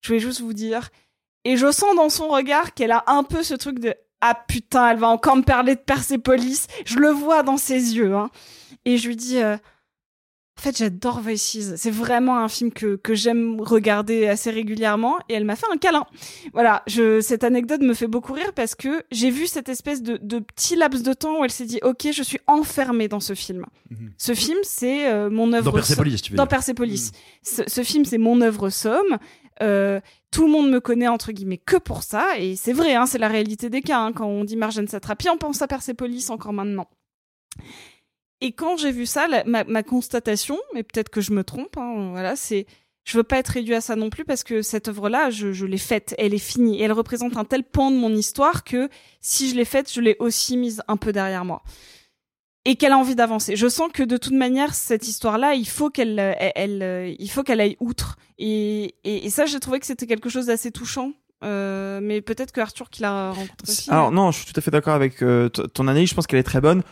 je 0.00 0.08
voulais 0.08 0.20
juste 0.20 0.40
vous 0.40 0.52
dire. 0.52 0.90
Et 1.44 1.56
je 1.56 1.70
sens 1.70 1.94
dans 1.96 2.10
son 2.10 2.28
regard 2.28 2.74
qu'elle 2.74 2.92
a 2.92 3.04
un 3.06 3.22
peu 3.22 3.42
ce 3.42 3.54
truc 3.54 3.78
de 3.78 3.94
ah 4.20 4.34
putain, 4.34 4.90
elle 4.90 4.98
va 4.98 5.08
encore 5.08 5.36
me 5.36 5.42
parler 5.42 5.74
de 5.74 5.80
Persepolis. 5.80 6.66
Je 6.84 6.98
le 6.98 7.08
vois 7.08 7.42
dans 7.42 7.56
ses 7.56 7.96
yeux. 7.96 8.14
Hein. 8.14 8.30
Et 8.84 8.98
je 8.98 9.08
lui 9.08 9.16
dis 9.16 9.42
euh, 9.42 9.56
en 10.60 10.62
fait, 10.62 10.76
j'adore 10.76 11.20
Voices. 11.22 11.74
C'est 11.76 11.90
vraiment 11.90 12.36
un 12.38 12.48
film 12.48 12.70
que, 12.70 12.96
que 12.96 13.14
j'aime 13.14 13.62
regarder 13.62 14.26
assez 14.26 14.50
régulièrement. 14.50 15.16
Et 15.30 15.34
elle 15.34 15.46
m'a 15.46 15.56
fait 15.56 15.64
un 15.72 15.78
câlin. 15.78 16.04
Voilà, 16.52 16.82
je, 16.86 17.22
cette 17.22 17.44
anecdote 17.44 17.80
me 17.80 17.94
fait 17.94 18.06
beaucoup 18.08 18.34
rire 18.34 18.52
parce 18.54 18.74
que 18.74 19.02
j'ai 19.10 19.30
vu 19.30 19.46
cette 19.46 19.70
espèce 19.70 20.02
de, 20.02 20.18
de 20.20 20.38
petit 20.38 20.76
laps 20.76 21.02
de 21.02 21.14
temps 21.14 21.40
où 21.40 21.44
elle 21.44 21.50
s'est 21.50 21.64
dit 21.64 21.80
Ok, 21.82 22.08
je 22.12 22.22
suis 22.22 22.40
enfermée 22.46 23.08
dans 23.08 23.20
ce 23.20 23.34
film. 23.34 23.64
Ce 24.18 24.34
film, 24.34 24.58
c'est 24.62 25.08
euh, 25.10 25.30
mon 25.30 25.50
œuvre. 25.54 25.64
Dans 25.64 25.72
Persepolis, 25.72 26.20
tu 26.20 26.32
veux 26.32 26.36
Dans 26.36 26.42
dire. 26.44 26.48
Persepolis. 26.50 27.12
Ce, 27.42 27.62
ce 27.66 27.82
film, 27.82 28.04
c'est 28.04 28.18
mon 28.18 28.42
œuvre 28.42 28.68
somme. 28.68 29.16
Euh, 29.62 29.98
tout 30.30 30.44
le 30.44 30.52
monde 30.52 30.70
me 30.70 30.78
connaît 30.80 31.08
entre 31.08 31.32
guillemets 31.32 31.56
que 31.58 31.76
pour 31.78 32.02
ça. 32.02 32.38
Et 32.38 32.54
c'est 32.54 32.74
vrai, 32.74 32.94
hein, 32.96 33.06
c'est 33.06 33.16
la 33.18 33.28
réalité 33.28 33.70
des 33.70 33.80
cas. 33.80 33.98
hein. 34.00 34.12
Quand 34.12 34.26
on 34.26 34.44
dit 34.44 34.56
Marjane 34.56 34.88
Satrapi, 34.88 35.30
on 35.30 35.38
pense 35.38 35.62
à 35.62 35.66
Persepolis 35.68 36.28
encore 36.28 36.52
maintenant. 36.52 36.86
Et 38.40 38.52
quand 38.52 38.76
j'ai 38.76 38.90
vu 38.92 39.06
ça, 39.06 39.26
la- 39.28 39.44
ma, 39.44 39.64
ma 39.64 39.82
constatation, 39.82 40.58
mais 40.74 40.82
peut-être 40.82 41.08
que 41.10 41.20
je 41.20 41.32
me 41.32 41.44
trompe, 41.44 41.76
hein, 41.76 42.10
voilà, 42.12 42.36
c'est 42.36 42.66
je 43.04 43.16
veux 43.16 43.24
pas 43.24 43.38
être 43.38 43.48
réduit 43.48 43.74
à 43.74 43.80
ça 43.80 43.96
non 43.96 44.10
plus 44.10 44.24
parce 44.24 44.44
que 44.44 44.60
cette 44.62 44.88
œuvre-là, 44.88 45.30
je, 45.30 45.52
je 45.52 45.64
l'ai 45.66 45.78
faite, 45.78 46.14
elle 46.18 46.34
est 46.34 46.38
finie 46.38 46.78
et 46.80 46.82
elle 46.84 46.92
représente 46.92 47.36
un 47.36 47.44
tel 47.44 47.64
pan 47.64 47.90
de 47.90 47.96
mon 47.96 48.14
histoire 48.14 48.62
que 48.62 48.88
si 49.20 49.48
je 49.50 49.56
l'ai 49.56 49.64
faite, 49.64 49.90
je 49.92 50.00
l'ai 50.00 50.16
aussi 50.20 50.56
mise 50.56 50.82
un 50.86 50.96
peu 50.96 51.10
derrière 51.12 51.44
moi 51.44 51.62
et 52.66 52.76
qu'elle 52.76 52.92
a 52.92 52.98
envie 52.98 53.14
d'avancer. 53.14 53.56
Je 53.56 53.68
sens 53.68 53.90
que 53.92 54.02
de 54.02 54.18
toute 54.18 54.34
manière, 54.34 54.74
cette 54.74 55.08
histoire-là, 55.08 55.54
il 55.54 55.66
faut 55.66 55.88
qu'elle, 55.88 56.18
elle, 56.18 56.52
elle, 56.54 57.16
il 57.18 57.30
faut 57.30 57.42
qu'elle 57.42 57.60
aille 57.60 57.76
outre. 57.80 58.16
Et, 58.38 58.94
et, 59.02 59.24
et 59.26 59.30
ça, 59.30 59.46
j'ai 59.46 59.60
trouvé 59.60 59.80
que 59.80 59.86
c'était 59.86 60.06
quelque 60.06 60.28
chose 60.28 60.46
d'assez 60.46 60.70
touchant. 60.70 61.12
Euh, 61.42 62.00
mais 62.02 62.20
peut-être 62.20 62.52
que 62.52 62.60
Arthur 62.60 62.90
qui 62.90 63.00
l'a 63.00 63.30
rencontré 63.30 63.72
aussi. 63.72 63.90
Alors 63.90 64.12
non, 64.12 64.30
je 64.30 64.42
suis 64.42 64.52
tout 64.52 64.58
à 64.58 64.60
fait 64.60 64.70
d'accord 64.70 64.92
avec 64.92 65.22
euh, 65.22 65.48
ton 65.48 65.88
analyse. 65.88 66.10
Je 66.10 66.14
pense 66.14 66.26
qu'elle 66.26 66.38
est 66.38 66.42
très 66.44 66.60
bonne. 66.60 66.82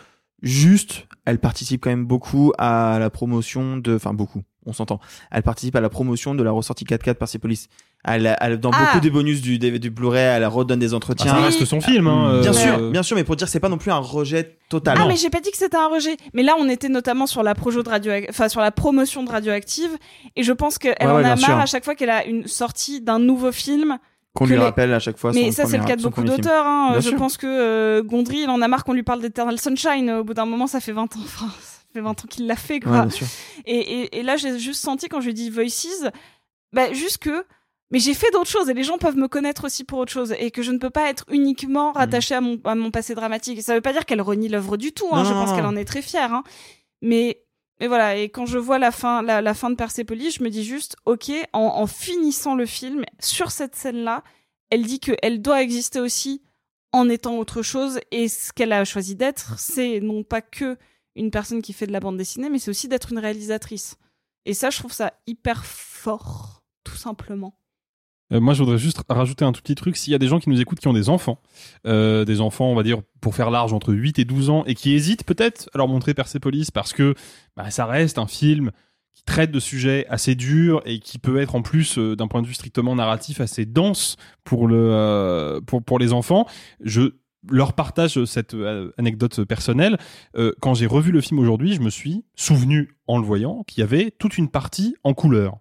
Juste, 0.43 1.07
elle 1.25 1.39
participe 1.39 1.83
quand 1.83 1.91
même 1.91 2.05
beaucoup 2.07 2.53
à 2.59 2.99
la 3.01 3.11
promotion 3.11 3.77
de, 3.77 3.97
enfin 3.97 4.15
beaucoup, 4.15 4.43
on 4.67 4.73
s'entend. 4.73 5.01
Elle 5.33 5.43
participe 5.43 5.75
à 5.75 5.81
la 5.81 5.89
promotion 5.89 6.35
de 6.37 6.43
la 6.45 6.53
ressortie 6.53 6.85
4K 6.85 7.07
de 7.09 7.13
Persepolis. 7.15 7.69
Elle, 8.05 8.37
elle 8.41 8.59
dans 8.61 8.71
Ah. 8.73 8.85
beaucoup 8.87 9.01
des 9.01 9.11
bonus 9.11 9.41
du, 9.43 9.59
du, 9.59 9.81
du 9.81 9.91
Blu-ray, 9.91 10.23
elle 10.37 10.47
redonne 10.47 10.79
des 10.79 10.95
entretiens. 10.95 11.33
Ah, 11.35 11.39
ça 11.39 11.45
reste 11.47 11.65
son 11.65 11.81
film, 11.81 12.07
hein, 12.07 12.41
Bien 12.41 12.51
euh, 12.51 12.55
sûr, 12.55 12.91
bien 12.93 13.03
sûr, 13.03 13.17
mais 13.17 13.25
pour 13.25 13.35
dire, 13.35 13.49
c'est 13.49 13.59
pas 13.59 13.69
non 13.69 13.79
plus 13.79 13.91
un 13.91 13.99
rejet 13.99 14.57
total. 14.69 14.97
Ah 15.01 15.07
mais 15.09 15.17
j'ai 15.17 15.31
pas 15.31 15.41
dit 15.41 15.51
que 15.51 15.57
c'était 15.59 15.77
un 15.77 15.89
rejet. 15.89 16.17
Mais 16.35 16.45
là 16.45 16.55
on 16.57 16.69
était 16.69 16.89
notamment 16.89 17.27
sur 17.27 17.43
la 17.43 17.57
projo 17.57 17.83
de 17.83 17.89
radio, 17.89 18.13
enfin 18.31 18.49
sur 18.49 18.61
la 18.61 18.71
promotion 18.71 19.25
de 19.25 19.31
Radioactive, 19.31 19.91
et 20.37 20.45
je 20.45 20.53
pense 20.53 20.79
qu'elle 20.79 20.95
Ouais, 21.01 21.07
en 21.07 21.17
ouais, 21.17 21.25
a 21.25 21.37
sûr. 21.37 21.49
marre 21.49 21.61
à 21.61 21.67
chaque 21.67 21.85
fois 21.85 21.97
qu'elle 21.97 22.11
a 22.11 22.25
une 22.25 22.47
sortie 22.47 23.01
d'un 23.01 23.19
nouveau 23.19 23.51
film. 23.51 23.99
Qu'on 24.39 24.47
lui 24.47 24.55
les- 24.55 24.61
rappelle 24.61 24.93
à 24.95 24.99
chaque 25.01 25.19
fois. 25.19 25.33
Mais 25.33 25.53
ça 25.53 25.67
c'est 25.67 25.79
le 25.79 25.85
cas 25.85 25.97
de 25.97 26.03
beaucoup 26.03 26.23
d'auteurs. 26.23 26.65
Hein. 26.67 26.95
Je 26.97 27.09
sûr. 27.11 27.17
pense 27.19 27.37
que 27.37 27.47
euh, 27.47 28.03
Gondry 28.03 28.43
il 28.45 28.51
en 28.51 28.63
a 28.63 28.69
marre 28.69 28.85
qu'on 28.85 28.93
lui 28.95 29.03
parle 29.03 29.21
d'Eternal 29.21 29.59
Sunshine. 29.59 30.11
Au 30.11 30.25
bout 30.25 30.35
d'un 30.35 30.47
moment 30.47 30.67
ça 30.67 30.81
fait 30.81 30.93
20 30.93 31.03
ans. 31.17 31.21
Enfin, 31.25 31.47
ça 31.61 31.81
fait 31.93 32.01
20 32.01 32.11
ans 32.11 32.15
qu'il 32.29 32.47
l'a 32.47 32.57
fait 32.57 32.81
quoi. 32.81 33.03
Ouais. 33.03 33.09
Et, 33.67 33.77
et, 34.03 34.19
et 34.19 34.23
là, 34.23 34.37
j'ai 34.37 34.59
juste 34.59 34.83
senti 34.83 35.09
quand 35.09 35.21
je 35.21 35.27
lui 35.27 35.35
dis 35.35 35.51
Voices, 35.51 36.09
bah, 36.73 36.93
juste 36.93 37.19
que. 37.19 37.45
Mais 37.91 38.01
j'ai 38.01 38.13
fait 38.13 38.31
d'autres 38.33 38.51
choses 38.51 38.69
et 38.69 38.75
les 38.75 38.85
gens 38.85 38.99
peuvent 38.99 39.17
me 39.17 39.29
connaître 39.29 39.65
aussi 39.65 39.83
pour 39.83 39.99
autre 39.99 40.13
chose 40.13 40.35
et 40.39 40.51
que 40.51 40.61
je 40.63 40.73
ne 40.73 40.79
peux 40.79 40.91
pas 40.91 41.09
être 41.09 41.25
uniquement 41.31 41.93
rattachée 41.93 42.35
à, 42.35 42.43
mon, 42.43 42.61
à 42.65 42.75
mon 42.75 42.91
passé 42.91 43.15
dramatique. 43.15 43.59
Et 43.59 43.63
ça 43.63 43.75
veut 43.75 43.81
pas 43.81 43.95
dire 43.95 44.05
qu'elle 44.05 44.21
renie 44.21 44.51
l'œuvre 44.51 44.77
du 44.77 44.93
tout. 44.93 45.07
Hein, 45.11 45.25
je 45.25 45.33
pense 45.33 45.53
qu'elle 45.55 45.65
en 45.65 45.75
est 45.75 45.87
très 45.87 46.03
fière. 46.03 46.35
Hein. 46.35 46.43
Mais, 47.01 47.41
mais 47.81 47.87
voilà. 47.87 48.17
Et 48.17 48.29
quand 48.29 48.47
je 48.47 48.59
vois 48.59 48.79
la 48.79 48.91
fin, 48.91 49.23
la, 49.23 49.55
fin 49.55 49.71
de 49.71 49.77
Persepolis, 49.77 50.37
je 50.37 50.43
me 50.43 50.51
dis 50.51 50.65
juste, 50.65 50.97
ok, 51.05 51.31
en, 51.53 51.61
en 51.61 51.87
finissant 51.87 52.55
le 52.55 52.67
film 52.67 53.05
sur 53.21 53.51
cette 53.51 53.77
scène-là, 53.77 54.25
elle 54.71 54.85
dit 54.85 55.01
qu'elle 55.01 55.41
doit 55.41 55.63
exister 55.63 56.01
aussi 56.01 56.43
en 56.93 57.09
étant 57.09 57.37
autre 57.39 57.63
chose 57.63 58.01
et 58.11 58.29
ce 58.29 58.53
qu'elle 58.53 58.73
a 58.73 58.85
choisi 58.85 59.15
d'être, 59.15 59.59
c'est 59.59 60.01
non 60.01 60.23
pas 60.23 60.41
que 60.41 60.77
une 61.15 61.31
personne 61.31 61.63
qui 61.63 61.73
fait 61.73 61.87
de 61.87 61.93
la 61.93 62.01
bande 62.01 62.17
dessinée, 62.17 62.49
mais 62.49 62.59
c'est 62.59 62.71
aussi 62.71 62.89
d'être 62.89 63.13
une 63.13 63.19
réalisatrice. 63.19 63.97
Et 64.45 64.55
ça, 64.55 64.71
je 64.71 64.79
trouve 64.79 64.93
ça 64.93 65.13
hyper 65.27 65.67
fort, 65.67 66.63
tout 66.85 66.97
simplement. 66.97 67.58
Euh, 68.33 68.41
moi, 68.41 68.55
je 68.55 68.63
voudrais 68.63 68.79
juste 68.79 69.01
rajouter 69.09 69.45
un 69.45 69.53
tout 69.53 69.63
petit 69.63 69.75
truc. 69.75 69.97
S'il 69.97 70.13
y 70.13 70.17
a 70.17 70.19
des 70.19 70.29
gens 70.29 70.39
qui 70.39 70.51
nous 70.51 70.61
écoutent 70.61 70.81
qui 70.81 70.89
ont 70.89 70.93
des 70.93 71.09
enfants, 71.09 71.41
euh, 71.87 72.25
des 72.25 72.41
enfants, 72.41 72.67
on 72.67 72.75
va 72.75 72.83
dire, 72.83 73.01
pour 73.21 73.35
faire 73.35 73.51
large, 73.51 73.73
entre 73.73 73.93
8 73.93 74.19
et 74.19 74.25
12 74.25 74.51
ans, 74.51 74.65
et 74.67 74.75
qui 74.75 74.93
hésitent 74.93 75.25
peut-être 75.25 75.71
à 75.75 75.79
leur 75.79 75.89
montrer 75.89 76.15
Persepolis 76.15 76.71
parce 76.71 76.93
que 76.93 77.15
bah, 77.57 77.71
ça 77.71 77.87
reste 77.87 78.19
un 78.19 78.27
film 78.27 78.71
qui 79.15 79.25
traite 79.25 79.51
de 79.51 79.61
sujets 79.61 80.07
assez 80.09 80.35
durs 80.35 80.83
et 80.85 81.01
qui 81.01 81.19
peut 81.19 81.41
être 81.41 81.55
en 81.55 81.63
plus, 81.63 81.99
euh, 81.99 82.15
d'un 82.17 82.29
point 82.29 82.43
de 82.43 82.47
vue 82.47 82.55
strictement 82.55 82.95
narratif, 82.95 83.41
assez 83.41 83.65
dense 83.65 84.17
pour, 84.45 84.69
le, 84.69 85.61
pour, 85.67 85.83
pour 85.83 85.99
les 85.99 86.13
enfants, 86.13 86.47
je 86.83 87.15
leur 87.51 87.73
partage 87.73 88.25
cette 88.25 88.57
anecdote 88.99 89.45
personnelle. 89.45 89.97
Quand 90.61 90.75
j'ai 90.75 90.87
revu 90.87 91.13
le 91.13 91.21
film 91.21 91.39
aujourd'hui, 91.39 91.73
je 91.73 91.81
me 91.81 91.89
suis 91.89 92.25
souvenu, 92.35 92.97
en 93.07 93.17
le 93.17 93.25
voyant, 93.25 93.63
qu'il 93.63 93.81
y 93.81 93.85
avait 93.85 94.11
toute 94.19 94.39
une 94.39 94.49
partie 94.49 94.97
en 95.05 95.15
couleur. 95.15 95.59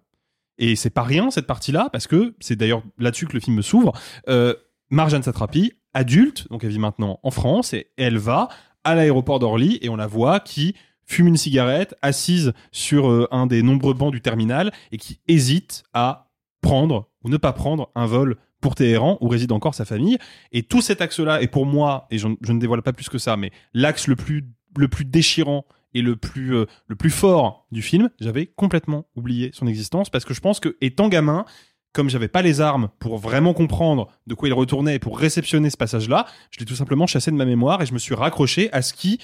Et 0.58 0.76
c'est 0.76 0.90
pas 0.90 1.02
rien 1.02 1.30
cette 1.30 1.46
partie-là, 1.46 1.88
parce 1.92 2.06
que 2.06 2.34
c'est 2.40 2.56
d'ailleurs 2.56 2.82
là-dessus 2.98 3.26
que 3.26 3.34
le 3.34 3.40
film 3.40 3.62
s'ouvre. 3.62 3.92
Euh, 4.28 4.54
Marjane 4.90 5.22
Satrapi, 5.22 5.72
adulte, 5.94 6.48
donc 6.50 6.64
elle 6.64 6.70
vit 6.70 6.78
maintenant 6.78 7.20
en 7.22 7.30
France, 7.30 7.72
et 7.72 7.88
elle 7.96 8.18
va 8.18 8.48
à 8.84 8.94
l'aéroport 8.94 9.38
d'Orly, 9.38 9.78
et 9.82 9.88
on 9.88 9.96
la 9.96 10.06
voit 10.06 10.40
qui 10.40 10.74
fume 11.04 11.28
une 11.28 11.36
cigarette, 11.36 11.94
assise 12.02 12.52
sur 12.70 13.08
euh, 13.08 13.28
un 13.30 13.46
des 13.46 13.62
nombreux 13.62 13.94
bancs 13.94 14.12
du 14.12 14.20
terminal, 14.20 14.72
et 14.92 14.98
qui 14.98 15.20
hésite 15.28 15.84
à 15.94 16.30
prendre 16.60 17.08
ou 17.22 17.28
ne 17.28 17.36
pas 17.36 17.52
prendre 17.52 17.90
un 17.94 18.06
vol 18.06 18.36
pour 18.60 18.74
Téhéran, 18.74 19.18
où 19.20 19.28
réside 19.28 19.52
encore 19.52 19.74
sa 19.74 19.84
famille. 19.84 20.18
Et 20.50 20.64
tout 20.64 20.82
cet 20.82 21.00
axe-là 21.00 21.40
est 21.40 21.46
pour 21.46 21.66
moi, 21.66 22.06
et 22.10 22.18
je, 22.18 22.28
je 22.40 22.52
ne 22.52 22.58
dévoile 22.58 22.82
pas 22.82 22.92
plus 22.92 23.08
que 23.08 23.18
ça, 23.18 23.36
mais 23.36 23.52
l'axe 23.72 24.08
le 24.08 24.16
plus, 24.16 24.44
le 24.76 24.88
plus 24.88 25.04
déchirant 25.04 25.64
et 25.94 26.02
le 26.02 26.16
plus, 26.16 26.54
euh, 26.54 26.66
le 26.86 26.96
plus 26.96 27.10
fort 27.10 27.66
du 27.70 27.82
film, 27.82 28.10
j'avais 28.20 28.46
complètement 28.46 29.06
oublié 29.16 29.50
son 29.52 29.66
existence 29.66 30.10
parce 30.10 30.24
que 30.24 30.34
je 30.34 30.40
pense 30.40 30.60
que, 30.60 30.76
étant 30.80 31.08
gamin, 31.08 31.44
comme 31.92 32.10
j'avais 32.10 32.28
pas 32.28 32.42
les 32.42 32.60
armes 32.60 32.90
pour 32.98 33.18
vraiment 33.18 33.54
comprendre 33.54 34.08
de 34.26 34.34
quoi 34.34 34.48
il 34.48 34.52
retournait 34.52 34.96
et 34.96 34.98
pour 34.98 35.18
réceptionner 35.18 35.70
ce 35.70 35.76
passage-là, 35.76 36.26
je 36.50 36.60
l'ai 36.60 36.66
tout 36.66 36.74
simplement 36.74 37.06
chassé 37.06 37.30
de 37.30 37.36
ma 37.36 37.44
mémoire 37.44 37.82
et 37.82 37.86
je 37.86 37.94
me 37.94 37.98
suis 37.98 38.14
raccroché 38.14 38.72
à 38.72 38.82
ce 38.82 38.92
qui 38.92 39.18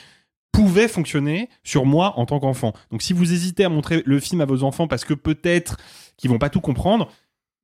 pouvait 0.53 0.89
fonctionner 0.89 1.49
sur 1.63 1.85
moi 1.85 2.19
en 2.19 2.27
tant 2.27 2.39
qu'enfant. 2.39 2.73
Donc 2.91 3.03
si 3.03 3.13
vous 3.13 3.33
hésitez 3.33 3.65
à 3.65 3.69
montrer 3.69 4.03
le 4.07 4.21
film 4.21 4.41
à 4.41 4.45
vos 4.45 4.63
enfants 4.63 4.89
parce 4.89 5.05
que 5.05 5.15
peut-être 5.15 5.77
qu'ils 6.17 6.31
vont 6.31 6.39
pas 6.39 6.49
tout 6.49 6.61
comprendre, 6.61 7.11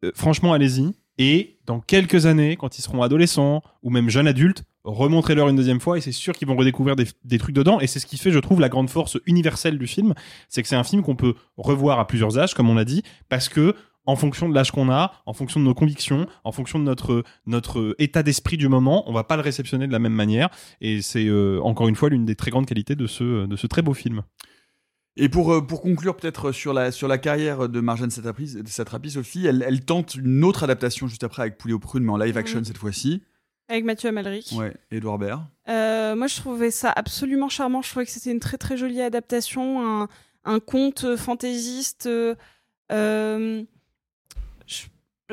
euh, 0.05 0.13
franchement 0.15 0.53
allez-y. 0.53 0.95
Et 1.23 1.59
dans 1.67 1.81
quelques 1.81 2.25
années, 2.25 2.57
quand 2.57 2.79
ils 2.79 2.83
seront 2.83 3.03
adolescents 3.03 3.63
ou 3.83 3.91
même 3.91 4.09
jeunes 4.09 4.27
adultes, 4.27 4.65
remontrez-leur 4.85 5.51
une 5.51 5.57
deuxième 5.57 5.79
fois 5.79 5.99
et 5.99 6.01
c'est 6.01 6.13
sûr 6.13 6.33
qu'ils 6.33 6.49
vont 6.49 6.57
redécouvrir 6.57 6.97
des, 6.97 7.39
trucs 7.39 7.55
dedans. 7.55 7.79
Et 7.79 7.87
c'est 7.87 7.99
ce 7.99 8.07
qui 8.07 8.17
fait, 8.17 8.31
je 8.31 8.39
trouve, 8.39 8.59
la 8.59 8.71
grande 8.71 8.89
force 8.89 9.19
universelle 9.27 9.79
du 9.79 9.87
film. 9.87 10.15
C'est 10.49 10.63
que 10.63 10.69
c'est 10.69 10.77
un 10.77 10.83
film 10.83 11.03
qu'on 11.03 11.17
peut 11.17 11.35
revoir 11.59 11.99
à 11.99 12.07
plusieurs 12.07 12.39
âges, 12.39 12.55
comme 12.55 12.71
on 12.71 12.75
l'a 12.75 12.87
dit, 12.87 13.03
parce 13.29 13.51
que 13.51 13.75
en 14.07 14.17
fonction 14.17 14.49
de 14.49 14.55
l'âge 14.55 14.71
qu'on 14.71 14.91
a, 14.91 15.13
en 15.27 15.35
fonction 15.35 15.61
de 15.61 15.67
nos 15.67 15.75
convictions, 15.75 16.27
en 16.43 16.53
fonction 16.53 16.79
de 16.79 16.85
notre, 16.85 17.23
notre 17.45 17.95
état 17.99 18.23
d'esprit 18.23 18.57
du 18.57 18.69
moment, 18.69 19.05
on 19.07 19.13
va 19.13 19.23
pas 19.23 19.37
le 19.37 19.43
réceptionner 19.43 19.87
de 19.87 19.93
la 19.93 19.99
même 19.99 20.15
manière. 20.15 20.49
Et 20.81 21.03
c'est 21.03 21.27
euh, 21.27 21.61
encore 21.63 21.87
une 21.89 21.97
fois 21.97 22.09
l'une 22.09 22.25
des 22.25 22.35
très 22.35 22.51
grandes 22.51 22.65
qualités 22.65 22.97
de 22.97 23.07
ce, 23.07 23.45
de 23.45 23.57
ce 23.57 23.67
très 23.67 23.83
beau 23.83 23.93
film. 23.93 24.23
Et 25.23 25.29
pour, 25.29 25.53
euh, 25.53 25.61
pour 25.61 25.83
conclure 25.83 26.17
peut-être 26.17 26.51
sur 26.51 26.73
la, 26.73 26.91
sur 26.93 27.07
la 27.07 27.19
carrière 27.19 27.69
de 27.69 27.81
Marjane 27.81 28.11
Satrapi, 28.11 28.57
Satrapi 28.67 29.11
Sophie, 29.11 29.47
elle, 29.47 29.63
elle 29.67 29.85
tente 29.85 30.15
une 30.15 30.43
autre 30.45 30.65
adaptation 30.65 31.07
juste 31.09 31.23
après 31.25 31.43
avec 31.43 31.59
Poulet 31.59 31.75
aux 31.75 31.79
prunes, 31.79 32.05
mais 32.05 32.13
en 32.13 32.17
live 32.17 32.39
action 32.39 32.59
Mhm. 32.61 32.65
cette 32.65 32.79
fois-ci. 32.79 33.23
Avec 33.69 33.85
Mathieu 33.85 34.09
Amalric. 34.09 34.53
Ouais, 34.57 34.75
Edouard 34.91 35.19
Baird. 35.19 35.43
Euh, 35.69 36.17
moi, 36.17 36.27
je 36.27 36.37
trouvais 36.37 36.71
ça 36.71 36.91
absolument 36.97 37.49
charmant. 37.49 37.83
Je 37.83 37.91
trouvais 37.91 38.07
que 38.07 38.11
c'était 38.11 38.33
une 38.33 38.41
très 38.41 38.57
très 38.57 38.77
jolie 38.77 39.01
adaptation, 39.03 40.03
un, 40.03 40.09
un 40.45 40.59
conte 40.59 41.15
fantaisiste. 41.17 42.07
euh, 42.07 42.35
je- 44.67 44.87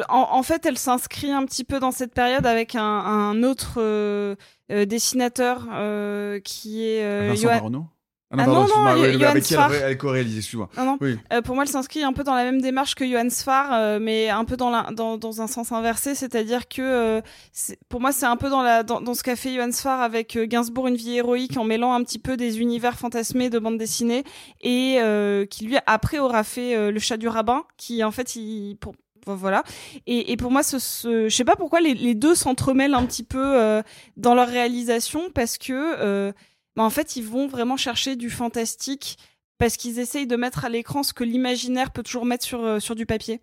en, 0.09 0.27
en 0.31 0.43
fait, 0.43 0.65
elle 0.67 0.77
s'inscrit 0.77 1.31
un 1.31 1.45
petit 1.45 1.63
peu 1.63 1.79
dans 1.79 1.91
cette 1.91 2.13
période 2.13 2.45
avec 2.45 2.75
un, 2.75 2.83
un 2.83 3.41
autre 3.41 3.75
euh, 3.77 4.35
dessinateur 4.69 5.61
qui 6.43 6.83
est 6.85 7.27
Vincent 7.29 7.41
Johan- 7.47 7.89
Baronneau 8.29 8.61
Ah 8.61 8.65
pardon, 8.65 8.75
non, 8.75 8.83
non, 8.83 8.87
avec 8.87 9.43
qui 9.43 9.53
elle, 9.53 9.57
Sfar. 9.57 9.73
elle 9.73 9.97
co-réalise, 9.97 10.37
excuse-moi. 10.37 10.69
Non, 10.77 10.85
non. 10.85 10.97
Oui. 10.99 11.17
Euh, 11.31 11.41
pour 11.41 11.55
moi, 11.55 11.63
elle 11.63 11.69
s'inscrit 11.69 12.03
un 12.03 12.11
peu 12.11 12.23
dans 12.23 12.35
la 12.35 12.43
même 12.43 12.61
démarche 12.61 12.93
que 12.95 13.05
Johan 13.09 13.29
Sfar, 13.29 13.73
euh, 13.73 13.99
mais 14.01 14.29
un 14.29 14.43
peu 14.43 14.57
dans, 14.57 14.69
la, 14.69 14.91
dans, 14.91 15.17
dans 15.17 15.41
un 15.41 15.47
sens 15.47 15.71
inversé, 15.71 16.13
c'est-à-dire 16.13 16.67
que 16.67 16.81
euh, 16.81 17.21
pour 17.87 18.01
moi, 18.01 18.11
c'est 18.11 18.25
un 18.25 18.35
peu 18.35 18.49
dans, 18.49 18.61
la, 18.61 18.83
dans, 18.83 18.99
dans 18.99 19.13
ce 19.13 19.23
qu'a 19.23 19.37
fait 19.37 19.53
Johan 19.55 19.71
Sfar 19.71 20.01
avec 20.01 20.35
euh, 20.35 20.45
Gainsbourg, 20.45 20.87
une 20.87 20.95
vie 20.97 21.15
héroïque, 21.15 21.55
en 21.57 21.63
mêlant 21.63 21.93
un 21.93 22.03
petit 22.03 22.19
peu 22.19 22.35
des 22.35 22.59
univers 22.59 22.97
fantasmés 22.97 23.49
de 23.49 23.59
bande 23.59 23.77
dessinée, 23.77 24.25
et 24.61 24.97
euh, 24.99 25.45
qui 25.45 25.65
lui, 25.65 25.77
après, 25.85 26.19
aura 26.19 26.43
fait 26.43 26.75
euh, 26.75 26.91
Le 26.91 26.99
chat 26.99 27.15
du 27.17 27.29
rabbin, 27.29 27.63
qui 27.77 28.03
en 28.03 28.11
fait, 28.11 28.35
il, 28.35 28.75
pour, 28.75 28.93
voilà. 29.25 29.63
Et, 30.05 30.31
et 30.31 30.37
pour 30.37 30.51
moi, 30.51 30.63
ce, 30.63 30.79
ce, 30.79 31.27
je 31.27 31.35
sais 31.35 31.43
pas 31.43 31.55
pourquoi 31.57 31.81
les, 31.81 31.93
les 31.93 32.15
deux 32.15 32.33
s'entremêlent 32.33 32.93
un 32.93 33.05
petit 33.05 33.23
peu 33.23 33.59
euh, 33.59 33.81
dans 34.15 34.35
leur 34.35 34.47
réalisation, 34.47 35.29
parce 35.33 35.57
que 35.57 35.73
euh, 35.73 36.31
bah, 36.77 36.83
en 36.83 36.91
fait, 36.91 37.15
ils 37.15 37.23
vont 37.23 37.47
vraiment 37.47 37.75
chercher 37.75 38.15
du 38.15 38.29
fantastique 38.29 39.17
parce 39.57 39.77
qu'ils 39.77 39.97
essayent 39.97 40.27
de 40.27 40.35
mettre 40.35 40.63
à 40.63 40.69
l'écran 40.69 41.01
ce 41.01 41.11
que 41.11 41.23
l'imaginaire 41.23 41.91
peut 41.91 42.03
toujours 42.03 42.23
mettre 42.23 42.45
sur, 42.45 42.63
euh, 42.63 42.79
sur 42.79 42.93
du 42.93 43.07
papier. 43.07 43.41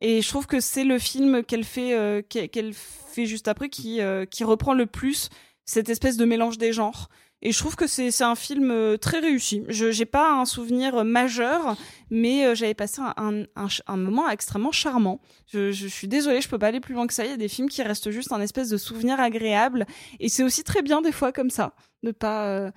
Et 0.00 0.22
je 0.22 0.28
trouve 0.28 0.46
que 0.46 0.60
c'est 0.60 0.84
le 0.84 1.00
film 1.00 1.42
qu'elle 1.42 1.64
fait, 1.64 1.94
euh, 1.94 2.22
qu'elle 2.22 2.72
fait 2.74 3.26
juste 3.26 3.48
après 3.48 3.70
qui, 3.70 4.00
euh, 4.00 4.24
qui 4.24 4.44
reprend 4.44 4.72
le 4.72 4.86
plus 4.86 5.30
cette 5.64 5.88
espèce 5.88 6.16
de 6.16 6.24
mélange 6.24 6.58
des 6.58 6.72
genres. 6.72 7.08
Et 7.42 7.52
je 7.52 7.58
trouve 7.58 7.76
que 7.76 7.86
c'est 7.86 8.22
un 8.22 8.34
film 8.34 8.70
euh, 8.70 8.96
très 8.96 9.20
réussi. 9.20 9.62
Je 9.68 9.90
j'ai 9.90 10.06
pas 10.06 10.32
un 10.32 10.46
souvenir 10.46 10.96
euh, 10.96 11.04
majeur, 11.04 11.76
mais 12.10 12.46
euh, 12.46 12.54
j'avais 12.54 12.74
passé 12.74 13.02
un, 13.16 13.44
un, 13.86 13.96
moment 13.96 14.28
extrêmement 14.30 14.72
charmant. 14.72 15.20
Je, 15.52 15.70
je 15.70 15.86
suis 15.86 16.08
désolée, 16.08 16.40
je 16.40 16.48
peux 16.48 16.58
pas 16.58 16.68
aller 16.68 16.80
plus 16.80 16.94
loin 16.94 17.06
que 17.06 17.12
ça. 17.12 17.24
Il 17.24 17.30
y 17.30 17.34
a 17.34 17.36
des 17.36 17.48
films 17.48 17.68
qui 17.68 17.82
restent 17.82 18.10
juste 18.10 18.32
un 18.32 18.40
espèce 18.40 18.70
de 18.70 18.78
souvenir 18.78 19.20
agréable. 19.20 19.86
Et 20.18 20.30
c'est 20.30 20.42
aussi 20.42 20.64
très 20.64 20.80
bien 20.80 21.02
des 21.02 21.12
fois 21.12 21.32
comme 21.32 21.50
ça, 21.50 21.74
de 22.02 22.10
pas... 22.10 22.72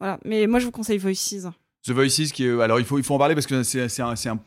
Voilà. 0.00 0.18
Mais 0.24 0.46
moi, 0.46 0.58
je 0.58 0.66
vous 0.66 0.72
conseille 0.72 0.98
Voices. 0.98 1.46
The 1.86 1.90
Voices, 1.90 2.32
qui 2.32 2.46
alors 2.46 2.80
il 2.80 2.84
faut, 2.84 2.98
il 2.98 3.04
faut 3.04 3.14
en 3.14 3.18
parler 3.18 3.34
parce 3.34 3.46
que 3.46 3.62
c'est 3.62 3.80
un, 4.02 4.16
c'est 4.16 4.28
un, 4.28 4.38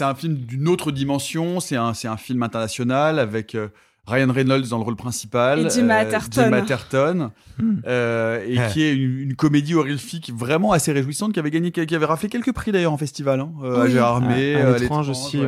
un, 0.00 0.14
film 0.14 0.34
d'une 0.34 0.66
autre 0.66 0.90
dimension. 0.90 1.60
C'est 1.60 1.76
un, 1.76 1.92
un 2.04 2.16
film 2.16 2.42
international 2.42 3.20
avec 3.20 3.56
Ryan 4.08 4.32
Reynolds 4.32 4.68
dans 4.70 4.78
le 4.78 4.84
rôle 4.84 4.96
principal, 4.96 5.66
Et 5.66 5.70
Gemma 5.70 5.96
Atherton. 5.96 6.42
Gemma 6.44 6.56
Atherton, 6.58 7.30
euh, 7.86 8.44
et 8.46 8.58
Ouais. 8.58 8.68
qui 8.72 8.82
est 8.82 8.94
une, 8.94 9.18
une 9.20 9.34
comédie 9.36 9.74
horrifique 9.74 10.32
vraiment 10.34 10.72
assez 10.72 10.92
réjouissante, 10.92 11.32
qui 11.32 11.38
avait 11.38 11.50
gagné, 11.50 11.70
qui 11.70 11.94
avait 11.94 12.06
raflé 12.06 12.28
quelques 12.28 12.52
prix 12.52 12.72
d'ailleurs 12.72 12.92
en 12.92 12.96
festival, 12.98 13.40
hein, 13.40 13.52
euh, 13.62 13.80
à 13.82 13.84
Oui. 13.84 13.90
Gérardmer, 13.90 14.54
À- 14.56 14.58
à 14.58 14.70
euh, 14.70 14.78
l'étrange 14.78 15.08
aussi, 15.10 15.38
ouais. 15.38 15.46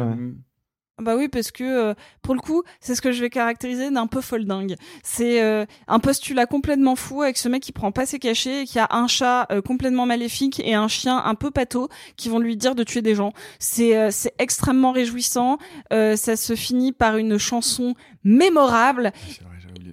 Bah 1.00 1.16
oui, 1.16 1.28
parce 1.28 1.50
que 1.50 1.64
euh, 1.64 1.94
pour 2.22 2.34
le 2.34 2.40
coup, 2.40 2.62
c'est 2.80 2.94
ce 2.94 3.02
que 3.02 3.12
je 3.12 3.20
vais 3.20 3.30
caractériser 3.30 3.90
d'un 3.90 4.06
peu 4.06 4.20
foldingue. 4.20 4.76
C'est 5.02 5.42
euh, 5.42 5.64
un 5.88 5.98
postulat 5.98 6.46
complètement 6.46 6.96
fou 6.96 7.22
avec 7.22 7.36
ce 7.36 7.48
mec 7.48 7.62
qui 7.62 7.72
prend 7.72 7.92
pas 7.92 8.06
ses 8.06 8.18
cachets 8.18 8.62
et 8.62 8.64
qui 8.66 8.78
a 8.78 8.88
un 8.90 9.06
chat 9.06 9.46
euh, 9.50 9.62
complètement 9.62 10.06
maléfique 10.06 10.60
et 10.64 10.74
un 10.74 10.88
chien 10.88 11.22
un 11.24 11.34
peu 11.34 11.50
pâteau 11.50 11.88
qui 12.16 12.28
vont 12.28 12.38
lui 12.38 12.56
dire 12.56 12.74
de 12.74 12.84
tuer 12.84 13.02
des 13.02 13.14
gens. 13.14 13.32
C'est 13.58 13.96
euh, 13.96 14.10
c'est 14.10 14.34
extrêmement 14.38 14.92
réjouissant. 14.92 15.58
Euh, 15.92 16.16
ça 16.16 16.36
se 16.36 16.54
finit 16.54 16.92
par 16.92 17.16
une 17.16 17.38
chanson 17.38 17.94
mémorable. 18.24 19.12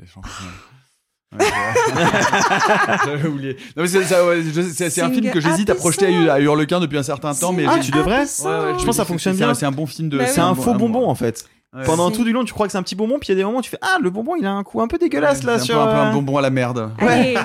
Chansons. 0.06 0.28
J'avais 3.05 3.27
oublié. 3.27 3.57
Non, 3.75 3.84
mais 3.84 3.88
c'est, 3.88 4.03
ça, 4.03 4.25
ouais, 4.25 4.41
je- 4.43 4.61
c'est- 4.61 4.89
c'est 4.89 5.01
un 5.01 5.09
film 5.11 5.30
que 5.32 5.39
j'hésite 5.41 5.69
à 5.69 5.75
projeter 5.75 6.30
à, 6.30 6.39
Hurlequin 6.39 6.80
depuis 6.80 6.97
un 6.97 7.03
certain 7.03 7.34
temps, 7.34 7.51
mais 7.53 7.65
Ah, 7.67 7.80
tu 7.80 7.91
devrais. 7.91 8.19
Ouais, 8.19 8.21
ouais, 8.21 8.25
Je 8.25 8.73
pense 8.73 8.86
que 8.86 8.91
ça 8.93 9.03
c'est- 9.03 9.05
fonctionne 9.05 9.36
c'est 9.36 9.43
un- 9.43 9.47
bien. 9.47 9.53
C'est 9.53 9.65
un 9.65 9.71
bon 9.71 9.86
film 9.86 10.09
de. 10.09 10.17
Bah 10.17 10.23
oui. 10.25 10.32
C'est 10.34 10.41
un 10.41 10.55
faux 10.55 10.73
bon- 10.73 10.89
bonbon 10.89 11.09
en 11.09 11.15
fait. 11.15 11.45
Ouais. 11.75 11.84
Pendant 11.84 12.09
C'est- 12.09 12.15
tout 12.15 12.23
du 12.23 12.32
long, 12.32 12.45
tu 12.45 12.53
crois 12.53 12.65
que 12.65 12.71
c'est 12.71 12.78
un 12.78 12.84
petit 12.84 12.95
bonbon, 12.95 13.19
puis 13.19 13.28
il 13.28 13.32
y 13.32 13.34
a 13.34 13.36
des 13.36 13.43
moments 13.43 13.59
où 13.59 13.61
tu 13.61 13.69
fais 13.69 13.78
Ah, 13.82 13.97
le 14.01 14.09
bonbon 14.09 14.36
il 14.39 14.45
a 14.45 14.51
un 14.53 14.63
coup 14.63 14.82
un 14.82 14.88
peu 14.88 14.97
dégueulasse 14.97 15.43
là 15.43 15.59
C'est 15.59 15.65
sur. 15.65 15.82
un 15.82 15.86
peu, 15.86 15.91
un 15.91 15.93
peu 15.95 15.99
euh, 15.99 16.03
un 16.05 16.13
bonbon 16.13 16.38
à 16.38 16.41
la 16.41 16.49
merde. 16.49 16.91
Allez, 16.99 17.36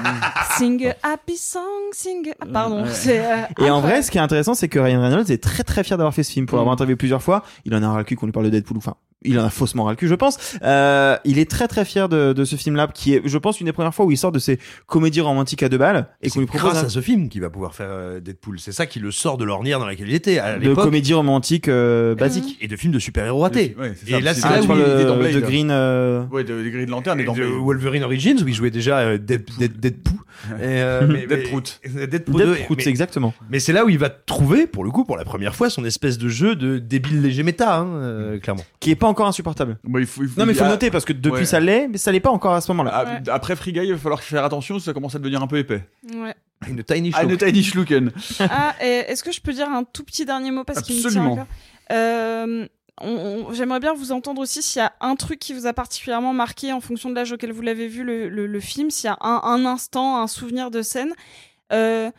sing 0.57 0.87
a 0.87 0.95
happy 1.15 1.37
song, 1.37 1.61
sing. 1.93 2.31
a- 2.31 2.35
Ah, 2.41 2.47
pardon. 2.53 2.85
Ouais. 2.85 2.89
c'est, 2.93 3.19
euh, 3.19 3.37
Et 3.67 3.69
en 3.69 3.81
vrai, 3.81 4.01
ce 4.03 4.13
qui 4.13 4.19
est 4.19 4.21
intéressant, 4.21 4.55
c'est 4.55 4.69
que 4.69 4.79
Ryan 4.79 5.03
Reynolds 5.03 5.31
est 5.31 5.43
très 5.43 5.65
très 5.65 5.83
fier 5.83 5.99
d'avoir 5.99 6.15
fait 6.15 6.23
ce 6.23 6.31
film. 6.31 6.47
Pour 6.47 6.57
Mm. 6.57 6.61
l'avoir 6.61 6.75
interviewé 6.75 6.97
plusieurs 6.97 7.23
fois, 7.23 7.43
il 7.65 7.75
en 7.75 7.83
a 7.83 7.91
ras 7.91 7.99
le 7.99 8.05
cul 8.05 8.15
qu'on 8.15 8.27
lui 8.27 8.33
parle 8.33 8.47
de 8.47 8.51
Deadpool. 8.51 8.79
Enfin, 8.79 8.95
il 9.25 9.39
en 9.39 9.45
a 9.45 9.51
faussement 9.51 9.85
ras 9.85 9.91
le 9.93 9.97
cul, 9.97 10.09
je 10.09 10.15
pense. 10.15 10.39
Euh, 10.63 11.17
il 11.25 11.39
est 11.39 11.51
très 11.51 11.69
très 11.69 11.85
fier 11.85 12.09
de, 12.09 12.33
de 12.33 12.45
ce 12.45 12.57
film-là, 12.57 12.89
qui 12.93 13.15
est, 13.15 13.23
je 13.25 13.39
pense, 13.39 13.61
une 13.61 13.67
des 13.67 13.73
premières 13.73 13.95
fois 13.95 14.05
où 14.07 14.11
il 14.11 14.17
sort 14.19 14.33
de 14.33 14.39
ses 14.39 14.59
comédies 14.87 15.21
romantiques 15.21 15.63
à 15.63 15.69
deux 15.69 15.79
balles 15.79 16.07
et 16.23 16.29
qu'on 16.29 16.35
C'est 16.35 16.41
lui 16.41 16.47
propose 16.47 16.71
grâce 16.71 16.83
un- 16.83 16.87
à 16.87 16.89
ce 16.89 17.01
film 17.01 17.29
qu'il 17.29 17.41
va 17.41 17.51
pouvoir 17.51 17.75
faire 17.75 17.89
euh, 17.91 18.21
Deadpool. 18.21 18.59
C'est 18.59 18.73
ça 18.73 18.87
qui 18.87 18.99
le 19.01 19.11
sort 19.11 19.37
de 19.39 19.45
l'ornière 19.45 19.79
dans 19.79 19.87
laquelle 19.87 20.09
il 20.09 20.15
était 20.15 20.39
à 20.39 20.59
de 20.59 20.75
comédie 20.75 21.15
romantique 21.15 21.69
euh, 21.69 22.15
basique. 22.15 22.59
Et 22.61 22.69
de 22.69 22.77
films 22.77 22.93
de 22.93 22.99
super-héros 22.99 23.41
ratés. 23.41 23.75
Ouais, 23.79 23.93
c'est 23.97 24.11
ça, 24.11 24.19
Et 24.19 24.21
là, 24.21 24.35
c'est 24.35 24.41
c'est 24.41 24.49
ça, 24.49 24.51
là 24.61 24.63
Ah, 24.69 24.73
où 24.73 24.77
il 24.77 24.81
était 24.81 25.05
dans 25.05 25.15
de, 25.17 25.21
Blade. 25.21 25.35
de 25.35 25.41
Green. 25.41 25.69
euh, 25.71 26.25
Ouais, 26.31 26.45
de, 26.45 26.55
de 26.63 26.91
lanterne 26.91 27.19
et 27.21 27.23
Et 27.23 27.27
dans 27.27 27.35
de. 27.35 27.43
Wolverine 27.45 28.05
Origins 28.05 28.37
où 28.43 28.49
il 28.49 28.55
jouait 28.55 28.71
déjà 28.71 28.99
euh, 28.99 29.19
Dead, 29.19 29.45
Dead, 29.59 29.79
Deadpool. 29.79 30.19
Euh. 30.61 31.07
Deadpool 31.07 31.63
2, 31.93 32.07
Deadproot, 32.07 32.77
mais- 32.77 32.83
c'est 32.85 32.91
exactement. 32.91 33.35
Mais 33.51 33.61
c'est 33.61 33.73
là 33.73 33.85
où 33.85 33.89
il 33.89 33.99
va 33.99 34.09
trouver, 34.11 34.67
pour 34.67 34.85
le 34.85 34.91
coup, 34.91 35.05
pour 35.05 35.17
la 35.17 35.25
première 35.25 35.55
fois, 35.55 35.71
son 35.71 35.85
espèce 35.85 36.19
de 36.19 36.29
jeu 36.29 36.57
de 36.57 36.79
débile 36.79 37.21
léger 37.23 37.43
méta, 37.43 37.77
hein, 37.79 37.87
euh, 37.97 38.39
clairement. 38.39 38.65
Qui 38.81 38.91
est 38.91 38.97
pas 38.97 39.07
encore 39.13 39.29
insupportable. 39.29 39.79
Bah, 39.85 40.01
il 40.01 40.07
faut, 40.07 40.23
il 40.25 40.29
faut- 40.29 40.41
Non, 40.41 40.47
mais 40.47 40.53
il 40.53 40.59
faut 40.59 40.65
ah, 40.65 40.69
noter 40.69 40.91
parce 40.91 41.05
que 41.05 41.13
depuis 41.13 41.41
ouais. 41.41 41.45
ça 41.45 41.61
l'est, 41.61 41.87
mais 41.89 41.99
ça 41.99 42.11
l'est 42.11 42.19
pas 42.21 42.31
encore 42.31 42.55
à 42.55 42.61
ce 42.61 42.71
moment-là. 42.73 42.91
ah, 42.93 43.05
Ouais. 43.05 43.29
Après 43.31 43.55
Free 43.55 43.73
Guy, 43.73 43.81
il 43.85 43.93
va 43.93 43.99
falloir 43.99 44.21
faire 44.23 44.45
attention, 44.45 44.79
ça 44.81 44.93
commence 44.93 45.15
à 45.15 45.19
devenir 45.21 45.41
un 45.43 45.47
peu 45.47 45.59
épais. 45.59 45.89
Ouais. 46.15 46.35
Une 46.69 46.83
tiny 46.83 47.13
Ah, 47.15 47.23
une 47.25 47.37
tiny 47.37 47.63
schlucken. 47.63 48.11
Ah, 48.41 48.75
est-ce 48.81 49.23
que 49.23 49.31
je 49.33 49.41
peux 49.41 49.53
dire 49.53 49.69
un 49.69 49.85
tout 49.85 50.03
petit 50.05 50.25
dernier 50.25 50.51
mot 50.51 50.65
parce 50.65 50.83
qu'il 50.83 50.97
me 50.97 51.09
tient 51.11 51.47
Euh, 51.93 52.67
J'aimerais 53.53 53.81
bien 53.81 53.95
vous 53.95 54.13
entendre 54.13 54.41
aussi 54.43 54.63
s'il 54.63 54.81
y 54.81 54.85
a 54.85 54.93
un 55.01 55.17
truc 55.17 55.39
qui 55.39 55.55
vous 55.55 55.67
a 55.67 55.73
particulièrement 55.73 56.33
marqué 56.33 56.73
en 56.73 56.81
fonction 56.81 57.11
de 57.11 57.15
l'âge 57.15 57.33
auquel 57.33 57.51
vous 57.51 57.63
l'avez 57.63 57.89
vu 57.89 58.05
le, 58.05 58.29
le- 58.29 58.47
le 58.47 58.61
film, 58.61 58.91
s'il 58.91 59.07
y 59.07 59.11
a 59.11 59.17
un, 59.21 59.41
un 59.45 59.65
instant, 59.67 60.19
un 60.21 60.27
souvenir 60.27 60.71
de 60.71 60.83
scène. 60.83 61.13
Euh, 61.73 62.11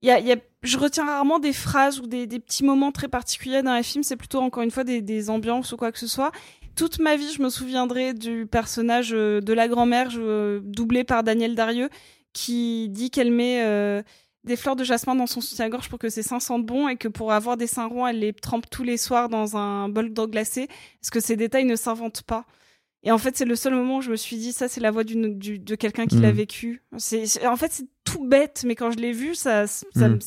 il 0.00 0.08
y 0.08 0.10
a, 0.10 0.18
il 0.18 0.26
y 0.26 0.32
a- 0.32 0.36
je 0.62 0.78
retiens 0.78 1.04
rarement 1.06 1.38
des 1.38 1.52
phrases 1.52 1.98
ou 2.00 2.06
des, 2.06 2.26
des 2.26 2.38
petits 2.38 2.64
moments 2.64 2.92
très 2.92 3.08
particuliers 3.08 3.62
dans 3.62 3.74
les 3.74 3.82
films, 3.82 4.04
c'est 4.04 4.16
plutôt 4.16 4.40
encore 4.40 4.62
une 4.62 4.70
fois 4.70 4.84
des, 4.84 5.02
des 5.02 5.28
ambiances 5.30 5.72
ou 5.72 5.76
quoi 5.76 5.90
que 5.92 5.98
ce 5.98 6.06
soit. 6.06 6.30
Toute 6.76 6.98
ma 7.00 7.16
vie, 7.16 7.30
je 7.36 7.42
me 7.42 7.50
souviendrai 7.50 8.14
du 8.14 8.46
personnage 8.46 9.10
euh, 9.12 9.40
de 9.40 9.52
la 9.52 9.68
grand-mère, 9.68 10.08
je- 10.10 10.60
doublé 10.60 11.04
par 11.04 11.22
Daniel 11.22 11.54
Darieux, 11.54 11.90
qui 12.32 12.88
dit 12.88 13.10
qu'elle 13.10 13.30
met 13.30 13.62
euh, 13.62 14.02
des 14.44 14.56
fleurs 14.56 14.74
de 14.76 14.84
jasmin 14.84 15.14
dans 15.14 15.26
son 15.26 15.40
soutien-gorge 15.40 15.88
pour 15.88 15.98
que 15.98 16.08
ses 16.08 16.22
seins 16.22 16.40
sentent 16.40 16.64
bon 16.64 16.88
et 16.88 16.96
que 16.96 17.08
pour 17.08 17.32
avoir 17.32 17.56
des 17.56 17.66
seins 17.66 17.86
ronds, 17.86 18.06
elle 18.06 18.20
les 18.20 18.32
trempe 18.32 18.70
tous 18.70 18.84
les 18.84 18.96
soirs 18.96 19.28
dans 19.28 19.56
un 19.56 19.88
bol 19.88 20.12
d'eau 20.12 20.26
glacée. 20.26 20.66
Parce 21.00 21.10
que 21.10 21.20
ces 21.20 21.36
détails 21.36 21.64
ne 21.66 21.76
s'inventent 21.76 22.22
pas. 22.22 22.46
Et 23.04 23.10
en 23.10 23.18
fait, 23.18 23.36
c'est 23.36 23.44
le 23.44 23.56
seul 23.56 23.74
moment 23.74 23.96
où 23.98 24.00
je 24.00 24.10
me 24.10 24.16
suis 24.16 24.36
dit, 24.36 24.52
ça, 24.52 24.68
c'est 24.68 24.80
la 24.80 24.90
voix 24.92 25.02
du- 25.04 25.58
de 25.58 25.74
quelqu'un 25.74 26.06
qui 26.06 26.16
l'a 26.20 26.30
vécu. 26.32 26.82
C'est, 26.96 27.26
c'est- 27.26 27.46
en 27.46 27.56
fait, 27.56 27.72
c'est 27.72 27.86
tout 28.12 28.26
bête, 28.28 28.64
mais 28.66 28.74
quand 28.74 28.90
je 28.90 28.98
l'ai 28.98 29.12
vu, 29.12 29.34
ça, 29.34 29.66
ça 29.66 29.84
me- 30.08 30.18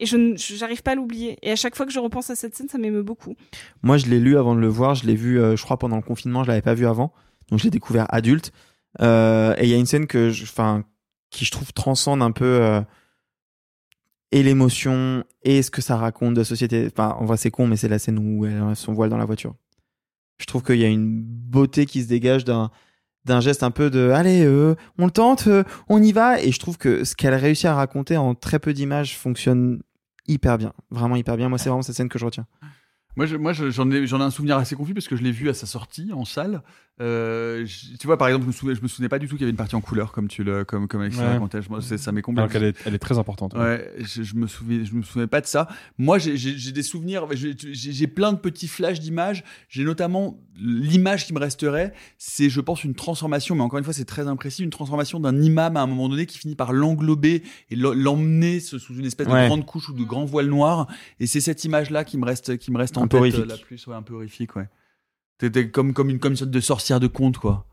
et 0.00 0.06
je, 0.06 0.34
j'arrive 0.36 0.82
pas 0.82 0.92
à 0.92 0.94
l'oublier. 0.94 1.38
Et 1.42 1.50
à 1.50 1.56
chaque 1.56 1.74
fois 1.76 1.84
que 1.86 1.92
je 1.92 1.98
repense 1.98 2.30
à 2.30 2.36
cette 2.36 2.54
scène, 2.54 2.68
ça 2.68 2.78
m'émeut 2.78 3.02
beaucoup. 3.02 3.34
Moi, 3.82 3.96
je 3.98 4.06
l'ai 4.06 4.20
lu 4.20 4.38
avant 4.38 4.54
de 4.54 4.60
le 4.60 4.68
voir. 4.68 4.94
Je 4.94 5.04
l'ai 5.06 5.16
vu, 5.16 5.40
euh, 5.40 5.56
je 5.56 5.62
crois, 5.64 5.76
pendant 5.78 5.96
le 5.96 6.02
confinement. 6.02 6.44
Je 6.44 6.48
l'avais 6.48 6.62
pas 6.62 6.74
vu 6.74 6.86
avant. 6.86 7.12
Donc, 7.50 7.58
je 7.58 7.64
l'ai 7.64 7.70
découvert 7.70 8.06
adulte. 8.14 8.52
Euh, 9.00 9.54
et 9.58 9.64
il 9.64 9.68
y 9.70 9.74
a 9.74 9.76
une 9.76 9.86
scène 9.86 10.06
que, 10.06 10.30
je- 10.30 10.44
enfin, 10.44 10.84
qui 11.30 11.44
je 11.44 11.50
trouve 11.50 11.72
transcende 11.72 12.22
un 12.22 12.30
peu 12.30 12.44
euh, 12.44 12.80
et 14.30 14.42
l'émotion 14.42 15.24
et 15.42 15.62
ce 15.62 15.70
que 15.70 15.80
ça 15.82 15.96
raconte 15.96 16.34
de 16.34 16.40
la 16.40 16.44
société. 16.44 16.88
Enfin, 16.92 17.16
en 17.18 17.24
vrai, 17.24 17.36
c'est 17.36 17.50
con, 17.50 17.66
mais 17.66 17.76
c'est 17.76 17.88
la 17.88 17.98
scène 17.98 18.18
où 18.18 18.44
elle 18.46 18.60
enlève 18.62 18.76
son 18.76 18.92
voile 18.92 19.10
dans 19.10 19.16
la 19.18 19.24
voiture. 19.24 19.54
Je 20.38 20.46
trouve 20.46 20.62
qu'il 20.62 20.76
y 20.78 20.84
a 20.84 20.88
une 20.88 21.20
beauté 21.22 21.86
qui 21.86 22.02
se 22.02 22.08
dégage 22.08 22.44
d'un 22.44 22.70
d'un 23.28 23.40
geste 23.40 23.62
un 23.62 23.70
peu 23.70 23.90
de 23.90 24.10
allez 24.10 24.44
euh, 24.44 24.74
on 24.98 25.04
le 25.06 25.10
tente 25.12 25.46
euh, 25.46 25.62
on 25.88 26.02
y 26.02 26.10
va. 26.12 26.40
Et 26.42 26.50
je 26.52 26.58
trouve 26.58 26.78
que 26.78 27.04
ce 27.04 27.14
qu'elle 27.14 27.34
réussit 27.34 27.66
à 27.66 27.74
raconter 27.74 28.16
en 28.16 28.34
très 28.34 28.58
peu 28.58 28.72
d'images 28.72 29.16
fonctionne 29.16 29.80
hyper 30.26 30.58
bien. 30.58 30.72
Vraiment 30.90 31.16
hyper 31.16 31.36
bien. 31.36 31.48
Moi 31.48 31.58
c'est 31.58 31.68
vraiment 31.68 31.82
cette 31.82 31.94
scène 31.96 32.08
que 32.08 32.18
je 32.18 32.24
retiens. 32.24 32.46
Moi, 33.16 33.26
je- 33.26 33.36
moi, 33.36 33.52
j'en 33.52 33.90
ai, 33.90 34.06
j'en 34.06 34.20
ai 34.20 34.22
un 34.24 34.30
souvenir 34.30 34.56
assez 34.58 34.76
confus 34.76 34.94
parce 34.94 35.08
que 35.08 35.16
je 35.16 35.22
l'ai 35.22 35.32
vu 35.32 35.48
à 35.48 35.54
sa 35.54 35.66
sortie 35.66 36.12
en 36.12 36.24
salle. 36.24 36.62
Euh, 37.00 37.64
je- 37.64 37.96
tu 37.96 38.06
vois, 38.06 38.16
par 38.18 38.28
exemple, 38.28 38.44
je 38.44 38.48
me 38.48 38.52
souvenais, 38.52 38.74
je 38.74 38.82
me 38.82 38.88
souvenais 38.88 39.08
pas 39.08 39.18
du 39.18 39.28
tout 39.28 39.36
qu'il 39.36 39.42
y 39.42 39.44
avait 39.44 39.50
une 39.52 39.56
partie 39.56 39.76
en 39.76 39.80
couleur 39.80 40.10
comme 40.12 40.26
tu 40.28 40.42
le, 40.42 40.64
comme, 40.64 40.88
comme 40.88 41.00
Alexis 41.00 41.20
Ouais. 41.20 41.26
racontait. 41.28 41.62
Je- 41.62 41.68
moi, 41.68 41.80
ça 41.80 42.12
m'est 42.12 42.22
complètement. 42.22 42.60
Est, 42.60 42.74
elle 42.86 42.94
est 42.94 42.98
très 42.98 43.18
importante. 43.18 43.54
ouais. 43.54 43.60
Ouais, 43.60 43.92
je, 44.00 44.22
je 44.22 44.34
me 44.34 44.46
souviens, 44.46 44.84
je 44.84 44.92
me 44.94 45.02
souvenais 45.02 45.26
pas 45.28 45.40
de 45.40 45.46
ça. 45.46 45.68
Moi, 45.98 46.18
j'ai- 46.18 46.72
des 46.72 46.82
souvenirs, 46.82 47.26
j'ai 47.34 48.06
plein 48.08 48.32
de 48.32 48.38
petits 48.38 48.68
flashs 48.68 49.00
d'images. 49.00 49.44
J'ai 49.68 49.84
notamment 49.84 50.38
l'image 50.60 51.24
qui 51.26 51.32
me 51.32 51.38
resterait, 51.38 51.92
c'est, 52.18 52.50
je 52.50 52.60
pense, 52.60 52.82
une 52.82 52.94
transformation, 52.94 53.54
mais 53.54 53.62
encore 53.62 53.78
une 53.78 53.84
fois, 53.84 53.92
c'est 53.94 54.04
très 54.04 54.26
imprécis, 54.26 54.64
une 54.64 54.70
transformation 54.70 55.20
d'un 55.20 55.40
imam 55.40 55.76
à 55.76 55.82
un 55.82 55.86
moment 55.86 56.08
donné 56.08 56.26
qui 56.26 56.36
finit 56.38 56.56
par 56.56 56.72
l'englober 56.72 57.42
et 57.70 57.76
l'emmener 57.76 58.58
sous 58.60 58.78
une 58.94 59.04
espèce 59.06 59.28
Ouais. 59.28 59.42
de 59.44 59.46
grande 59.48 59.66
couche 59.66 59.88
ou 59.88 59.92
de 59.92 60.02
grand 60.02 60.24
voile 60.24 60.46
noir. 60.48 60.88
Et 61.20 61.26
c'est 61.26 61.40
cette 61.40 61.64
image-là 61.64 62.04
qui 62.04 62.18
me 62.18 62.24
reste, 62.24 62.56
qui 62.58 62.72
me 62.72 62.78
reste 62.78 62.96
en 62.98 63.02
Un 63.02 63.08
peu 63.08 63.16
tête 63.16 63.20
horrifique. 63.20 63.40
euh, 63.44 63.46
la 63.46 63.56
plus, 63.56 63.86
ouais, 63.86 63.94
un 63.94 64.02
peu 64.02 64.14
horrifique, 64.14 64.56
ouais. 64.56 64.68
T'étais 65.38 65.70
comme, 65.70 65.94
comme 65.94 66.10
une, 66.10 66.18
comme 66.18 66.32
une 66.32 66.36
sorte 66.36 66.50
de 66.50 66.60
sorcière 66.60 67.00
de 67.00 67.06
conte, 67.06 67.38
quoi. 67.38 67.66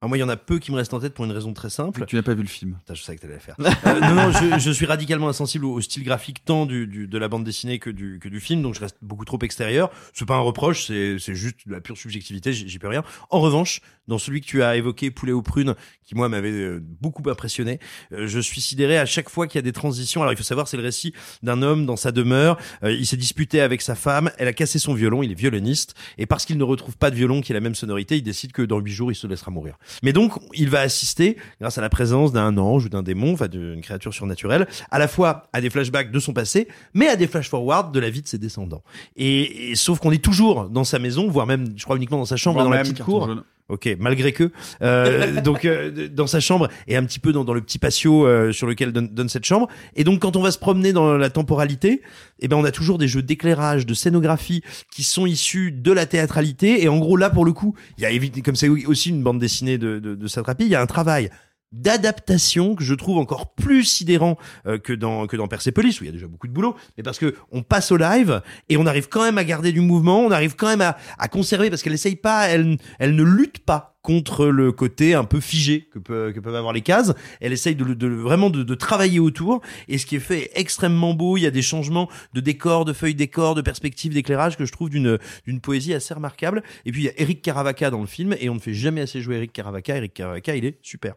Alors 0.00 0.10
moi, 0.10 0.16
il 0.16 0.20
y 0.20 0.24
en 0.24 0.28
a 0.28 0.36
peu 0.36 0.60
qui 0.60 0.70
me 0.70 0.76
restent 0.76 0.94
en 0.94 1.00
tête 1.00 1.12
pour 1.12 1.24
une 1.24 1.32
raison 1.32 1.52
très 1.52 1.70
simple. 1.70 2.04
Tu 2.06 2.14
n'as 2.14 2.22
pas 2.22 2.34
vu 2.34 2.42
le 2.42 2.48
film. 2.48 2.76
Putain, 2.78 2.94
je 2.94 3.02
savais 3.02 3.16
que 3.16 3.22
t'allais 3.22 3.34
la 3.34 3.40
faire. 3.40 3.56
Euh, 3.88 4.00
non, 4.00 4.14
non, 4.14 4.30
je, 4.32 4.58
je 4.58 4.70
suis 4.70 4.86
radicalement 4.86 5.28
insensible 5.28 5.64
au, 5.64 5.72
au 5.72 5.80
style 5.80 6.04
graphique 6.04 6.44
tant 6.44 6.66
du, 6.66 6.86
du- 6.86 7.08
de 7.08 7.18
la 7.18 7.28
bande 7.28 7.42
dessinée 7.44 7.78
que 7.78 7.90
du, 7.90 8.18
que 8.20 8.28
du 8.28 8.38
film, 8.40 8.60
donc 8.62 8.74
je 8.74 8.80
reste 8.80 8.96
beaucoup 9.02 9.24
trop 9.24 9.38
extérieur. 9.42 9.90
C'est 10.12 10.26
pas 10.26 10.36
un 10.36 10.40
reproche, 10.40 10.86
c'est, 10.86 11.16
c'est 11.18 11.34
juste 11.34 11.66
de 11.66 11.72
la 11.72 11.80
pure 11.80 11.96
subjectivité, 11.96 12.52
j'y 12.52 12.68
j'y 12.68 12.78
peux 12.78 12.88
rien. 12.88 13.02
En 13.30 13.40
revanche, 13.40 13.80
dans 14.08 14.18
celui 14.18 14.40
que 14.40 14.46
tu 14.46 14.62
as 14.62 14.76
évoqué, 14.76 15.10
Poulet 15.10 15.32
aux 15.32 15.42
prunes, 15.42 15.74
qui 16.04 16.14
moi 16.14 16.28
m'avait 16.28 16.50
euh, 16.50 16.80
beaucoup 17.00 17.28
impressionné, 17.30 17.78
euh, 18.12 18.26
je 18.26 18.40
suis 18.40 18.60
sidéré 18.60 18.98
à 18.98 19.06
chaque 19.06 19.28
fois 19.30 19.46
qu'il 19.46 19.58
y 19.58 19.60
a 19.60 19.62
des 19.62 19.72
transitions. 19.72 20.20
Alors 20.22 20.32
il 20.32 20.36
faut 20.36 20.42
savoir, 20.44 20.68
c'est 20.68 20.76
le 20.76 20.82
récit 20.82 21.12
d'un 21.42 21.62
homme 21.62 21.86
dans 21.86 21.96
sa 21.96 22.12
demeure, 22.12 22.58
euh, 22.82 22.92
il 22.92 23.06
s'est 23.06 23.16
disputé 23.16 23.60
avec 23.60 23.80
sa 23.82 23.94
femme, 23.94 24.30
elle 24.38 24.48
a 24.48 24.52
cassé 24.52 24.78
son 24.78 24.94
violon, 24.94 25.22
il 25.22 25.30
est 25.32 25.38
violoniste, 25.38 25.94
et 26.18 26.26
parce 26.26 26.44
qu'il 26.44 26.58
ne 26.58 26.64
retrouve 26.64 26.96
pas 26.96 27.10
de 27.10 27.16
violon 27.16 27.40
qui 27.40 27.52
a 27.52 27.54
la 27.54 27.60
même 27.60 27.74
sonorité, 27.74 28.16
il 28.16 28.22
décide 28.22 28.52
que 28.52 28.62
dans 28.62 28.78
huit 28.80 28.92
jours, 28.92 29.10
il 29.12 29.14
se 29.14 29.26
laissera 29.26 29.50
mourir. 29.50 29.76
Mais 30.02 30.12
donc, 30.12 30.32
il 30.54 30.68
va 30.70 30.80
assister, 30.80 31.36
grâce 31.60 31.78
à 31.78 31.80
la 31.80 31.88
présence 31.88 32.32
d'un 32.32 32.56
ange 32.58 32.86
ou 32.86 32.88
d'un 32.88 33.02
démon, 33.02 33.32
enfin 33.32 33.48
d'une 33.48 33.80
créature 33.80 34.14
surnaturelle, 34.14 34.66
à 34.90 34.98
la 34.98 35.08
fois 35.08 35.44
à 35.52 35.60
des 35.60 35.70
flashbacks 35.70 36.10
de 36.10 36.18
son 36.18 36.32
passé, 36.32 36.68
mais 36.94 37.08
à 37.08 37.16
des 37.16 37.26
flash-forward 37.26 37.92
de 37.92 38.00
la 38.00 38.10
vie 38.10 38.22
de 38.22 38.28
ses 38.28 38.38
descendants. 38.38 38.82
Et, 39.16 39.70
et 39.70 39.74
sauf 39.76 39.98
qu'on 39.98 40.12
est 40.12 40.22
toujours 40.22 40.68
dans 40.68 40.84
sa 40.84 40.98
maison, 40.98 41.28
voire 41.28 41.46
même, 41.46 41.72
je 41.76 41.84
crois 41.84 41.96
uniquement 41.96 42.18
dans 42.18 42.24
sa 42.24 42.36
chambre, 42.36 42.54
Voire 42.54 42.66
dans 42.66 42.72
la 42.72 42.82
petite 42.82 43.02
cour. 43.02 43.28
Ok, 43.68 43.96
malgré 43.98 44.32
que. 44.32 44.50
Euh, 44.80 45.42
donc 45.42 45.66
euh, 45.66 46.08
dans 46.08 46.26
sa 46.26 46.40
chambre 46.40 46.68
et 46.86 46.96
un 46.96 47.04
petit 47.04 47.18
peu 47.18 47.32
dans, 47.32 47.44
dans 47.44 47.52
le 47.52 47.60
petit 47.60 47.78
patio 47.78 48.26
euh, 48.26 48.50
sur 48.50 48.66
lequel 48.66 48.92
donne, 48.92 49.08
donne 49.08 49.28
cette 49.28 49.44
chambre. 49.44 49.68
Et 49.94 50.04
donc 50.04 50.20
quand 50.20 50.36
on 50.36 50.42
va 50.42 50.50
se 50.50 50.58
promener 50.58 50.94
dans 50.94 51.18
la 51.18 51.28
temporalité, 51.28 52.00
eh 52.40 52.48
ben 52.48 52.56
on 52.56 52.64
a 52.64 52.70
toujours 52.70 52.96
des 52.96 53.08
jeux 53.08 53.20
d'éclairage, 53.20 53.84
de 53.84 53.92
scénographie 53.92 54.62
qui 54.90 55.04
sont 55.04 55.26
issus 55.26 55.70
de 55.70 55.92
la 55.92 56.06
théâtralité. 56.06 56.82
Et 56.82 56.88
en 56.88 56.98
gros 56.98 57.18
là 57.18 57.28
pour 57.28 57.44
le 57.44 57.52
coup, 57.52 57.74
il 57.98 58.04
y 58.04 58.06
a 58.06 58.42
comme 58.42 58.56
c'est 58.56 58.68
aussi 58.68 59.10
une 59.10 59.22
bande 59.22 59.38
dessinée 59.38 59.76
de, 59.76 59.98
de, 59.98 60.14
de 60.14 60.26
Satrapi, 60.26 60.64
il 60.64 60.70
y 60.70 60.74
a 60.74 60.80
un 60.80 60.86
travail 60.86 61.28
d'adaptation 61.72 62.74
que 62.74 62.84
je 62.84 62.94
trouve 62.94 63.18
encore 63.18 63.54
plus 63.54 63.84
sidérant 63.84 64.36
euh, 64.66 64.78
que 64.78 64.92
dans 64.92 65.26
que 65.26 65.36
dans 65.36 65.48
Persepolis 65.48 66.00
où 66.00 66.04
il 66.04 66.06
y 66.06 66.10
a 66.10 66.12
déjà 66.12 66.26
beaucoup 66.26 66.48
de 66.48 66.52
boulot 66.52 66.76
mais 66.96 67.02
parce 67.02 67.18
que 67.18 67.34
on 67.52 67.62
passe 67.62 67.92
au 67.92 67.96
live 67.96 68.42
et 68.68 68.76
on 68.76 68.86
arrive 68.86 69.08
quand 69.08 69.22
même 69.22 69.38
à 69.38 69.44
garder 69.44 69.72
du 69.72 69.80
mouvement 69.80 70.20
on 70.20 70.30
arrive 70.30 70.56
quand 70.56 70.68
même 70.68 70.80
à, 70.80 70.96
à 71.18 71.28
conserver 71.28 71.70
parce 71.70 71.82
qu'elle 71.82 71.92
essaye 71.92 72.16
pas 72.16 72.48
elle 72.48 72.78
elle 72.98 73.14
ne 73.14 73.22
lutte 73.22 73.58
pas 73.60 73.98
contre 74.08 74.46
le 74.46 74.72
côté 74.72 75.12
un 75.12 75.24
peu 75.24 75.38
figé 75.38 75.86
que, 75.92 75.98
peut, 75.98 76.32
que 76.34 76.40
peuvent 76.40 76.54
avoir 76.54 76.72
les 76.72 76.80
cases. 76.80 77.12
Elle 77.42 77.52
essaye 77.52 77.74
de, 77.74 77.84
de 77.92 78.08
vraiment 78.08 78.48
de, 78.48 78.62
de 78.62 78.74
travailler 78.74 79.20
autour 79.20 79.60
et 79.86 79.98
ce 79.98 80.06
qui 80.06 80.16
est 80.16 80.20
fait 80.20 80.44
est 80.44 80.50
extrêmement 80.54 81.12
beau 81.12 81.36
il 81.36 81.42
y 81.42 81.46
a 81.46 81.50
des 81.50 81.60
changements 81.60 82.08
de 82.32 82.40
décor 82.40 82.86
de 82.86 82.94
feuilles 82.94 83.14
décor 83.14 83.54
de 83.54 83.60
perspectives 83.60 84.14
d'éclairage 84.14 84.56
que 84.56 84.64
je 84.64 84.72
trouve 84.72 84.88
d'une 84.88 85.18
d'une 85.44 85.60
poésie 85.60 85.92
assez 85.92 86.14
remarquable. 86.14 86.62
Et 86.86 86.92
puis 86.92 87.02
il 87.02 87.04
y 87.04 87.08
a 87.10 87.20
Eric 87.20 87.42
Caravaca 87.42 87.90
dans 87.90 88.00
le 88.00 88.06
film 88.06 88.34
et 88.40 88.48
on 88.48 88.54
ne 88.54 88.60
fait 88.60 88.72
jamais 88.72 89.02
assez 89.02 89.20
jouer 89.20 89.36
Eric 89.36 89.52
Caravaca. 89.52 89.96
Eric 89.96 90.14
Caravaca 90.14 90.56
il 90.56 90.64
est 90.64 90.78
super 90.82 91.14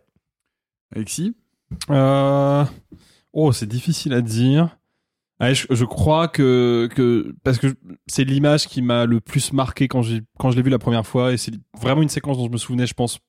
Alexis 0.96 1.36
Euh... 1.90 2.66
Oh, 3.34 3.52
c'est 3.52 3.68
difficile 3.68 4.14
à 4.14 4.22
dire. 4.22 4.78
Je, 5.42 5.86
crois 5.86 6.28
que, 6.28 6.88
que 6.94 7.34
parce 7.44 7.58
que 7.58 7.74
c'est 8.06 8.24
l'image 8.24 8.68
qui 8.68 8.84
m'a 8.84 9.06
le 9.06 9.20
plus 9.20 9.54
marqué 9.54 9.88
quand 9.88 10.04
quand 10.38 10.52
je 10.52 10.56
l'ai 10.56 10.62
vu 10.62 10.70
la 10.70 10.78
première 10.78 11.08
fois 11.08 11.34
et 11.34 11.38
c'est 11.38 11.54
vraiment 11.82 12.04
une 12.04 12.10
séquence 12.10 12.38
dont 12.38 12.46
je 12.46 12.52
me 12.52 12.58
souvenais, 12.58 12.86
je 12.86 12.94
pense 12.94 13.20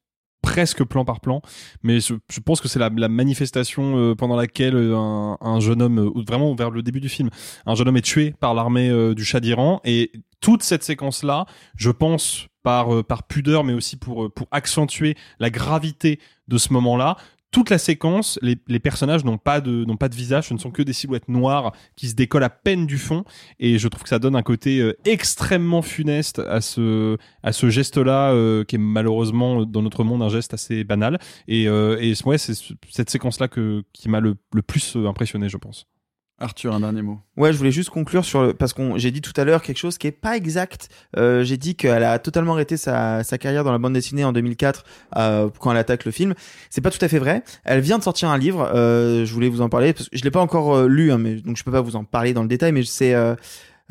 presque 0.42 0.84
plan 0.84 1.04
par 1.04 1.20
plan, 1.20 1.40
mais 1.82 2.00
je, 2.00 2.40
pense 2.44 2.60
que 2.60 2.68
c'est 2.68 2.80
la, 2.80 2.90
la 2.94 3.08
manifestation 3.08 3.96
euh, 3.96 4.14
pendant 4.14 4.34
laquelle 4.36 4.74
euh, 4.74 4.96
un, 4.96 5.38
un 5.40 5.60
jeune 5.60 5.80
homme, 5.80 6.12
vraiment 6.26 6.52
vers 6.54 6.70
le 6.70 6.82
début 6.82 7.00
du 7.00 7.08
film, 7.08 7.30
un 7.64 7.76
jeune 7.76 7.88
homme 7.88 7.96
est 7.96 8.04
tué 8.04 8.34
par 8.40 8.52
l'armée 8.52 9.14
du 9.14 9.24
Shah 9.24 9.40
d'Iran 9.40 9.80
et 9.84 10.12
toute 10.40 10.64
cette 10.64 10.82
séquence 10.82 11.22
là, 11.22 11.46
je 11.76 11.90
pense 11.90 12.48
par 12.62 13.04
par 13.04 13.22
pudeur, 13.22 13.64
mais 13.64 13.72
aussi 13.72 13.96
pour 13.96 14.30
pour 14.34 14.48
accentuer 14.50 15.16
la 15.38 15.48
gravité 15.48 16.20
de 16.48 16.58
ce 16.58 16.74
moment 16.74 16.98
là. 16.98 17.16
Toute 17.52 17.68
la 17.68 17.76
séquence, 17.78 18.38
les, 18.40 18.56
les 18.66 18.80
personnages 18.80 19.24
n'ont 19.24 19.36
pas 19.38 19.60
de 19.60 19.84
n'ont 19.84 19.98
pas 19.98 20.08
de 20.08 20.14
visage, 20.14 20.48
ce 20.48 20.54
ne 20.54 20.58
sont 20.58 20.70
que 20.70 20.82
des 20.82 20.94
silhouettes 20.94 21.28
noires 21.28 21.72
qui 21.96 22.08
se 22.08 22.14
décollent 22.14 22.44
à 22.44 22.48
peine 22.50 22.86
du 22.86 22.96
fond, 22.96 23.24
et 23.60 23.78
je 23.78 23.88
trouve 23.88 24.02
que 24.04 24.08
ça 24.08 24.18
donne 24.18 24.34
un 24.36 24.42
côté 24.42 24.80
euh, 24.80 24.96
extrêmement 25.04 25.82
funeste 25.82 26.38
à 26.38 26.62
ce 26.62 27.18
à 27.42 27.52
ce 27.52 27.68
geste-là, 27.68 28.32
euh, 28.32 28.64
qui 28.64 28.76
est 28.76 28.78
malheureusement 28.78 29.66
dans 29.66 29.82
notre 29.82 30.02
monde 30.02 30.22
un 30.22 30.30
geste 30.30 30.54
assez 30.54 30.82
banal. 30.82 31.18
Et, 31.46 31.68
euh, 31.68 31.98
et 32.00 32.14
ouais, 32.24 32.38
c'est 32.38 32.54
ce- 32.54 32.72
cette 32.88 33.10
séquence-là 33.10 33.48
que 33.48 33.84
qui 33.92 34.08
m'a 34.08 34.20
le, 34.20 34.34
le 34.54 34.62
plus 34.62 34.96
euh, 34.96 35.06
impressionné, 35.06 35.50
je 35.50 35.58
pense. 35.58 35.86
Arthur, 36.42 36.74
un 36.74 36.80
dernier 36.80 37.02
mot. 37.02 37.18
Ouais, 37.36 37.52
je 37.52 37.58
voulais 37.58 37.70
juste 37.70 37.90
conclure 37.90 38.24
sur 38.24 38.42
le, 38.42 38.52
parce 38.54 38.72
qu'on, 38.72 38.98
j'ai 38.98 39.10
dit 39.10 39.20
tout 39.20 39.32
à 39.36 39.44
l'heure 39.44 39.62
quelque 39.62 39.78
chose 39.78 39.98
qui 39.98 40.06
est 40.06 40.12
pas 40.12 40.36
exact. 40.36 40.88
Euh, 41.16 41.44
j'ai 41.44 41.56
dit 41.56 41.74
qu'elle 41.74 42.04
a 42.04 42.18
totalement 42.18 42.52
arrêté 42.52 42.76
sa, 42.76 43.24
sa 43.24 43.38
carrière 43.38 43.64
dans 43.64 43.72
la 43.72 43.78
bande 43.78 43.94
dessinée 43.94 44.24
en 44.24 44.32
2004 44.32 44.84
euh, 45.16 45.48
quand 45.58 45.70
elle 45.70 45.78
attaque 45.78 46.04
le 46.04 46.10
film. 46.10 46.34
C'est 46.70 46.80
pas 46.80 46.90
tout 46.90 47.02
à 47.04 47.08
fait 47.08 47.18
vrai. 47.18 47.42
Elle 47.64 47.80
vient 47.80 47.98
de 47.98 48.02
sortir 48.02 48.28
un 48.28 48.38
livre. 48.38 48.70
Euh, 48.74 49.24
je 49.24 49.32
voulais 49.32 49.48
vous 49.48 49.60
en 49.60 49.68
parler 49.68 49.92
parce 49.92 50.08
que 50.08 50.16
je 50.16 50.24
l'ai 50.24 50.30
pas 50.30 50.40
encore 50.40 50.76
euh, 50.76 50.88
lu, 50.88 51.12
hein, 51.12 51.18
mais 51.18 51.36
donc 51.36 51.56
je 51.56 51.64
peux 51.64 51.72
pas 51.72 51.80
vous 51.80 51.96
en 51.96 52.04
parler 52.04 52.34
dans 52.34 52.42
le 52.42 52.48
détail. 52.48 52.72
Mais 52.72 52.82
c'est 52.84 53.14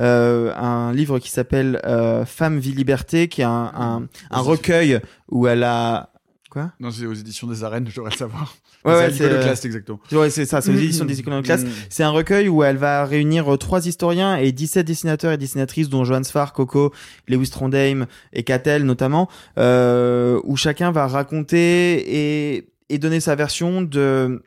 euh, 0.01 0.53
un 0.55 0.93
livre 0.93 1.19
qui 1.19 1.29
s'appelle 1.29 1.79
euh, 1.85 2.25
Femme, 2.25 2.59
vie, 2.59 2.71
liberté, 2.71 3.27
qui 3.27 3.41
est 3.41 3.45
un, 3.45 3.71
un, 3.75 4.07
un 4.31 4.39
recueil 4.39 4.99
où 5.29 5.47
elle 5.47 5.63
a 5.63 6.10
quoi? 6.51 6.71
Non, 6.79 6.91
c'est 6.91 7.05
aux 7.07 7.13
éditions 7.13 7.47
des 7.47 7.63
arènes, 7.63 7.87
j'aurais 7.89 8.11
le 8.11 8.15
savoir. 8.17 8.55
Ouais, 8.85 8.93
ouais, 8.93 9.11
c'est 9.11 9.23
euh, 9.23 9.41
classe 9.41 9.65
exactement. 9.65 9.99
Ouais, 10.11 10.29
c'est 10.29 10.45
ça, 10.45 10.61
c'est 10.61 10.69
aux 10.69 10.73
Mm, 10.73 10.77
éditions 10.77 11.05
mm, 11.05 11.07
des 11.07 11.19
Iconoclastes. 11.19 11.65
mm. 11.67 11.71
C'est 11.89 12.03
un 12.03 12.09
recueil 12.11 12.47
où 12.49 12.63
elle 12.63 12.77
va 12.77 13.05
réunir 13.05 13.51
euh, 13.53 13.57
trois 13.57 13.87
historiens 13.87 14.35
et 14.37 14.51
17 14.51 14.85
dessinateurs 14.85 15.31
et 15.31 15.37
dessinatrices, 15.37 15.89
dont 15.89 16.03
Johan 16.03 16.23
Sfar, 16.23 16.53
Coco, 16.53 16.93
Lewis 17.27 17.49
Trondheim 17.49 18.05
et 18.33 18.43
Catel 18.43 18.83
notamment, 18.83 19.29
euh, 19.57 20.39
où 20.43 20.55
chacun 20.57 20.91
va 20.91 21.07
raconter 21.07 22.55
et, 22.55 22.69
et 22.89 22.97
donner 22.99 23.19
sa 23.19 23.35
version 23.35 23.81
de 23.81 24.43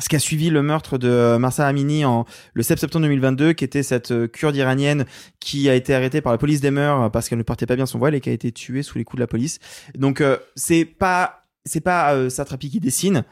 ce 0.00 0.08
qui 0.08 0.16
a 0.16 0.18
suivi 0.18 0.50
le 0.50 0.60
meurtre 0.60 0.98
de 0.98 1.36
Marsa 1.36 1.68
Amini 1.68 2.04
en 2.04 2.24
le 2.52 2.64
7 2.64 2.80
septembre 2.80 3.04
2022, 3.04 3.52
qui 3.52 3.62
était 3.62 3.84
cette 3.84 4.10
euh, 4.10 4.26
kurde 4.26 4.56
iranienne 4.56 5.04
qui 5.38 5.68
a 5.70 5.74
été 5.76 5.94
arrêtée 5.94 6.20
par 6.20 6.32
la 6.32 6.38
police 6.38 6.60
des 6.60 6.72
mœurs 6.72 7.12
parce 7.12 7.28
qu'elle 7.28 7.38
ne 7.38 7.44
portait 7.44 7.66
pas 7.66 7.76
bien 7.76 7.86
son 7.86 7.98
voile 8.00 8.16
et 8.16 8.20
qui 8.20 8.28
a 8.28 8.32
été 8.32 8.50
tuée 8.50 8.82
sous 8.82 8.98
les 8.98 9.04
coups 9.04 9.18
de 9.18 9.22
la 9.22 9.28
police. 9.28 9.60
Donc 9.96 10.20
euh, 10.20 10.36
c'est 10.56 10.84
pas 10.84 11.43
c'est 11.64 11.80
pas 11.80 12.14
euh, 12.14 12.28
Satrapi 12.30 12.70
qui 12.70 12.80
dessine, 12.80 13.24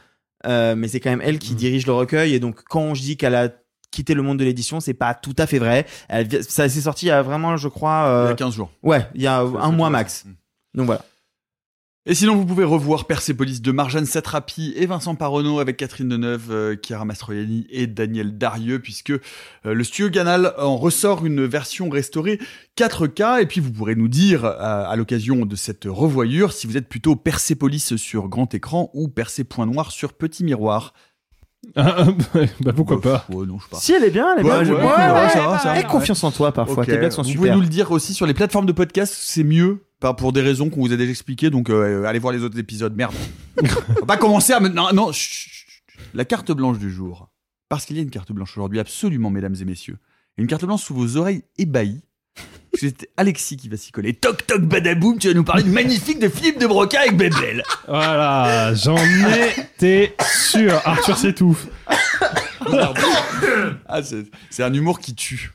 euh, 0.46 0.74
mais 0.74 0.88
c'est 0.88 1.00
quand 1.00 1.10
même 1.10 1.22
elle 1.22 1.36
Mm. 1.36 1.38
qui 1.40 1.54
dirige 1.54 1.86
le 1.86 1.92
recueil. 1.92 2.34
Et 2.34 2.40
donc 2.40 2.62
quand 2.64 2.94
je 2.94 3.02
dis 3.02 3.16
qu'elle 3.16 3.34
a 3.34 3.48
quitté 3.90 4.14
le 4.14 4.22
monde 4.22 4.38
de 4.38 4.44
l'édition, 4.44 4.80
c'est 4.80 4.94
pas 4.94 5.12
tout 5.14 5.34
à 5.38 5.46
fait 5.46 5.58
vrai. 5.58 5.86
Elle, 6.08 6.42
ça 6.44 6.68
s'est 6.68 6.80
sorti 6.80 7.06
il 7.06 7.08
y 7.10 7.12
a 7.12 7.20
vraiment, 7.22 7.56
je 7.58 7.68
crois, 7.68 8.06
euh, 8.06 8.24
Il 8.26 8.30
y 8.30 8.32
a 8.32 8.36
15 8.36 8.54
jours. 8.54 8.70
Ouais, 8.82 9.06
il 9.14 9.20
y 9.22 9.26
a 9.26 9.40
un 9.40 9.70
mois 9.72 9.90
max. 9.90 10.24
Donc 10.74 10.86
voilà. 10.86 11.04
Et 12.04 12.16
sinon, 12.16 12.34
vous 12.34 12.44
pouvez 12.44 12.64
revoir 12.64 13.04
Persepolis 13.04 13.62
de 13.62 13.70
Marjane 13.70 14.06
Satrapi 14.06 14.72
et 14.76 14.86
Vincent 14.86 15.14
Paronneau 15.14 15.60
avec 15.60 15.76
Catherine 15.76 16.08
Deneuve, 16.08 16.50
euh, 16.50 16.74
Chiara 16.84 17.04
Mastroianni 17.04 17.64
et 17.70 17.86
Daniel 17.86 18.36
Darieux, 18.36 18.80
puisque 18.80 19.10
euh, 19.10 19.20
le 19.62 19.84
studio 19.84 20.10
Canal 20.10 20.52
en 20.58 20.76
ressort 20.76 21.24
une 21.24 21.44
version 21.46 21.88
restaurée 21.90 22.40
4K. 22.76 23.42
Et 23.42 23.46
puis, 23.46 23.60
vous 23.60 23.70
pourrez 23.70 23.94
nous 23.94 24.08
dire, 24.08 24.44
euh, 24.44 24.56
à 24.58 24.96
l'occasion 24.96 25.46
de 25.46 25.54
cette 25.54 25.84
revoyure, 25.84 26.52
si 26.52 26.66
vous 26.66 26.76
êtes 26.76 26.88
plutôt 26.88 27.14
Persepolis 27.14 27.94
sur 27.94 28.28
grand 28.28 28.52
écran 28.52 28.90
ou 28.94 29.06
Percé 29.06 29.44
point 29.44 29.66
noir 29.66 29.92
sur 29.92 30.12
petit 30.12 30.42
miroir. 30.42 30.94
bah 31.76 32.72
pourquoi 32.74 33.00
pas 33.00 33.24
Ouais, 33.28 33.46
non, 33.46 33.60
je 33.60 33.62
sais 33.66 33.70
pas. 33.70 33.76
Si 33.76 33.92
elle 33.92 34.02
est 34.02 34.10
bien, 34.10 34.34
elle 34.36 34.44
est 34.44 34.50
Ouais, 34.50 34.64
bien. 34.64 34.74
ouais, 34.74 34.80
Ouais, 34.80 34.86
ouais, 34.86 35.12
ouais, 35.22 35.28
ça 35.28 35.46
va, 35.46 35.58
ça 35.60 35.68
va. 35.68 35.78
Aie 35.78 35.84
confiance 35.84 36.24
en 36.24 36.32
toi 36.32 36.50
parfois. 36.50 36.82
Ok. 36.82 36.86
Tes 36.88 36.98
blagues 36.98 37.12
sont 37.12 37.22
Vous 37.22 37.28
super. 37.28 37.38
pouvez 37.42 37.50
nous 37.54 37.60
le 37.60 37.68
dire 37.68 37.92
aussi 37.92 38.12
sur 38.12 38.26
les 38.26 38.34
plateformes 38.34 38.66
de 38.66 38.72
podcast, 38.72 39.14
c'est 39.16 39.44
mieux. 39.44 39.84
Pas 40.02 40.14
pour 40.14 40.32
des 40.32 40.40
raisons 40.40 40.68
qu'on 40.68 40.80
vous 40.80 40.92
a 40.92 40.96
déjà 40.96 41.12
expliquées, 41.12 41.48
donc 41.48 41.70
euh, 41.70 42.02
allez 42.06 42.18
voir 42.18 42.32
les 42.32 42.42
autres 42.42 42.58
épisodes. 42.58 42.92
Merde. 42.96 43.14
On 43.62 44.00
va 44.00 44.06
pas 44.06 44.16
commencer 44.16 44.52
à 44.52 44.58
maintenant. 44.58 44.92
Non, 44.92 45.12
chut, 45.12 45.32
chut, 45.32 45.68
chut. 45.68 46.00
la 46.12 46.24
carte 46.24 46.50
blanche 46.50 46.80
du 46.80 46.90
jour. 46.90 47.28
Parce 47.68 47.84
qu'il 47.84 47.94
y 47.94 48.00
a 48.00 48.02
une 48.02 48.10
carte 48.10 48.32
blanche 48.32 48.50
aujourd'hui, 48.56 48.80
absolument, 48.80 49.30
mesdames 49.30 49.54
et 49.60 49.64
messieurs. 49.64 49.98
Une 50.38 50.48
carte 50.48 50.64
blanche 50.64 50.82
sous 50.82 50.94
vos 50.94 51.18
oreilles 51.18 51.44
ébahies. 51.56 52.02
C'est 52.74 53.08
Alexis 53.16 53.56
qui 53.56 53.68
va 53.68 53.76
s'y 53.76 53.92
coller. 53.92 54.12
Toc 54.12 54.44
toc 54.44 54.62
badaboum, 54.62 55.18
tu 55.18 55.28
vas 55.28 55.34
nous 55.34 55.44
parler 55.44 55.62
de 55.62 55.70
magnifique 55.70 56.18
de 56.18 56.28
Philippe 56.28 56.58
de 56.58 56.66
Broca 56.66 56.98
avec 56.98 57.16
Bébel. 57.16 57.62
Voilà, 57.86 58.74
j'en 58.74 58.96
étais 58.96 60.16
sûr. 60.20 60.80
Arthur 60.84 61.16
s'étouffe. 61.16 61.68
ah, 63.86 64.02
c'est 64.02 64.24
c'est 64.50 64.64
un 64.64 64.74
humour 64.74 64.98
qui 64.98 65.14
tue. 65.14 65.52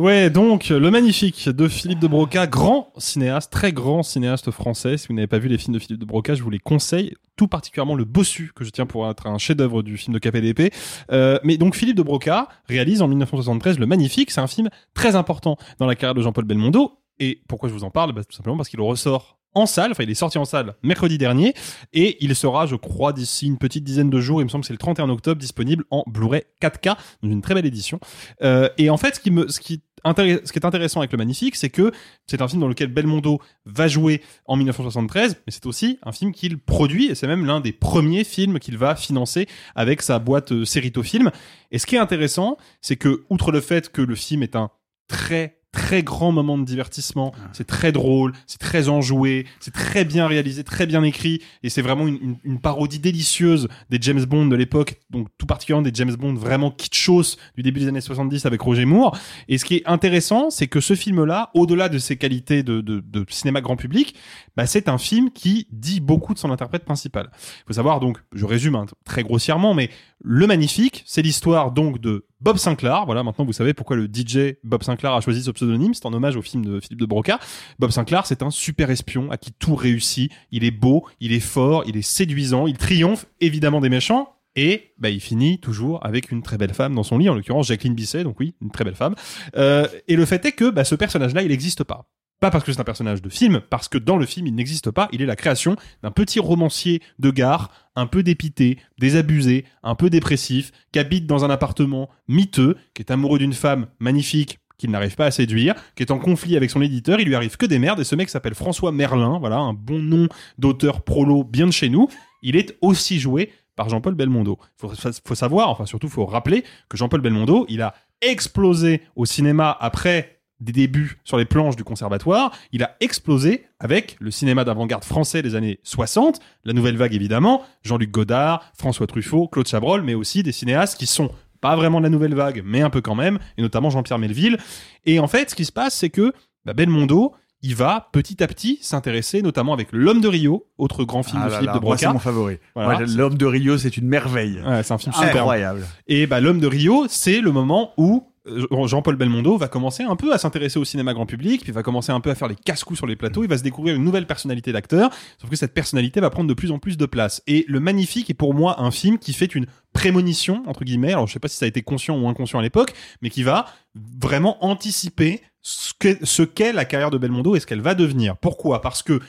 Ouais, 0.00 0.30
donc 0.30 0.70
le 0.70 0.90
magnifique 0.90 1.46
de 1.50 1.68
Philippe 1.68 1.98
de 1.98 2.06
Broca, 2.06 2.46
grand 2.46 2.90
cinéaste, 2.96 3.52
très 3.52 3.70
grand 3.70 4.02
cinéaste 4.02 4.50
français. 4.50 4.96
Si 4.96 5.06
vous 5.08 5.12
n'avez 5.12 5.26
pas 5.26 5.38
vu 5.38 5.48
les 5.48 5.58
films 5.58 5.74
de 5.74 5.78
Philippe 5.78 6.00
de 6.00 6.06
Broca, 6.06 6.34
je 6.34 6.42
vous 6.42 6.48
les 6.48 6.58
conseille, 6.58 7.14
tout 7.36 7.48
particulièrement 7.48 7.94
le 7.94 8.06
Bossu 8.06 8.50
que 8.54 8.64
je 8.64 8.70
tiens 8.70 8.86
pour 8.86 9.06
être 9.10 9.26
un 9.26 9.36
chef-d'œuvre 9.36 9.82
du 9.82 9.98
film 9.98 10.14
de 10.14 10.18
KPDP. 10.18 10.72
Euh, 11.12 11.38
mais 11.44 11.58
donc 11.58 11.74
Philippe 11.74 11.98
de 11.98 12.02
Broca 12.02 12.48
réalise 12.66 13.02
en 13.02 13.08
1973 13.08 13.78
le 13.78 13.84
magnifique. 13.84 14.30
C'est 14.30 14.40
un 14.40 14.46
film 14.46 14.70
très 14.94 15.16
important 15.16 15.58
dans 15.78 15.84
la 15.84 15.94
carrière 15.94 16.14
de 16.14 16.22
Jean-Paul 16.22 16.46
Belmondo. 16.46 16.92
Et 17.18 17.42
pourquoi 17.46 17.68
je 17.68 17.74
vous 17.74 17.84
en 17.84 17.90
parle? 17.90 18.14
Bah, 18.14 18.24
Tout 18.24 18.34
simplement 18.34 18.56
parce 18.56 18.70
qu'il 18.70 18.80
ressort 18.80 19.38
en 19.54 19.66
salle, 19.66 19.90
enfin 19.90 20.04
il 20.04 20.10
est 20.10 20.14
sorti 20.14 20.38
en 20.38 20.44
salle 20.44 20.74
mercredi 20.82 21.18
dernier, 21.18 21.54
et 21.92 22.16
il 22.24 22.34
sera, 22.36 22.66
je 22.66 22.76
crois, 22.76 23.12
d'ici 23.12 23.46
une 23.46 23.58
petite 23.58 23.84
dizaine 23.84 24.10
de 24.10 24.20
jours, 24.20 24.40
il 24.40 24.44
me 24.44 24.48
semble 24.48 24.62
que 24.62 24.68
c'est 24.68 24.74
le 24.74 24.78
31 24.78 25.08
octobre, 25.10 25.40
disponible 25.40 25.84
en 25.90 26.04
Blu-ray 26.06 26.42
4K, 26.62 26.96
dans 27.22 27.30
une 27.30 27.42
très 27.42 27.54
belle 27.54 27.66
édition. 27.66 28.00
Euh, 28.42 28.68
et 28.78 28.90
en 28.90 28.96
fait, 28.96 29.16
ce 29.16 29.20
qui, 29.20 29.30
me, 29.30 29.48
ce, 29.48 29.60
qui 29.60 29.82
ce 30.04 30.52
qui 30.52 30.58
est 30.58 30.64
intéressant 30.64 31.00
avec 31.00 31.12
le 31.12 31.18
Magnifique, 31.18 31.56
c'est 31.56 31.70
que 31.70 31.92
c'est 32.26 32.40
un 32.40 32.48
film 32.48 32.60
dans 32.60 32.68
lequel 32.68 32.88
Belmondo 32.88 33.40
va 33.66 33.88
jouer 33.88 34.22
en 34.46 34.56
1973, 34.56 35.42
mais 35.46 35.52
c'est 35.52 35.66
aussi 35.66 35.98
un 36.02 36.12
film 36.12 36.32
qu'il 36.32 36.58
produit, 36.58 37.06
et 37.06 37.14
c'est 37.14 37.26
même 37.26 37.44
l'un 37.44 37.60
des 37.60 37.72
premiers 37.72 38.24
films 38.24 38.58
qu'il 38.58 38.78
va 38.78 38.94
financer 38.96 39.46
avec 39.74 40.02
sa 40.02 40.18
boîte 40.18 40.52
euh, 40.52 40.64
Cerrito 40.64 41.02
Film. 41.02 41.30
Et 41.70 41.78
ce 41.78 41.86
qui 41.86 41.96
est 41.96 41.98
intéressant, 42.00 42.56
c'est 42.80 42.96
que, 42.96 43.24
outre 43.30 43.52
le 43.52 43.60
fait 43.60 43.90
que 43.90 44.02
le 44.02 44.14
film 44.14 44.42
est 44.42 44.56
un 44.56 44.70
très 45.08 45.59
très 45.72 46.02
grand 46.02 46.32
moment 46.32 46.58
de 46.58 46.64
divertissement, 46.64 47.32
c'est 47.52 47.66
très 47.66 47.92
drôle, 47.92 48.32
c'est 48.46 48.58
très 48.58 48.88
enjoué, 48.88 49.46
c'est 49.60 49.72
très 49.72 50.04
bien 50.04 50.26
réalisé, 50.26 50.64
très 50.64 50.86
bien 50.86 51.02
écrit, 51.04 51.40
et 51.62 51.68
c'est 51.70 51.82
vraiment 51.82 52.06
une, 52.08 52.16
une- 52.20 52.36
une 52.44 52.60
parodie 52.60 52.98
délicieuse 52.98 53.68
des 53.88 53.98
James 54.00 54.24
Bond 54.24 54.46
de 54.46 54.56
l'époque, 54.56 54.96
donc 55.10 55.28
tout 55.38 55.46
particulièrement 55.46 55.82
des 55.88 55.92
James 55.94 56.14
Bond 56.14 56.34
vraiment 56.34 56.70
kitschos 56.70 57.36
du 57.56 57.62
début 57.62 57.80
des 57.80 57.88
années 57.88 58.00
70 58.00 58.46
avec 58.46 58.60
Roger 58.60 58.84
Moore. 58.84 59.16
Et 59.48 59.58
ce 59.58 59.64
qui 59.64 59.76
est 59.76 59.86
intéressant, 59.86 60.50
c'est 60.50 60.66
que 60.66 60.80
ce 60.80 60.94
film-là, 60.94 61.50
au-delà 61.54 61.88
de 61.88 61.98
ses 61.98 62.16
qualités 62.16 62.62
de, 62.62 62.80
de, 62.80 63.00
de 63.00 63.24
cinéma 63.28 63.60
grand 63.60 63.76
public, 63.76 64.14
bah, 64.56 64.66
c'est 64.66 64.88
un 64.88 64.98
film 64.98 65.30
qui 65.30 65.68
dit 65.70 66.00
beaucoup 66.00 66.34
de 66.34 66.38
son 66.38 66.50
interprète 66.50 66.84
principal. 66.84 67.30
Il 67.32 67.64
faut 67.68 67.74
savoir 67.74 68.00
donc, 68.00 68.18
je 68.32 68.44
résume 68.44 68.74
hein, 68.74 68.86
très 69.04 69.22
grossièrement, 69.22 69.74
mais 69.74 69.90
le 70.22 70.46
magnifique, 70.46 71.02
c'est 71.06 71.22
l'histoire 71.22 71.72
donc 71.72 71.98
de 71.98 72.26
Bob 72.40 72.58
Sinclair. 72.58 73.06
Voilà, 73.06 73.22
maintenant 73.22 73.44
vous 73.44 73.54
savez 73.54 73.72
pourquoi 73.72 73.96
le 73.96 74.04
DJ 74.04 74.56
Bob 74.64 74.82
Sinclair 74.82 75.14
a 75.14 75.20
choisi 75.20 75.42
ce 75.42 75.50
pseudonyme. 75.50 75.94
C'est 75.94 76.04
en 76.06 76.12
hommage 76.12 76.36
au 76.36 76.42
film 76.42 76.64
de 76.64 76.78
Philippe 76.78 77.00
de 77.00 77.06
Broca. 77.06 77.38
Bob 77.78 77.90
Sinclair, 77.90 78.26
c'est 78.26 78.42
un 78.42 78.50
super 78.50 78.90
espion 78.90 79.30
à 79.30 79.38
qui 79.38 79.52
tout 79.52 79.74
réussit. 79.74 80.30
Il 80.50 80.64
est 80.64 80.70
beau, 80.70 81.06
il 81.20 81.32
est 81.32 81.40
fort, 81.40 81.84
il 81.86 81.96
est 81.96 82.02
séduisant, 82.02 82.66
il 82.66 82.76
triomphe 82.76 83.26
évidemment 83.40 83.80
des 83.80 83.88
méchants. 83.88 84.34
Et 84.56 84.92
bah, 84.98 85.10
il 85.10 85.20
finit 85.20 85.58
toujours 85.58 86.04
avec 86.04 86.32
une 86.32 86.42
très 86.42 86.58
belle 86.58 86.74
femme 86.74 86.94
dans 86.94 87.04
son 87.04 87.18
lit, 87.18 87.28
en 87.28 87.34
l'occurrence 87.34 87.68
Jacqueline 87.68 87.94
Bisset, 87.94 88.24
donc 88.24 88.40
oui, 88.40 88.54
une 88.60 88.70
très 88.70 88.84
belle 88.84 88.96
femme. 88.96 89.14
Euh, 89.56 89.86
et 90.08 90.16
le 90.16 90.26
fait 90.26 90.44
est 90.44 90.52
que 90.52 90.70
bah, 90.70 90.84
ce 90.84 90.96
personnage-là, 90.96 91.42
il 91.42 91.48
n'existe 91.48 91.84
pas. 91.84 92.10
Pas 92.40 92.50
parce 92.50 92.64
que 92.64 92.72
c'est 92.72 92.80
un 92.80 92.84
personnage 92.84 93.20
de 93.20 93.28
film, 93.28 93.60
parce 93.68 93.88
que 93.88 93.98
dans 93.98 94.16
le 94.16 94.24
film, 94.24 94.46
il 94.46 94.54
n'existe 94.54 94.90
pas. 94.90 95.08
Il 95.12 95.20
est 95.20 95.26
la 95.26 95.36
création 95.36 95.76
d'un 96.02 96.10
petit 96.10 96.40
romancier 96.40 97.02
de 97.18 97.30
gare, 97.30 97.70
un 97.96 98.06
peu 98.06 98.22
dépité, 98.22 98.78
désabusé, 98.98 99.66
un 99.82 99.94
peu 99.94 100.08
dépressif, 100.08 100.72
qui 100.90 100.98
habite 100.98 101.26
dans 101.26 101.44
un 101.44 101.50
appartement 101.50 102.08
miteux, 102.28 102.76
qui 102.94 103.02
est 103.02 103.12
amoureux 103.12 103.38
d'une 103.38 103.52
femme 103.52 103.88
magnifique 103.98 104.58
qu'il 104.78 104.90
n'arrive 104.90 105.14
pas 105.14 105.26
à 105.26 105.30
séduire, 105.30 105.74
qui 105.94 106.02
est 106.02 106.10
en 106.10 106.18
conflit 106.18 106.56
avec 106.56 106.70
son 106.70 106.80
éditeur, 106.80 107.20
il 107.20 107.28
lui 107.28 107.34
arrive 107.34 107.58
que 107.58 107.66
des 107.66 107.78
merdes, 107.78 108.00
et 108.00 108.04
ce 108.04 108.14
mec 108.14 108.30
s'appelle 108.30 108.54
François 108.54 108.90
Merlin, 108.90 109.38
voilà, 109.38 109.58
un 109.58 109.74
bon 109.74 109.98
nom 109.98 110.26
d'auteur 110.56 111.02
prolo 111.02 111.44
bien 111.44 111.66
de 111.66 111.72
chez 111.72 111.90
nous. 111.90 112.08
Il 112.42 112.56
est 112.56 112.78
aussi 112.80 113.20
joué 113.20 113.52
par 113.76 113.90
Jean-Paul 113.90 114.14
Belmondo. 114.14 114.58
Faut, 114.78 114.90
faut 115.26 115.34
savoir, 115.34 115.68
enfin 115.68 115.84
surtout 115.84 116.08
faut 116.08 116.24
rappeler 116.24 116.64
que 116.88 116.96
Jean-Paul 116.96 117.20
Belmondo, 117.20 117.66
il 117.68 117.82
a 117.82 117.94
explosé 118.22 119.02
au 119.16 119.26
cinéma 119.26 119.76
après 119.78 120.39
des 120.60 120.72
débuts 120.72 121.18
sur 121.24 121.36
les 121.38 121.44
planches 121.44 121.76
du 121.76 121.84
conservatoire, 121.84 122.52
il 122.72 122.82
a 122.82 122.96
explosé 123.00 123.66
avec 123.78 124.16
le 124.20 124.30
cinéma 124.30 124.64
d'avant-garde 124.64 125.04
français 125.04 125.42
des 125.42 125.54
années 125.54 125.80
60, 125.82 126.40
la 126.64 126.72
nouvelle 126.72 126.96
vague 126.96 127.14
évidemment, 127.14 127.62
Jean-Luc 127.82 128.10
Godard, 128.10 128.62
François 128.76 129.06
Truffaut, 129.06 129.48
Claude 129.48 129.66
Chabrol, 129.66 130.02
mais 130.02 130.14
aussi 130.14 130.42
des 130.42 130.52
cinéastes 130.52 130.98
qui 130.98 131.06
sont 131.06 131.30
pas 131.60 131.76
vraiment 131.76 131.98
de 131.98 132.04
la 132.04 132.10
nouvelle 132.10 132.34
vague, 132.34 132.62
mais 132.64 132.80
un 132.82 132.90
peu 132.90 133.00
quand 133.00 133.14
même, 133.14 133.38
et 133.58 133.62
notamment 133.62 133.90
Jean-Pierre 133.90 134.18
Melville. 134.18 134.58
Et 135.06 135.18
en 135.20 135.28
fait, 135.28 135.50
ce 135.50 135.54
qui 135.54 135.64
se 135.64 135.72
passe, 135.72 135.94
c'est 135.94 136.10
que 136.10 136.32
bah, 136.64 136.72
Belmondo, 136.72 137.34
il 137.62 137.74
va 137.74 138.08
petit 138.12 138.42
à 138.42 138.46
petit 138.46 138.78
s'intéresser 138.80 139.42
notamment 139.42 139.74
avec 139.74 139.88
L'homme 139.92 140.20
de 140.22 140.28
Rio, 140.28 140.66
autre 140.78 141.04
grand 141.04 141.22
film 141.22 141.40
Ah 141.42 141.46
de 141.46 141.50
là 141.50 141.56
Philippe 141.58 141.74
là, 141.74 141.78
de 141.78 141.84
moi, 141.84 141.98
c'est 141.98 142.06
Broca. 142.06 142.12
mon 142.14 142.18
favori. 142.18 142.58
Voilà. 142.74 143.06
L'homme 143.06 143.36
de 143.36 143.46
Rio, 143.46 143.76
c'est 143.76 143.96
une 143.98 144.06
merveille. 144.06 144.62
Ouais, 144.66 144.82
c'est 144.82 144.94
un 144.94 144.98
film 144.98 145.12
super. 145.12 145.36
Incroyable. 145.36 145.86
Et 146.06 146.26
bah, 146.26 146.40
L'homme 146.40 146.60
de 146.60 146.66
Rio, 146.66 147.06
c'est 147.08 147.40
le 147.40 147.52
moment 147.52 147.92
où 147.98 148.26
Jean-Paul 148.46 149.16
Belmondo 149.16 149.58
va 149.58 149.68
commencer 149.68 150.02
un 150.02 150.16
peu 150.16 150.32
à 150.32 150.38
s'intéresser 150.38 150.78
au 150.78 150.84
cinéma 150.84 151.12
grand 151.12 151.26
public, 151.26 151.62
puis 151.62 151.72
va 151.72 151.82
commencer 151.82 152.10
un 152.10 152.20
peu 152.20 152.30
à 152.30 152.34
faire 152.34 152.48
les 152.48 152.54
casse-coups 152.54 152.98
sur 152.98 153.06
les 153.06 153.16
plateaux, 153.16 153.44
il 153.44 153.50
va 153.50 153.58
se 153.58 153.62
découvrir 153.62 153.94
une 153.94 154.04
nouvelle 154.04 154.26
personnalité 154.26 154.72
d'acteur, 154.72 155.10
sauf 155.38 155.50
que 155.50 155.56
cette 155.56 155.74
personnalité 155.74 156.20
va 156.20 156.30
prendre 156.30 156.48
de 156.48 156.54
plus 156.54 156.70
en 156.70 156.78
plus 156.78 156.96
de 156.96 157.06
place. 157.06 157.42
Et 157.46 157.64
Le 157.68 157.80
Magnifique 157.80 158.30
est 158.30 158.34
pour 158.34 158.54
moi 158.54 158.80
un 158.80 158.90
film 158.90 159.18
qui 159.18 159.34
fait 159.34 159.54
une 159.54 159.66
prémonition, 159.92 160.62
entre 160.66 160.84
guillemets, 160.84 161.12
alors 161.12 161.26
je 161.26 161.34
sais 161.34 161.38
pas 161.38 161.48
si 161.48 161.56
ça 161.56 161.66
a 161.66 161.68
été 161.68 161.82
conscient 161.82 162.18
ou 162.18 162.28
inconscient 162.28 162.58
à 162.58 162.62
l'époque, 162.62 162.94
mais 163.20 163.28
qui 163.28 163.42
va 163.42 163.66
vraiment 163.94 164.64
anticiper 164.64 165.42
ce 165.62 165.92
qu'est 165.98 166.24
ce 166.24 166.42
qu'est 166.42 166.72
la 166.72 166.86
carrière 166.86 167.10
de 167.10 167.18
Belmondo 167.18 167.54
et 167.56 167.60
ce 167.60 167.66
qu'elle 167.66 167.82
va 167.82 167.94
devenir. 167.94 168.38
Pourquoi? 168.38 168.80
Parce 168.80 169.02
que 169.02 169.20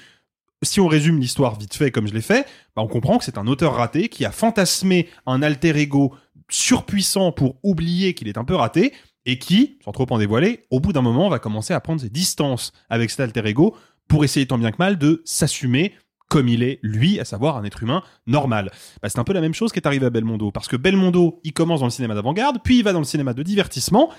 si 0.64 0.80
on 0.80 0.88
résume 0.88 1.20
l'histoire 1.20 1.58
vite 1.58 1.74
fait 1.74 1.92
comme 1.92 2.08
je 2.08 2.14
l'ai 2.14 2.22
fait, 2.22 2.46
bah 2.76 2.84
on 2.84 2.88
comprend 2.88 3.18
que 3.18 3.26
c'est 3.26 3.38
un 3.38 3.48
auteur 3.48 3.74
raté 3.76 4.10
qui 4.10 4.26
a 4.26 4.32
fantasmé 4.32 5.10
un 5.26 5.42
alter 5.42 5.76
ego 5.76 6.14
surpuissant 6.54 7.32
pour 7.32 7.58
oublier 7.64 8.14
qu'il 8.14 8.28
est 8.28 8.38
un 8.38 8.44
peu 8.44 8.56
raté 8.56 8.94
et 9.26 9.40
qui, 9.40 9.78
sans 9.84 9.92
trop 9.92 10.08
en 10.10 10.18
dévoiler, 10.18 10.64
au 10.70 10.80
bout 10.80 10.94
d'un 10.94 11.02
moment 11.02 11.30
va 11.30 11.40
commencer 11.40 11.74
à 11.74 11.80
prendre 11.80 12.02
ses 12.02 12.10
distances 12.10 12.72
avec 12.90 13.10
cet 13.10 13.20
alter 13.20 13.48
ego 13.48 13.76
pour 14.08 14.24
essayer 14.24 14.46
tant 14.46 14.58
bien 14.58 14.72
que 14.72 14.78
mal 14.80 14.98
de 14.98 15.22
s'assumer 15.26 15.94
comme 16.32 16.48
il 16.48 16.64
est, 16.64 16.80
lui, 16.82 17.20
à 17.20 17.26
savoir 17.26 17.58
un 17.58 17.66
être 17.66 17.84
humain 17.84 18.04
normal. 18.26 18.72
Bah, 19.02 19.10
c'est 19.10 19.20
un 19.20 19.26
peu 19.26 19.34
la 19.34 19.42
même 19.42 19.54
chose 19.54 19.74
qui 19.74 19.80
est 19.80 19.86
arrivé 19.86 20.06
à 20.06 20.10
Belmondo, 20.10 20.50
parce 20.50 20.70
que 20.70 20.78
Belmondo, 20.78 21.42
il 21.44 21.52
commence 21.52 21.82
dans 21.82 21.88
le 21.88 21.92
cinéma 21.92 22.16
d'avant-garde, 22.16 22.60
puis 22.64 22.78
il 22.78 22.86
va 22.86 22.94
dans 22.94 23.00
le 23.00 23.06
cinéma 23.06 23.34
de 23.34 23.44
divertissement, 23.44 24.10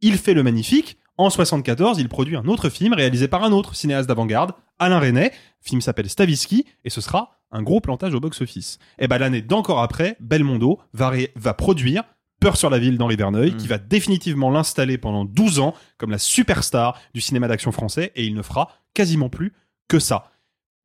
il 0.00 0.16
fait 0.16 0.32
le 0.32 0.44
magnifique. 0.44 0.98
En 1.16 1.28
74, 1.28 1.98
il 1.98 2.08
produit 2.08 2.36
un 2.36 2.46
autre 2.46 2.68
film 2.68 2.94
réalisé 2.94 3.26
par 3.26 3.42
un 3.42 3.50
autre 3.50 3.74
cinéaste 3.74 4.08
d'avant-garde, 4.08 4.52
Alain 4.78 5.00
Resnais. 5.00 5.32
Film 5.60 5.80
s'appelle 5.80 6.08
Stavisky 6.08 6.66
et 6.84 6.90
ce 6.90 7.00
sera 7.00 7.39
un 7.52 7.62
gros 7.62 7.80
plantage 7.80 8.14
au 8.14 8.20
box-office. 8.20 8.78
Et 8.98 9.08
ben 9.08 9.18
l'année 9.18 9.42
d'encore 9.42 9.80
après, 9.80 10.16
Belmondo 10.20 10.80
va, 10.92 11.54
produire 11.54 12.04
Peur 12.40 12.56
sur 12.56 12.70
la 12.70 12.78
ville 12.78 12.96
d'Henri 12.96 13.16
Verneuil, 13.16 13.54
qui 13.54 13.68
va 13.68 13.76
définitivement 13.76 14.50
l'installer 14.50 14.96
pendant 14.96 15.26
12 15.26 15.58
ans 15.60 15.74
comme 15.98 16.10
la 16.10 16.18
superstar 16.18 16.98
du 17.12 17.20
cinéma 17.20 17.48
d'action 17.48 17.70
français 17.70 18.12
et 18.16 18.24
il 18.24 18.34
ne 18.34 18.40
fera 18.40 18.70
quasiment 18.94 19.28
plus 19.28 19.52
que 19.88 19.98
ça. 19.98 20.30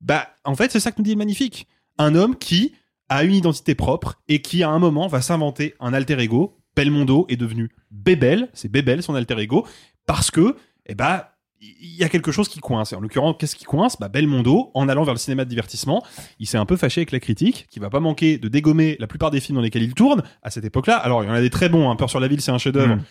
Bah, 0.02 0.28
en 0.44 0.56
fait, 0.56 0.72
c'est 0.72 0.82
ça 0.82 0.92
que 0.92 0.98
nous 0.98 1.06
dit 1.06 1.12
le 1.12 1.18
magnifique. 1.18 1.68
Un 1.98 2.14
homme 2.14 2.36
qui 2.36 2.74
a 3.08 3.24
une 3.24 3.36
identité 3.36 3.74
propre 3.74 4.22
et 4.28 4.42
qui, 4.42 4.64
à 4.64 4.70
un 4.70 4.80
moment, 4.80 5.08
va 5.08 5.22
s'inventer 5.22 5.76
un 5.80 5.94
alter 5.94 6.20
ego. 6.20 6.58
Belmondo 6.76 7.26
est 7.30 7.38
devenu 7.38 7.72
Bébel, 7.90 8.50
c'est 8.54 8.70
Bébel 8.70 9.02
son 9.02 9.16
alter 9.16 9.40
ego, 9.40 9.66
parce 10.06 10.32
que, 10.32 10.58
eh 10.88 10.96
bah, 10.96 11.35
il 11.80 11.96
y 11.96 12.04
a 12.04 12.10
quelque 12.10 12.32
chose 12.32 12.48
qui 12.48 12.60
coince. 12.60 12.94
Et 12.94 12.96
en 12.96 13.00
l'occurrence, 13.00 13.36
qu'est-ce 13.40 13.56
qui 13.56 13.66
coince? 13.66 13.98
Bah, 14.00 14.10
Belmondo, 14.10 14.72
en 14.74 14.90
allant 14.90 15.04
vers 15.04 15.14
le 15.14 15.20
cinéma 15.20 15.46
de 15.46 15.50
divertissement, 15.50 16.04
il 16.40 16.48
s'est 16.48 16.58
un 16.58 16.66
peu 16.66 16.78
fâché 16.78 17.02
avec 17.02 17.12
la 17.12 17.20
critique, 17.20 17.68
qui 17.70 17.80
va 17.80 17.90
pas 17.90 18.00
manquer 18.00 18.38
de 18.38 18.48
dégommer 18.48 18.98
la 19.00 19.08
plupart 19.08 19.32
des 19.32 19.40
films 19.40 19.58
dans 19.58 19.62
lesquels 19.62 19.84
il 19.84 19.94
tourne 19.94 20.24
à 20.44 20.50
cette 20.50 20.66
époque-là. 20.66 20.98
Alors, 20.98 21.24
il 21.24 21.28
y 21.28 21.30
en 21.30 21.34
a 21.34 21.42
des 21.42 21.50
très 21.50 21.70
bons. 21.70 21.90
Hein. 21.90 21.96
Peur 21.96 22.10
sur 22.10 22.20
la 22.20 22.28
ville, 22.28 22.42
c'est 22.42 22.52
un 22.52 22.58
chef-d'œuvre. 22.58 22.96
Mm. 22.96 23.04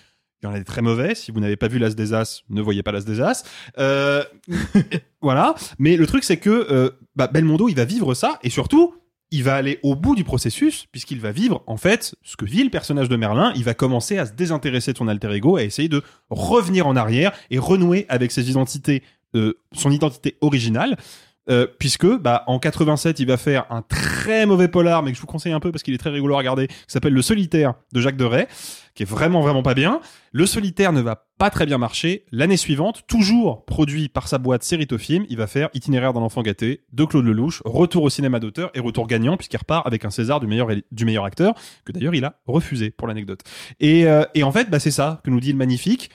Il 0.43 0.47
y 0.47 0.49
en 0.51 0.53
a 0.53 0.59
des 0.59 0.65
très 0.65 0.83
mauvais. 0.83 1.15
Si 1.15 1.31
vous 1.31 1.41
n'avez 1.41 1.57
pas 1.57 1.69
vu 1.69 1.79
l'As 1.79 1.95
des 1.95 2.13
As, 2.13 2.43
ne 2.51 2.61
voyez 2.61 2.83
pas 2.83 2.93
l'As 2.93 3.05
des 3.07 3.21
As. 3.23 3.45
Euh, 3.79 4.23
voilà. 5.23 5.55
Mais 5.79 5.97
le 5.97 6.07
truc, 6.07 6.23
c'est 6.23 6.37
que 6.37 6.51
euh, 6.51 6.91
bah, 7.17 7.29
Belmondo, 7.29 7.69
il 7.69 7.77
va 7.77 7.85
vivre 7.87 8.13
ça, 8.15 8.39
et 8.43 8.51
surtout, 8.51 8.95
il 9.35 9.43
va 9.43 9.57
aller 9.57 9.81
au 9.83 9.97
bout 9.97 10.15
du 10.15 10.23
processus, 10.23 10.87
puisqu'il 10.93 11.19
va 11.19 11.33
vivre, 11.33 11.65
en 11.67 11.77
fait, 11.77 12.15
ce 12.23 12.37
que 12.37 12.45
vit 12.45 12.63
le 12.63 12.71
personnage 12.71 13.09
de 13.09 13.17
Merlin. 13.17 13.53
Il 13.57 13.65
va 13.65 13.75
commencer 13.75 14.17
à 14.17 14.27
se 14.27 14.33
désintéresser 14.33 14.93
de 14.93 14.97
son 14.97 15.09
alter 15.09 15.33
ego, 15.33 15.57
à 15.57 15.65
essayer 15.65 15.89
de 15.89 16.03
revenir 16.31 16.87
en 16.87 16.95
arrière 16.95 17.33
et 17.51 17.59
renouer 17.59 18.07
avec 18.09 18.31
ses 18.31 18.49
identités, 18.49 19.03
euh, 19.35 19.59
son 19.73 19.91
identité 19.91 20.37
originale. 20.41 20.97
Euh, 21.51 21.67
puisque 21.79 22.07
bah 22.07 22.43
en 22.47 22.59
87 22.59 23.21
il 23.21 23.27
va 23.27 23.37
faire 23.37 23.67
un 23.69 23.83
très 23.83 24.47
mauvais 24.47 24.67
polar 24.67 25.03
mais 25.03 25.11
que 25.11 25.17
je 25.17 25.21
vous 25.21 25.27
conseille 25.27 25.53
un 25.53 25.61
peu 25.61 25.71
parce 25.73 25.83
qu'il 25.83 25.93
est 25.93 25.99
très 25.99 26.09
rigolo 26.09 26.35
à 26.35 26.39
regarder 26.39 26.69
qui 26.69 26.75
s'appelle 26.89 27.13
Le 27.13 27.21
Solitaire 27.21 27.75
de 27.93 28.01
Jacques 28.01 28.17
Deray 28.17 28.47
qui 28.95 29.03
est 29.03 29.07
vraiment 29.07 29.43
vraiment 29.43 29.63
pas 29.63 29.75
bien. 29.75 30.01
Le 30.33 30.47
Solitaire 30.47 30.95
ne 30.95 31.03
va 31.03 31.27
pas 31.37 31.51
très 31.51 31.67
bien 31.67 31.77
marcher. 31.77 32.25
L'année 32.33 32.57
suivante 32.57 33.03
toujours 33.07 33.67
produit 33.67 34.09
par 34.09 34.27
sa 34.27 34.39
boîte 34.39 34.63
Séritofilm 34.63 35.27
il 35.29 35.37
va 35.37 35.47
faire 35.47 35.69
Itinéraire 35.75 36.15
d'un 36.15 36.23
enfant 36.23 36.41
gâté 36.41 36.87
de 36.95 37.05
Claude 37.05 37.27
Lelouch 37.27 37.61
retour 37.67 38.05
au 38.05 38.09
cinéma 38.09 38.41
d'auteur 38.41 38.71
et 38.73 38.81
retour 38.81 39.07
gagnant 39.07 39.37
puisqu'il 39.37 39.59
repart 39.59 39.87
avec 39.87 40.07
un 40.07 40.11
César 40.11 40.41
du 40.41 40.47
meilleur 40.47 40.69
du 40.93 41.05
meilleur 41.05 41.27
acteur 41.27 41.53
que 41.85 41.93
d'ailleurs 41.93 42.15
il 42.15 42.25
a 42.25 42.41
refusé 42.47 42.91
pour 42.91 43.07
l'anecdote. 43.07 43.41
Et, 43.81 44.07
euh, 44.07 44.25
en 44.43 44.53
fait 44.53 44.71
bah 44.71 44.81
c'est 44.81 44.91
ça 44.91 45.21
que 45.23 45.29
nous 45.29 45.41
dit 45.41 45.53
le 45.53 45.59
magnifique. 45.59 46.09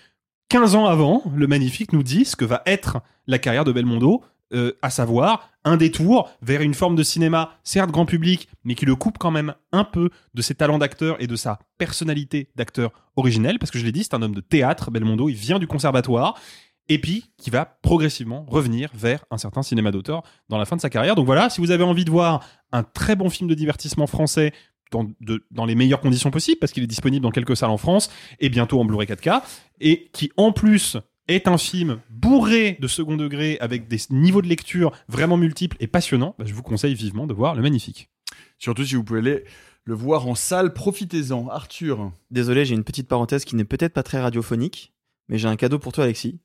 15 0.50 0.74
ans 0.74 0.88
avant, 0.88 1.22
le 1.36 1.46
Magnifique 1.46 1.94
nous 1.94 2.02
dit 2.02 2.26
ce 2.26 2.36
que 2.36 2.44
va 2.44 2.64
être 2.66 2.98
la 3.28 3.38
carrière 3.38 3.66
de 3.66 3.72
Belmondo, 3.72 4.24
euh, 4.54 4.74
à 4.82 4.90
savoir 4.90 5.50
un 5.64 5.78
détour 5.78 6.30
vers 6.42 6.62
une 6.62 6.74
forme 6.74 6.96
de 6.96 7.04
cinéma, 7.04 7.58
certes 7.64 7.92
grand 7.92 8.06
public, 8.06 8.50
mais 8.64 8.76
qui 8.76 8.86
le 8.86 8.96
coupe 8.96 9.18
quand 9.18 9.32
même 9.32 9.54
un 9.72 9.84
peu 9.84 10.10
de 10.34 10.42
ses 10.42 10.56
talents 10.56 10.80
d'acteur 10.80 11.22
et 11.22 11.28
de 11.28 11.36
sa 11.36 11.60
personnalité 11.78 12.50
d'acteur 12.56 12.92
originel, 13.16 13.60
parce 13.60 13.70
que 13.72 13.78
je 13.78 13.86
l'ai 13.86 13.92
dit, 13.92 14.04
c'est 14.04 14.16
un 14.16 14.22
homme 14.22 14.34
de 14.34 14.42
théâtre, 14.42 14.90
Belmondo, 14.90 15.30
il 15.30 15.36
vient 15.36 15.60
du 15.60 15.68
conservatoire, 15.68 16.40
et 16.88 17.00
puis 17.00 17.32
qui 17.38 17.52
va 17.52 17.66
progressivement 17.66 18.46
revenir 18.48 18.90
vers 18.96 19.24
un 19.30 19.38
certain 19.38 19.62
cinéma 19.62 19.92
d'auteur 19.92 20.24
dans 20.50 20.58
la 20.58 20.66
fin 20.66 20.76
de 20.76 20.82
sa 20.82 20.90
carrière. 20.90 21.16
Donc 21.16 21.28
voilà, 21.28 21.50
si 21.50 21.62
vous 21.62 21.72
avez 21.72 21.84
envie 21.84 22.06
de 22.06 22.12
voir 22.12 22.44
un 22.72 22.84
très 22.84 23.16
bon 23.16 23.30
film 23.30 23.48
de 23.48 23.54
divertissement 23.54 24.08
français 24.08 24.54
dans, 24.92 25.08
dans 25.52 25.66
les 25.66 25.76
meilleures 25.76 26.02
conditions 26.02 26.32
possibles, 26.32 26.58
parce 26.60 26.72
qu'il 26.72 26.84
est 26.84 26.88
disponible 26.88 27.22
dans 27.22 27.32
quelques 27.32 27.56
salles 27.56 27.70
en 27.70 27.78
France 27.78 28.10
et 28.40 28.50
bientôt 28.50 28.80
en 28.80 28.86
Blu-ray 28.86 29.08
4K, 29.08 29.44
et 29.80 30.10
qui 30.12 30.32
en 30.36 30.52
plus 30.52 30.98
est 31.30 31.48
un 31.48 31.58
film 31.58 32.00
bourré 32.10 32.78
de 32.80 32.88
second 32.88 33.16
degré 33.16 33.58
avec 33.62 33.88
des 33.88 34.00
niveaux 34.10 34.42
de 34.42 34.48
lecture 34.48 34.92
vraiment 35.08 35.38
multiples 35.38 35.78
et 35.80 35.88
passionnants, 35.88 36.36
bah, 36.38 36.46
je 36.48 36.54
vous 36.54 36.64
conseille 36.64 36.96
vivement 36.96 37.28
de 37.28 37.34
voir 37.34 37.56
Le 37.56 37.62
Magnifique. 37.62 38.10
Surtout 38.58 38.84
si 38.84 38.96
vous 38.96 39.04
pouvez 39.04 39.20
aller 39.20 39.44
le 39.86 39.94
voir 39.94 40.28
en 40.28 40.36
salle, 40.36 40.74
profitez-en. 40.74 41.48
Arthur. 41.48 42.12
Désolé, 42.32 42.66
j'ai 42.66 42.76
une 42.76 42.84
petite 42.84 43.08
parenthèse 43.08 43.46
qui 43.46 43.56
n'est 43.56 43.64
peut-être 43.64 43.94
pas 43.94 44.04
très 44.04 44.20
radiophonique, 44.20 44.94
mais 45.30 45.38
j'ai 45.38 45.48
un 45.48 45.56
cadeau 45.56 45.80
pour 45.80 45.94
toi, 45.94 46.04
Alexis. 46.04 46.40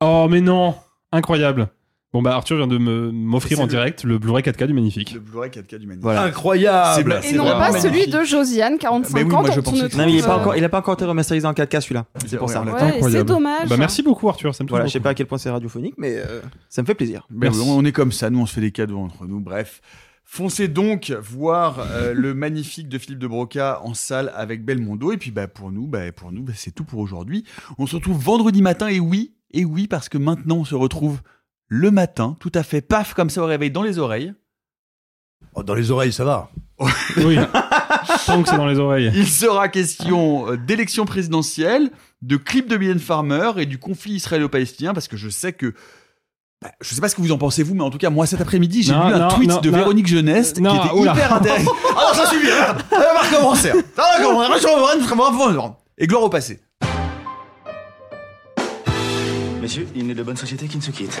Oh 0.00 0.26
mais 0.30 0.40
non 0.40 0.74
Incroyable 1.10 1.70
Bon 2.14 2.22
bah 2.22 2.34
Arthur 2.34 2.56
vient 2.56 2.66
de 2.66 2.78
me- 2.78 3.10
m'offrir 3.12 3.60
en 3.60 3.64
le- 3.64 3.68
direct 3.68 4.02
le 4.02 4.18
Blu-ray 4.18 4.42
4K 4.42 4.66
du 4.66 4.72
Magnifique. 4.72 5.12
Le 5.12 5.20
Blu-ray 5.20 5.50
4K 5.50 5.76
du 5.78 5.86
Magnifique. 5.86 6.02
Voilà. 6.04 6.22
Incroyable 6.22 7.18
C'est 7.22 7.34
Et 7.34 7.36
non 7.36 7.44
pas 7.44 7.58
magnifique. 7.70 7.82
celui 7.82 8.06
de 8.06 8.24
Josiane, 8.24 8.78
45 8.78 9.12
Mais 9.14 9.24
oui, 9.24 9.34
ans, 9.34 9.40
moi, 9.42 9.50
je 9.50 9.56
dont 9.56 9.60
on 9.60 9.70
pensais 9.72 9.82
ne 9.82 9.88
que- 9.88 9.96
Non, 9.98 10.06
mais 10.06 10.12
il 10.12 10.16
est 10.16 10.20
trouve, 10.22 10.34
pas 10.34 10.40
encore, 10.40 10.56
il 10.56 10.64
a 10.64 10.68
pas 10.70 10.78
encore 10.78 10.94
été 10.94 11.04
remasterisé 11.04 11.46
en 11.46 11.52
4K 11.52 11.80
celui-là. 11.82 12.06
C'est 12.26 12.38
pour 12.38 12.48
ça. 12.48 12.62
Ouais, 12.62 13.00
c'est 13.10 13.24
dommage. 13.24 13.68
Bah 13.68 13.76
merci 13.76 14.02
beaucoup 14.02 14.26
Arthur, 14.30 14.54
ça 14.54 14.64
me 14.64 14.68
touche 14.68 14.72
Voilà, 14.72 14.86
je 14.86 14.92
sais 14.92 14.98
beaucoup. 15.00 15.04
pas 15.04 15.10
à 15.10 15.14
quel 15.14 15.26
point 15.26 15.36
c'est 15.36 15.50
radiophonique, 15.50 15.94
mais 15.98 16.16
euh, 16.16 16.40
ça 16.70 16.80
me 16.80 16.86
fait 16.86 16.94
plaisir. 16.94 17.26
Merci. 17.30 17.60
on 17.62 17.84
est 17.84 17.92
comme 17.92 18.12
ça, 18.12 18.30
nous 18.30 18.40
on 18.40 18.46
se 18.46 18.54
fait 18.54 18.62
des 18.62 18.72
cadeaux 18.72 18.98
entre 19.00 19.26
nous. 19.26 19.40
Bref, 19.40 19.82
foncez 20.24 20.68
donc 20.68 21.14
voir 21.22 21.78
euh, 21.92 22.14
le 22.14 22.32
magnifique 22.32 22.88
de 22.88 22.96
Philippe 22.96 23.18
de 23.18 23.26
Broca 23.26 23.80
en 23.84 23.92
salle 23.92 24.32
avec 24.34 24.64
Belmondo. 24.64 25.12
Et 25.12 25.18
puis 25.18 25.30
bah 25.30 25.46
pour 25.46 25.70
nous, 25.70 25.86
bah, 25.86 26.10
pour 26.12 26.32
nous, 26.32 26.42
bah, 26.42 26.52
c'est 26.56 26.74
tout 26.74 26.84
pour 26.84 27.00
aujourd'hui. 27.00 27.44
On 27.76 27.86
se 27.86 27.96
retrouve 27.96 28.16
vendredi 28.18 28.62
matin. 28.62 28.88
Et 28.88 28.98
oui, 28.98 29.34
et 29.52 29.66
oui, 29.66 29.86
parce 29.88 30.08
que 30.08 30.16
maintenant 30.16 30.56
on 30.56 30.64
se 30.64 30.74
retrouve 30.74 31.20
le 31.68 31.90
matin, 31.90 32.36
tout 32.40 32.52
à 32.54 32.62
fait 32.62 32.80
paf 32.80 33.14
comme 33.14 33.30
ça 33.30 33.42
au 33.42 33.46
réveil 33.46 33.70
dans 33.70 33.82
les 33.82 33.98
oreilles. 33.98 34.32
Oh, 35.54 35.62
dans 35.62 35.74
les 35.74 35.90
oreilles, 35.90 36.12
ça 36.12 36.24
va. 36.24 36.50
Oui. 37.18 37.36
Tant 38.26 38.42
que 38.42 38.48
c'est 38.48 38.56
dans 38.56 38.66
les 38.66 38.78
oreilles. 38.78 39.10
Il 39.14 39.26
sera 39.26 39.68
question 39.68 40.52
euh, 40.52 40.56
d'élection 40.56 41.04
présidentielle, 41.04 41.90
de 42.22 42.36
clip 42.36 42.68
de 42.68 42.76
Mylène 42.76 43.00
Farmer 43.00 43.52
et 43.56 43.66
du 43.66 43.78
conflit 43.78 44.12
israélo-palestinien, 44.14 44.94
parce 44.94 45.08
que 45.08 45.16
je 45.16 45.28
sais 45.28 45.52
que. 45.52 45.74
bah, 46.62 46.70
je 46.80 46.94
sais 46.94 47.00
pas 47.00 47.08
ce 47.08 47.16
que 47.16 47.20
vous 47.20 47.32
en 47.32 47.38
pensez 47.38 47.62
vous, 47.62 47.74
mais 47.74 47.82
en 47.82 47.90
tout 47.90 47.98
cas 47.98 48.10
moi 48.10 48.26
cet 48.26 48.40
après-midi 48.40 48.82
j'ai 48.82 48.92
lu 48.92 48.98
un 48.98 49.18
non, 49.18 49.28
tweet 49.28 49.50
non, 49.50 49.60
de 49.60 49.70
non. 49.70 49.76
Véronique 49.78 50.06
Jeunesse 50.06 50.52
qui 50.52 50.60
était 50.60 50.92
oula. 50.94 51.12
hyper 51.12 51.34
intéressant. 51.34 51.72
ah 51.96 52.02
non 52.08 52.14
ça 52.14 52.26
suffit, 52.26 52.46
merde. 52.46 52.82
on 52.92 52.96
va 52.96 53.22
recommencer. 53.22 53.72
Ça 53.96 54.02
va 54.02 54.18
recommencer. 54.18 55.72
Et 55.98 56.06
gloire 56.06 56.22
au 56.22 56.30
passé. 56.30 56.60
Messieurs, 59.60 59.88
il 59.96 60.06
n'est 60.06 60.14
de 60.14 60.22
bonne 60.22 60.36
société 60.36 60.68
qui 60.68 60.76
ne 60.76 60.82
se 60.82 60.92
quitte. 60.92 61.20